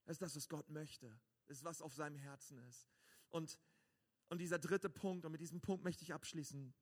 Das 0.07 0.15
ist 0.15 0.21
das, 0.21 0.35
was 0.37 0.47
Gott 0.47 0.69
möchte. 0.69 1.07
Das 1.47 1.57
ist, 1.57 1.63
was 1.65 1.81
auf 1.81 1.93
seinem 1.93 2.15
Herzen 2.15 2.57
ist. 2.59 2.87
Und, 3.29 3.59
und 4.29 4.39
dieser 4.39 4.57
dritte 4.57 4.89
Punkt, 4.89 5.25
und 5.25 5.33
mit 5.33 5.41
diesem 5.41 5.59
Punkt 5.59 5.83
möchte 5.83 6.03
ich 6.03 6.13
abschließen, 6.13 6.73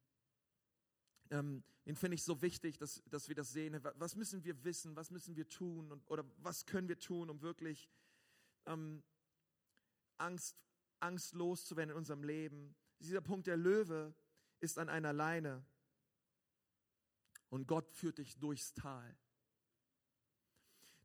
ähm, 1.31 1.63
den 1.88 1.95
finde 1.95 2.15
ich 2.15 2.23
so 2.23 2.43
wichtig, 2.43 2.77
dass, 2.77 3.01
dass 3.07 3.27
wir 3.27 3.33
das 3.33 3.51
sehen. 3.51 3.83
Was 3.95 4.15
müssen 4.15 4.43
wir 4.43 4.63
wissen? 4.63 4.95
Was 4.95 5.09
müssen 5.09 5.35
wir 5.35 5.49
tun? 5.49 5.91
Und, 5.91 6.07
oder 6.07 6.23
was 6.38 6.67
können 6.67 6.88
wir 6.88 6.99
tun, 6.99 7.31
um 7.31 7.41
wirklich 7.41 7.89
ähm, 8.67 9.03
Angst, 10.19 10.55
Angst 10.99 11.33
loszuwerden 11.33 11.91
in 11.91 11.97
unserem 11.97 12.23
Leben? 12.23 12.75
Dieser 12.99 13.21
Punkt, 13.21 13.47
der 13.47 13.57
Löwe 13.57 14.13
ist 14.59 14.77
an 14.77 14.88
einer 14.88 15.13
Leine 15.13 15.65
und 17.49 17.67
Gott 17.67 17.91
führt 17.91 18.19
dich 18.19 18.38
durchs 18.38 18.75
Tal. 18.75 19.17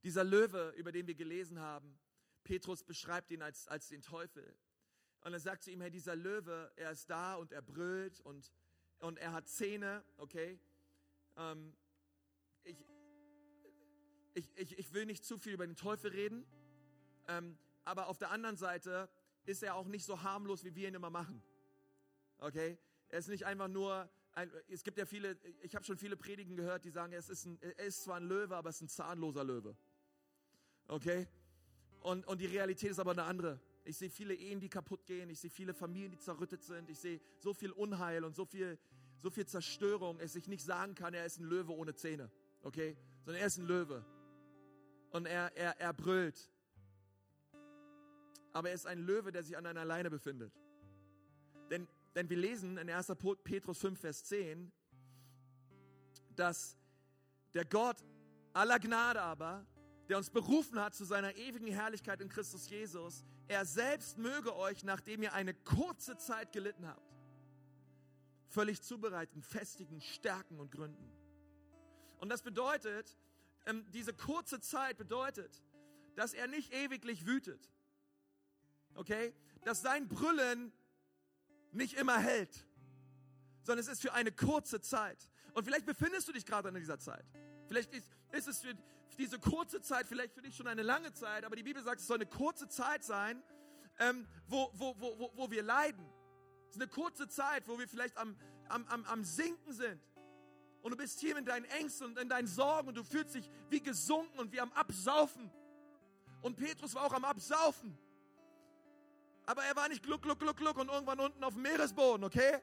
Dieser 0.02 0.24
Löwe, 0.24 0.74
über 0.76 0.92
den 0.92 1.06
wir 1.06 1.14
gelesen 1.14 1.58
haben, 1.60 1.98
Petrus 2.44 2.82
beschreibt 2.82 3.30
ihn 3.30 3.42
als, 3.42 3.68
als 3.68 3.88
den 3.88 4.02
Teufel. 4.02 4.56
Und 5.22 5.32
er 5.32 5.40
sagt 5.40 5.62
zu 5.62 5.70
ihm, 5.70 5.80
hey, 5.80 5.90
dieser 5.90 6.16
Löwe, 6.16 6.72
er 6.76 6.90
ist 6.90 7.10
da 7.10 7.34
und 7.34 7.52
er 7.52 7.62
brüllt 7.62 8.20
und 8.20 8.50
und 9.00 9.18
er 9.18 9.32
hat 9.32 9.48
Zähne, 9.48 10.04
okay? 10.18 10.60
Ähm, 11.36 11.74
ich, 12.64 12.84
ich, 14.34 14.50
ich, 14.56 14.78
ich 14.78 14.92
will 14.92 15.06
nicht 15.06 15.24
zu 15.24 15.38
viel 15.38 15.54
über 15.54 15.66
den 15.66 15.76
Teufel 15.76 16.10
reden, 16.10 16.46
ähm, 17.28 17.58
aber 17.84 18.08
auf 18.08 18.18
der 18.18 18.30
anderen 18.30 18.56
Seite 18.56 19.08
ist 19.46 19.62
er 19.62 19.74
auch 19.74 19.86
nicht 19.86 20.04
so 20.04 20.22
harmlos, 20.22 20.64
wie 20.64 20.74
wir 20.74 20.88
ihn 20.88 20.94
immer 20.94 21.10
machen. 21.10 21.42
Okay? 22.38 22.78
Er 23.08 23.18
ist 23.18 23.28
nicht 23.28 23.46
einfach 23.46 23.68
nur, 23.68 24.08
ein, 24.32 24.52
es 24.68 24.84
gibt 24.84 24.98
ja 24.98 25.06
viele, 25.06 25.38
ich 25.62 25.74
habe 25.74 25.84
schon 25.84 25.96
viele 25.96 26.16
Predigen 26.16 26.54
gehört, 26.54 26.84
die 26.84 26.90
sagen, 26.90 27.14
es 27.14 27.30
ist 27.30 27.46
ein, 27.46 27.58
er 27.62 27.86
ist 27.86 28.02
zwar 28.02 28.16
ein 28.16 28.24
Löwe, 28.24 28.54
aber 28.54 28.68
es 28.68 28.76
ist 28.76 28.82
ein 28.82 28.88
zahnloser 28.88 29.44
Löwe. 29.44 29.76
Okay? 30.88 31.26
Und, 32.00 32.26
und 32.26 32.40
die 32.40 32.46
Realität 32.46 32.90
ist 32.90 32.98
aber 32.98 33.12
eine 33.12 33.24
andere. 33.24 33.60
Ich 33.84 33.96
sehe 33.96 34.10
viele 34.10 34.34
Ehen, 34.34 34.60
die 34.60 34.68
kaputt 34.68 35.06
gehen. 35.06 35.30
Ich 35.30 35.40
sehe 35.40 35.50
viele 35.50 35.74
Familien, 35.74 36.10
die 36.10 36.18
zerrüttet 36.18 36.62
sind. 36.62 36.88
Ich 36.88 36.98
sehe 36.98 37.20
so 37.38 37.52
viel 37.54 37.72
Unheil 37.72 38.24
und 38.24 38.34
so 38.34 38.44
viel, 38.44 38.78
so 39.18 39.30
viel 39.30 39.46
Zerstörung, 39.46 40.18
dass 40.18 40.34
ich 40.34 40.48
nicht 40.48 40.64
sagen 40.64 40.94
kann, 40.94 41.14
er 41.14 41.26
ist 41.26 41.38
ein 41.38 41.44
Löwe 41.44 41.72
ohne 41.72 41.94
Zähne. 41.94 42.30
Okay? 42.62 42.96
Sondern 43.24 43.40
er 43.40 43.46
ist 43.46 43.58
ein 43.58 43.66
Löwe. 43.66 44.04
Und 45.10 45.26
er, 45.26 45.54
er, 45.56 45.78
er 45.80 45.92
brüllt. 45.92 46.50
Aber 48.52 48.68
er 48.68 48.74
ist 48.74 48.86
ein 48.86 48.98
Löwe, 48.98 49.32
der 49.32 49.42
sich 49.42 49.56
an 49.56 49.66
einer 49.66 49.84
Leine 49.84 50.10
befindet. 50.10 50.52
Denn, 51.70 51.86
denn 52.14 52.28
wir 52.28 52.36
lesen 52.36 52.78
in 52.78 52.90
1. 52.90 53.12
Petrus 53.44 53.78
5, 53.78 54.00
Vers 54.00 54.24
10, 54.24 54.72
dass 56.34 56.76
der 57.54 57.64
Gott 57.64 57.96
aller 58.52 58.78
Gnade 58.78 59.20
aber, 59.20 59.66
der 60.10 60.18
uns 60.18 60.28
berufen 60.28 60.80
hat 60.80 60.92
zu 60.92 61.04
seiner 61.04 61.36
ewigen 61.36 61.68
Herrlichkeit 61.68 62.20
in 62.20 62.28
Christus 62.28 62.68
Jesus, 62.68 63.24
er 63.46 63.64
selbst 63.64 64.18
möge 64.18 64.56
euch, 64.56 64.82
nachdem 64.82 65.22
ihr 65.22 65.32
eine 65.34 65.54
kurze 65.54 66.16
Zeit 66.16 66.50
gelitten 66.50 66.84
habt, 66.88 67.14
völlig 68.48 68.82
zubereiten, 68.82 69.40
festigen, 69.40 70.00
stärken 70.00 70.58
und 70.58 70.72
gründen. 70.72 71.12
Und 72.18 72.28
das 72.28 72.42
bedeutet, 72.42 73.16
ähm, 73.66 73.86
diese 73.92 74.12
kurze 74.12 74.60
Zeit 74.60 74.98
bedeutet, 74.98 75.62
dass 76.16 76.34
er 76.34 76.48
nicht 76.48 76.74
ewiglich 76.74 77.24
wütet. 77.24 77.70
Okay? 78.94 79.32
Dass 79.62 79.80
sein 79.80 80.08
Brüllen 80.08 80.72
nicht 81.70 81.94
immer 81.94 82.18
hält, 82.18 82.66
sondern 83.62 83.84
es 83.84 83.88
ist 83.88 84.02
für 84.02 84.12
eine 84.12 84.32
kurze 84.32 84.80
Zeit. 84.80 85.28
Und 85.54 85.62
vielleicht 85.62 85.86
befindest 85.86 86.26
du 86.26 86.32
dich 86.32 86.44
gerade 86.44 86.68
in 86.68 86.74
dieser 86.74 86.98
Zeit. 86.98 87.24
Vielleicht 87.68 87.94
ist, 87.94 88.08
ist 88.32 88.48
es 88.48 88.60
für 88.60 88.74
diese 89.16 89.38
kurze 89.38 89.80
Zeit, 89.80 90.06
vielleicht 90.06 90.34
für 90.34 90.42
dich 90.42 90.56
schon 90.56 90.66
eine 90.66 90.82
lange 90.82 91.12
Zeit, 91.12 91.44
aber 91.44 91.56
die 91.56 91.62
Bibel 91.62 91.82
sagt, 91.82 92.00
es 92.00 92.06
soll 92.06 92.16
eine 92.16 92.26
kurze 92.26 92.68
Zeit 92.68 93.04
sein, 93.04 93.42
ähm, 93.98 94.26
wo, 94.46 94.70
wo, 94.74 94.94
wo, 94.98 95.30
wo 95.34 95.50
wir 95.50 95.62
leiden. 95.62 96.04
Es 96.68 96.76
ist 96.76 96.82
eine 96.82 96.90
kurze 96.90 97.28
Zeit, 97.28 97.66
wo 97.68 97.78
wir 97.78 97.88
vielleicht 97.88 98.16
am, 98.16 98.36
am, 98.68 98.86
am, 98.86 99.04
am 99.04 99.24
Sinken 99.24 99.72
sind. 99.72 100.00
Und 100.82 100.92
du 100.92 100.96
bist 100.96 101.20
hier 101.20 101.34
mit 101.34 101.46
deinen 101.46 101.64
Ängsten 101.66 102.06
und 102.06 102.18
in 102.18 102.28
deinen 102.28 102.46
Sorgen 102.46 102.88
und 102.88 102.94
du 102.96 103.04
fühlst 103.04 103.34
dich 103.34 103.50
wie 103.68 103.80
gesunken 103.80 104.38
und 104.38 104.52
wie 104.52 104.60
am 104.60 104.72
Absaufen. 104.72 105.50
Und 106.42 106.56
Petrus 106.56 106.94
war 106.94 107.04
auch 107.04 107.12
am 107.12 107.24
Absaufen. 107.24 107.98
Aber 109.44 109.62
er 109.64 109.76
war 109.76 109.88
nicht 109.88 110.02
gluck, 110.02 110.22
gluck, 110.22 110.38
gluck, 110.38 110.56
gluck 110.56 110.78
und 110.78 110.88
irgendwann 110.88 111.20
unten 111.20 111.42
auf 111.44 111.54
dem 111.54 111.62
Meeresboden, 111.62 112.24
okay? 112.24 112.62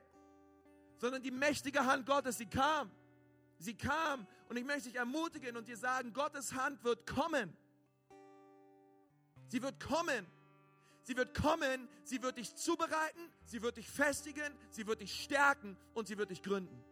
Sondern 0.98 1.22
die 1.22 1.32
mächtige 1.32 1.86
Hand 1.86 2.06
Gottes, 2.06 2.38
sie 2.38 2.48
kam. 2.48 2.89
Sie 3.60 3.76
kam 3.76 4.26
und 4.50 4.58
ich 4.58 4.66
möchte 4.66 4.89
dich 4.89 4.95
ermutigen 4.95 5.58
und 5.58 5.68
dir 5.68 5.78
sagen, 5.78 6.14
Gottes 6.14 6.54
Hand 6.54 6.84
wird 6.84 7.06
kommen. 7.06 7.56
Sie 9.48 9.62
wird 9.62 9.80
kommen. 9.80 10.26
Sie 11.08 11.16
wird 11.16 11.34
kommen, 11.34 11.88
sie 12.04 12.22
wird 12.22 12.38
dich 12.38 12.54
zubereiten, 12.58 13.32
sie 13.45 13.62
wird 13.62 13.78
dich 13.78 13.88
festigen, 13.88 14.54
sie 14.72 14.86
wird 14.88 15.00
dich 15.00 15.24
stärken 15.24 15.78
und 15.93 16.06
sie 16.06 16.18
wird 16.18 16.32
dich 16.32 16.43
gründen. 16.43 16.84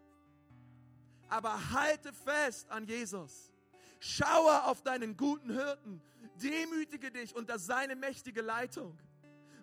Aber 1.27 1.71
halte 1.71 2.13
fest 2.13 2.69
an 2.69 2.85
Jesus. 2.85 3.51
Schaue 3.99 4.63
auf 4.63 4.81
deinen 4.83 5.17
guten 5.17 5.51
Hirten. 5.51 6.01
Demütige 6.41 7.11
dich 7.11 7.35
unter 7.35 7.59
seine 7.59 7.97
mächtige 7.97 8.41
Leitung. 8.41 8.97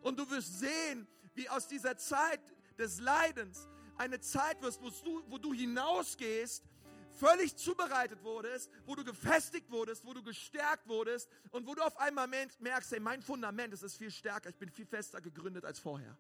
Und 0.02 0.18
du 0.18 0.28
wirst 0.28 0.58
sehen, 0.58 1.08
wie 1.32 1.48
aus 1.48 1.66
dieser 1.66 1.96
Zeit 1.96 2.40
des 2.76 3.00
Leidens 3.00 3.66
eine 3.96 4.20
Zeit 4.20 4.60
wirst, 4.60 4.82
wo 4.82 4.90
du, 4.90 5.22
wo 5.30 5.38
du 5.38 5.54
hinausgehst 5.54 6.62
völlig 7.12 7.56
zubereitet 7.56 8.22
wurdest, 8.22 8.70
wo 8.86 8.94
du 8.94 9.04
gefestigt 9.04 9.70
wurdest, 9.70 10.04
wo 10.04 10.14
du 10.14 10.22
gestärkt 10.22 10.88
wurdest 10.88 11.28
und 11.50 11.66
wo 11.66 11.74
du 11.74 11.82
auf 11.82 11.96
einmal 11.98 12.26
merkst, 12.26 12.90
hey, 12.90 13.00
mein 13.00 13.22
Fundament 13.22 13.72
ist 13.72 13.96
viel 13.96 14.10
stärker, 14.10 14.50
ich 14.50 14.58
bin 14.58 14.70
viel 14.70 14.86
fester 14.86 15.20
gegründet 15.20 15.64
als 15.64 15.78
vorher. 15.78 16.16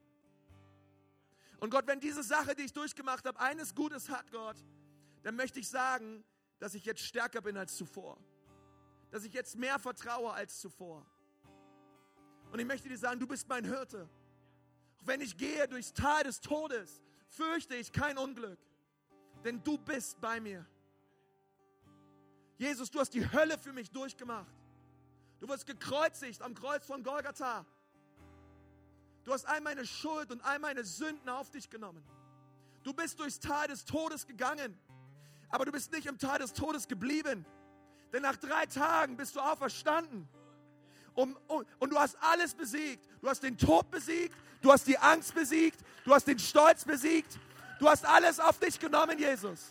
Und 1.60 1.70
Gott, 1.70 1.86
wenn 1.86 2.00
diese 2.00 2.22
Sache, 2.22 2.54
die 2.54 2.62
ich 2.62 2.72
durchgemacht 2.72 3.24
habe, 3.24 3.38
eines 3.38 3.74
Gutes 3.74 4.08
hat, 4.08 4.30
Gott, 4.32 4.56
dann 5.22 5.36
möchte 5.36 5.60
ich 5.60 5.68
sagen, 5.68 6.24
dass 6.58 6.74
ich 6.74 6.84
jetzt 6.84 7.02
stärker 7.02 7.40
bin 7.40 7.56
als 7.56 7.76
zuvor. 7.76 8.18
Dass 9.10 9.24
ich 9.24 9.32
jetzt 9.32 9.56
mehr 9.56 9.78
vertraue 9.78 10.32
als 10.32 10.60
zuvor. 10.60 11.06
Und 12.50 12.58
ich 12.58 12.66
möchte 12.66 12.88
dir 12.88 12.98
sagen, 12.98 13.20
du 13.20 13.26
bist 13.26 13.48
mein 13.48 13.64
Hirte. 13.64 14.08
Auch 14.98 15.06
wenn 15.06 15.20
ich 15.20 15.36
gehe 15.36 15.68
durchs 15.68 15.92
Tal 15.92 16.24
des 16.24 16.40
Todes, 16.40 17.00
fürchte 17.28 17.76
ich 17.76 17.92
kein 17.92 18.18
Unglück, 18.18 18.58
denn 19.44 19.62
du 19.62 19.78
bist 19.78 20.20
bei 20.20 20.40
mir. 20.40 20.66
Jesus, 22.62 22.92
du 22.92 23.00
hast 23.00 23.12
die 23.12 23.28
Hölle 23.32 23.58
für 23.58 23.72
mich 23.72 23.90
durchgemacht. 23.90 24.54
Du 25.40 25.48
wirst 25.48 25.66
gekreuzigt 25.66 26.40
am 26.42 26.54
Kreuz 26.54 26.86
von 26.86 27.02
Golgatha. 27.02 27.66
Du 29.24 29.32
hast 29.32 29.46
all 29.46 29.60
meine 29.60 29.84
Schuld 29.84 30.30
und 30.30 30.40
all 30.44 30.60
meine 30.60 30.84
Sünden 30.84 31.28
auf 31.28 31.50
dich 31.50 31.68
genommen. 31.70 32.04
Du 32.84 32.92
bist 32.92 33.18
durchs 33.18 33.40
Tal 33.40 33.66
des 33.66 33.84
Todes 33.84 34.28
gegangen, 34.28 34.78
aber 35.48 35.64
du 35.64 35.72
bist 35.72 35.90
nicht 35.90 36.06
im 36.06 36.18
Tal 36.18 36.38
des 36.38 36.52
Todes 36.52 36.86
geblieben. 36.86 37.44
Denn 38.12 38.22
nach 38.22 38.36
drei 38.36 38.66
Tagen 38.66 39.16
bist 39.16 39.34
du 39.34 39.40
auferstanden. 39.40 40.28
Und, 41.14 41.36
und, 41.48 41.66
und, 41.80 41.90
du 41.90 41.98
hast 41.98 42.16
alles 42.20 42.54
besiegt. 42.54 43.04
Du 43.20 43.28
hast 43.28 43.42
den 43.42 43.58
Tod 43.58 43.90
besiegt, 43.90 44.36
du 44.60 44.70
hast 44.70 44.86
die 44.86 44.98
Angst 44.98 45.34
besiegt, 45.34 45.80
du 46.04 46.14
hast 46.14 46.28
den 46.28 46.38
Stolz 46.38 46.84
besiegt. 46.84 47.40
Du 47.80 47.88
hast 47.88 48.04
alles 48.04 48.38
auf 48.38 48.60
dich 48.60 48.78
genommen, 48.78 49.18
Jesus 49.18 49.70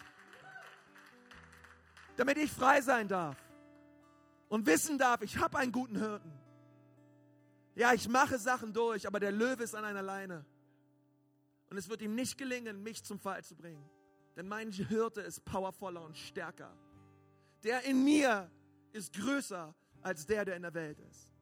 damit 2.21 2.37
ich 2.37 2.51
frei 2.51 2.81
sein 2.81 3.07
darf 3.07 3.35
und 4.47 4.67
wissen 4.67 4.99
darf, 4.99 5.23
ich 5.23 5.37
habe 5.37 5.57
einen 5.57 5.71
guten 5.71 5.97
Hirten. 5.97 6.31
Ja, 7.73 7.93
ich 7.93 8.07
mache 8.07 8.37
Sachen 8.37 8.73
durch, 8.73 9.07
aber 9.07 9.19
der 9.19 9.31
Löwe 9.31 9.63
ist 9.63 9.73
an 9.73 9.85
einer 9.85 10.03
Leine. 10.03 10.45
Und 11.71 11.77
es 11.77 11.89
wird 11.89 12.03
ihm 12.03 12.13
nicht 12.13 12.37
gelingen, 12.37 12.83
mich 12.83 13.03
zum 13.03 13.17
Fall 13.17 13.43
zu 13.43 13.55
bringen. 13.55 13.83
Denn 14.35 14.47
mein 14.47 14.71
Hirte 14.71 15.21
ist 15.21 15.43
powervoller 15.45 16.03
und 16.03 16.15
stärker. 16.15 16.77
Der 17.63 17.85
in 17.85 18.03
mir 18.03 18.51
ist 18.91 19.13
größer 19.13 19.73
als 20.03 20.27
der, 20.27 20.45
der 20.45 20.57
in 20.57 20.61
der 20.61 20.75
Welt 20.75 20.99
ist. 20.99 21.33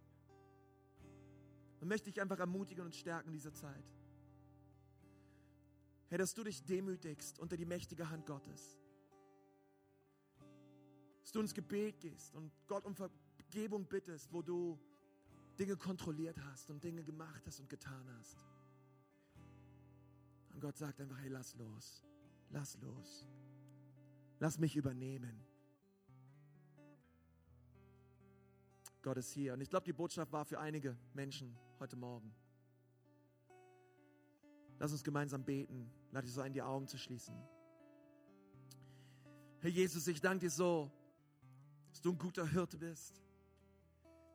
Und 1.82 1.90
möchte 1.90 2.10
ich 2.10 2.22
einfach 2.22 2.40
ermutigen 2.40 2.86
und 2.86 2.96
stärken 2.96 3.28
in 3.28 3.34
dieser 3.34 3.54
Zeit. 3.54 3.84
Herr, 6.08 6.20
dass 6.20 6.34
du 6.34 6.46
dich 6.46 6.64
demütigst 6.64 7.38
unter 7.38 7.58
die 7.58 7.66
mächtige 7.66 8.10
Hand 8.10 8.26
Gottes 8.26 8.80
dass 11.30 11.34
du 11.34 11.42
ins 11.42 11.54
Gebet 11.54 12.00
gehst 12.00 12.36
und 12.36 12.52
Gott 12.66 12.84
um 12.86 12.96
Vergebung 12.96 13.86
bittest, 13.86 14.34
wo 14.34 14.42
du 14.42 14.80
Dinge 15.60 15.78
kontrolliert 15.78 16.36
hast 16.46 16.72
und 16.72 16.84
Dinge 16.84 17.04
gemacht 17.04 17.46
hast 17.46 17.60
und 17.60 17.70
getan 17.70 18.04
hast. 18.18 18.44
Und 20.52 20.60
Gott 20.60 20.76
sagt 20.76 21.00
einfach, 21.00 21.20
hey, 21.20 21.30
lass 21.30 21.54
los, 21.54 22.04
lass 22.50 22.80
los, 22.82 23.28
lass 24.40 24.58
mich 24.58 24.76
übernehmen. 24.76 25.46
Gott 29.04 29.18
ist 29.18 29.32
hier. 29.32 29.54
Und 29.54 29.62
ich 29.62 29.70
glaube, 29.70 29.86
die 29.86 29.94
Botschaft 29.94 30.32
war 30.32 30.46
für 30.46 30.60
einige 30.60 30.98
Menschen 31.14 31.56
heute 31.80 31.96
Morgen. 31.96 32.34
Lass 34.80 34.92
uns 34.92 35.04
gemeinsam 35.04 35.46
beten. 35.46 35.92
Lass 36.12 36.26
dich 36.26 36.34
so 36.34 36.42
ein, 36.42 36.54
die 36.54 36.64
Augen 36.64 36.88
zu 36.88 36.98
schließen. 36.98 37.36
Herr 39.60 39.70
Jesus, 39.70 40.08
ich 40.08 40.22
danke 40.22 40.48
dir 40.48 40.50
so, 40.50 40.92
dass 41.90 42.02
du 42.02 42.12
ein 42.12 42.18
guter 42.18 42.48
Hirte 42.48 42.78
bist. 42.78 43.22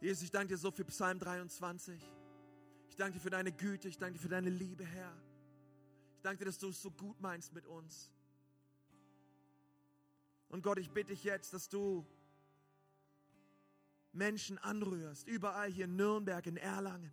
Jesus, 0.00 0.24
ich 0.24 0.30
danke 0.30 0.48
dir 0.48 0.58
so 0.58 0.70
für 0.70 0.84
Psalm 0.84 1.18
23. 1.18 2.00
Ich 2.88 2.96
danke 2.96 3.14
dir 3.14 3.20
für 3.20 3.30
deine 3.30 3.52
Güte, 3.52 3.88
ich 3.88 3.98
danke 3.98 4.14
dir 4.14 4.22
für 4.22 4.28
deine 4.28 4.50
Liebe, 4.50 4.84
Herr. 4.84 5.16
Ich 6.16 6.22
danke 6.22 6.38
dir, 6.38 6.44
dass 6.46 6.58
du 6.58 6.68
es 6.68 6.80
so 6.80 6.90
gut 6.90 7.20
meinst 7.20 7.52
mit 7.52 7.66
uns. 7.66 8.10
Und 10.48 10.62
Gott, 10.62 10.78
ich 10.78 10.90
bitte 10.90 11.12
dich 11.12 11.24
jetzt, 11.24 11.52
dass 11.52 11.68
du 11.68 12.06
Menschen 14.12 14.58
anrührst, 14.58 15.26
überall 15.26 15.70
hier 15.70 15.86
in 15.86 15.96
Nürnberg, 15.96 16.46
in 16.46 16.56
Erlangen. 16.56 17.12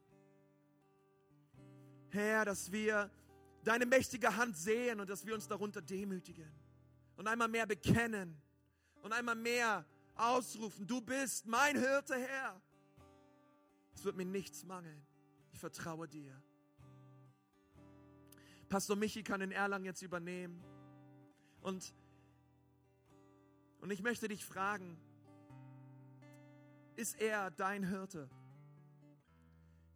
Herr, 2.10 2.46
dass 2.46 2.72
wir 2.72 3.10
deine 3.64 3.86
mächtige 3.86 4.36
Hand 4.36 4.58
sehen 4.58 5.00
und 5.00 5.10
dass 5.10 5.26
wir 5.26 5.34
uns 5.34 5.48
darunter 5.48 5.82
demütigen 5.82 6.52
und 7.16 7.28
einmal 7.28 7.48
mehr 7.48 7.66
bekennen 7.66 8.39
und 9.02 9.14
einmal 9.14 9.36
mehr 9.36 9.86
ausrufen, 10.16 10.88
du 10.88 11.01
bist 11.01 11.45
mein 11.47 11.78
Hirte, 11.78 12.16
Herr. 12.16 12.62
Es 13.93 14.03
wird 14.03 14.16
mir 14.16 14.26
nichts 14.26 14.64
mangeln. 14.64 15.05
Ich 15.51 15.59
vertraue 15.59 16.07
dir. 16.07 16.41
Pastor 18.70 18.95
Michi 18.95 19.22
kann 19.22 19.41
in 19.41 19.51
Erlangen 19.51 19.86
jetzt 19.86 20.01
übernehmen. 20.01 20.64
Und, 21.62 21.93
und 23.82 23.91
ich 23.91 24.01
möchte 24.01 24.28
dich 24.28 24.45
fragen, 24.45 24.97
ist 26.95 27.20
er 27.20 27.51
dein 27.51 27.84
Hirte? 27.84 28.30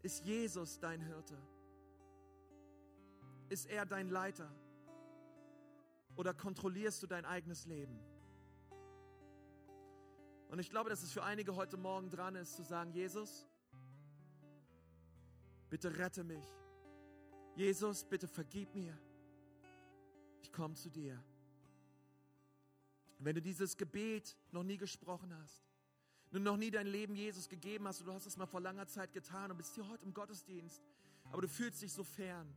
Ist 0.01 0.25
Jesus 0.25 0.79
dein 0.79 1.01
Hirte? 1.01 1.37
Ist 3.49 3.67
er 3.67 3.85
dein 3.85 4.09
Leiter? 4.09 4.51
Oder 6.15 6.33
kontrollierst 6.33 7.01
du 7.03 7.07
dein 7.07 7.25
eigenes 7.25 7.65
Leben? 7.65 7.99
Und 10.49 10.59
ich 10.59 10.69
glaube, 10.69 10.89
dass 10.89 11.03
es 11.03 11.11
für 11.11 11.23
einige 11.23 11.55
heute 11.55 11.77
Morgen 11.77 12.09
dran 12.09 12.35
ist, 12.35 12.55
zu 12.55 12.63
sagen, 12.63 12.91
Jesus, 12.91 13.47
bitte 15.69 15.97
rette 15.97 16.23
mich. 16.23 16.45
Jesus, 17.55 18.03
bitte 18.03 18.27
vergib 18.27 18.73
mir. 18.75 18.97
Ich 20.41 20.51
komme 20.51 20.75
zu 20.75 20.89
dir. 20.89 21.21
Wenn 23.19 23.35
du 23.35 23.41
dieses 23.41 23.77
Gebet 23.77 24.37
noch 24.51 24.63
nie 24.63 24.77
gesprochen 24.77 25.33
hast, 25.41 25.65
du 26.31 26.39
noch 26.39 26.57
nie 26.57 26.69
dein 26.69 26.87
Leben 26.87 27.15
Jesus 27.15 27.47
gegeben 27.47 27.87
hast, 27.87 28.01
und 28.01 28.07
du 28.07 28.13
hast 28.13 28.25
es 28.25 28.37
mal 28.37 28.45
vor 28.45 28.59
langer 28.59 28.87
Zeit 28.87 29.13
getan 29.13 29.51
und 29.51 29.57
bist 29.57 29.73
hier 29.73 29.87
heute 29.87 30.05
im 30.05 30.13
Gottesdienst, 30.13 30.83
aber 31.31 31.41
du 31.41 31.47
fühlst 31.47 31.81
dich 31.81 31.93
so 31.93 32.03
fern 32.03 32.53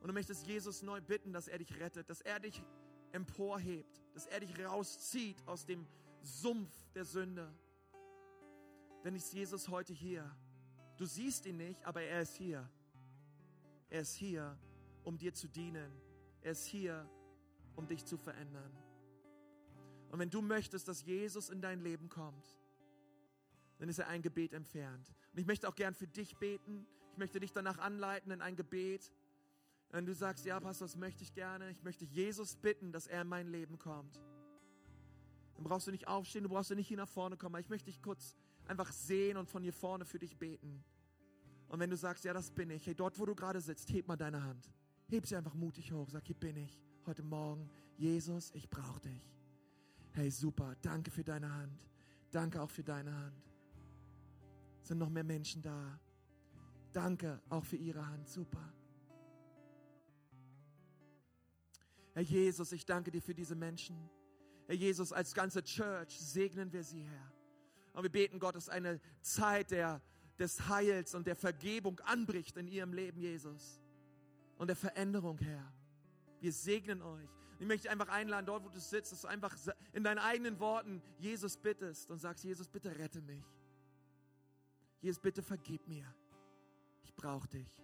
und 0.00 0.08
du 0.08 0.12
möchtest 0.12 0.46
Jesus 0.46 0.82
neu 0.82 1.00
bitten, 1.00 1.32
dass 1.32 1.48
er 1.48 1.58
dich 1.58 1.74
rettet, 1.80 2.10
dass 2.10 2.20
er 2.20 2.38
dich 2.38 2.62
emporhebt, 3.12 4.02
dass 4.14 4.26
er 4.26 4.40
dich 4.40 4.58
rauszieht 4.58 5.42
aus 5.46 5.64
dem 5.64 5.86
Sumpf 6.26 6.72
der 6.94 7.04
Sünde. 7.04 7.52
Dann 9.02 9.14
ist 9.14 9.32
Jesus 9.32 9.68
heute 9.68 9.92
hier. 9.92 10.30
Du 10.96 11.06
siehst 11.06 11.46
ihn 11.46 11.58
nicht, 11.58 11.84
aber 11.84 12.02
er 12.02 12.22
ist 12.22 12.36
hier. 12.36 12.68
Er 13.88 14.00
ist 14.00 14.14
hier, 14.14 14.58
um 15.04 15.16
dir 15.16 15.32
zu 15.32 15.48
dienen. 15.48 15.92
Er 16.40 16.52
ist 16.52 16.66
hier, 16.66 17.08
um 17.76 17.86
dich 17.86 18.04
zu 18.04 18.16
verändern. 18.16 18.76
Und 20.10 20.18
wenn 20.18 20.30
du 20.30 20.42
möchtest, 20.42 20.88
dass 20.88 21.04
Jesus 21.04 21.50
in 21.50 21.60
dein 21.60 21.80
Leben 21.80 22.08
kommt, 22.08 22.56
dann 23.78 23.88
ist 23.88 23.98
er 23.98 24.08
ein 24.08 24.22
Gebet 24.22 24.54
entfernt. 24.54 25.14
Und 25.32 25.38
ich 25.38 25.46
möchte 25.46 25.68
auch 25.68 25.74
gern 25.74 25.94
für 25.94 26.06
dich 26.06 26.36
beten. 26.36 26.86
Ich 27.12 27.18
möchte 27.18 27.40
dich 27.40 27.52
danach 27.52 27.78
anleiten 27.78 28.32
in 28.32 28.40
ein 28.42 28.56
Gebet. 28.56 29.12
Wenn 29.90 30.06
du 30.06 30.14
sagst, 30.14 30.44
ja, 30.44 30.58
Pastor, 30.58 30.86
das 30.86 30.96
möchte 30.96 31.22
ich 31.22 31.32
gerne. 31.32 31.70
Ich 31.70 31.82
möchte 31.82 32.04
Jesus 32.04 32.56
bitten, 32.56 32.92
dass 32.92 33.06
er 33.06 33.22
in 33.22 33.28
mein 33.28 33.48
Leben 33.48 33.78
kommt. 33.78 34.20
Dann 35.56 35.64
brauchst 35.64 35.86
du 35.86 35.90
nicht 35.90 36.06
aufstehen, 36.06 36.42
du 36.44 36.48
brauchst 36.48 36.70
nicht 36.70 36.88
hier 36.88 36.96
nach 36.96 37.08
vorne 37.08 37.36
kommen. 37.36 37.60
Ich 37.60 37.68
möchte 37.68 37.86
dich 37.86 38.02
kurz 38.02 38.34
einfach 38.66 38.92
sehen 38.92 39.36
und 39.36 39.48
von 39.48 39.62
hier 39.62 39.72
vorne 39.72 40.04
für 40.04 40.18
dich 40.18 40.36
beten. 40.36 40.84
Und 41.68 41.80
wenn 41.80 41.90
du 41.90 41.96
sagst, 41.96 42.24
ja, 42.24 42.32
das 42.32 42.50
bin 42.50 42.70
ich, 42.70 42.86
hey, 42.86 42.94
dort, 42.94 43.18
wo 43.18 43.26
du 43.26 43.34
gerade 43.34 43.60
sitzt, 43.60 43.90
heb 43.92 44.06
mal 44.06 44.16
deine 44.16 44.42
Hand. 44.42 44.70
Heb 45.08 45.26
sie 45.26 45.36
einfach 45.36 45.54
mutig 45.54 45.92
hoch. 45.92 46.08
Sag, 46.10 46.26
hier 46.26 46.36
bin 46.36 46.56
ich 46.56 46.80
heute 47.06 47.22
Morgen. 47.22 47.70
Jesus, 47.96 48.50
ich 48.54 48.68
brauche 48.68 49.00
dich. 49.00 49.22
Hey, 50.12 50.30
super. 50.30 50.76
Danke 50.82 51.10
für 51.10 51.24
deine 51.24 51.52
Hand. 51.52 51.88
Danke 52.30 52.60
auch 52.60 52.70
für 52.70 52.84
deine 52.84 53.14
Hand. 53.14 53.42
Sind 54.82 54.98
noch 54.98 55.08
mehr 55.08 55.24
Menschen 55.24 55.62
da? 55.62 55.98
Danke 56.92 57.40
auch 57.48 57.64
für 57.64 57.76
ihre 57.76 58.06
Hand. 58.06 58.28
Super. 58.28 58.72
Herr 62.14 62.22
Jesus, 62.22 62.72
ich 62.72 62.86
danke 62.86 63.10
dir 63.10 63.20
für 63.20 63.34
diese 63.34 63.54
Menschen. 63.54 64.08
Herr 64.66 64.74
Jesus, 64.74 65.12
als 65.12 65.34
ganze 65.34 65.62
Church 65.62 66.18
segnen 66.18 66.72
wir 66.72 66.82
sie, 66.82 67.02
Herr. 67.02 67.32
Und 67.92 68.02
wir 68.02 68.10
beten, 68.10 68.38
Gott, 68.38 68.56
dass 68.56 68.68
eine 68.68 69.00
Zeit 69.22 69.70
der, 69.70 70.02
des 70.38 70.68
Heils 70.68 71.14
und 71.14 71.26
der 71.26 71.36
Vergebung 71.36 72.00
anbricht 72.00 72.56
in 72.56 72.68
ihrem 72.68 72.92
Leben, 72.92 73.18
Jesus. 73.18 73.80
Und 74.58 74.66
der 74.68 74.76
Veränderung, 74.76 75.38
Herr. 75.38 75.72
Wir 76.40 76.52
segnen 76.52 77.00
euch. 77.00 77.30
Ich 77.58 77.66
möchte 77.66 77.90
einfach 77.90 78.08
einladen, 78.08 78.44
dort 78.44 78.64
wo 78.64 78.68
du 78.68 78.78
sitzt, 78.78 79.12
dass 79.12 79.22
du 79.22 79.28
einfach 79.28 79.56
in 79.92 80.04
deinen 80.04 80.18
eigenen 80.18 80.60
Worten 80.60 81.00
Jesus 81.18 81.56
bittest 81.56 82.10
und 82.10 82.18
sagst, 82.18 82.44
Jesus, 82.44 82.68
bitte 82.68 82.96
rette 82.98 83.22
mich. 83.22 83.44
Jesus, 85.00 85.20
bitte 85.20 85.42
vergib 85.42 85.86
mir. 85.86 86.06
Ich 87.02 87.14
brauche 87.14 87.48
dich. 87.48 87.82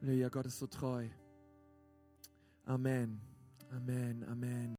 Halleluja, 0.00 0.28
Gott 0.28 0.46
ist 0.46 0.58
so 0.58 0.66
treu. 0.66 1.08
Amen, 2.64 3.20
Amen, 3.70 4.24
Amen. 4.28 4.77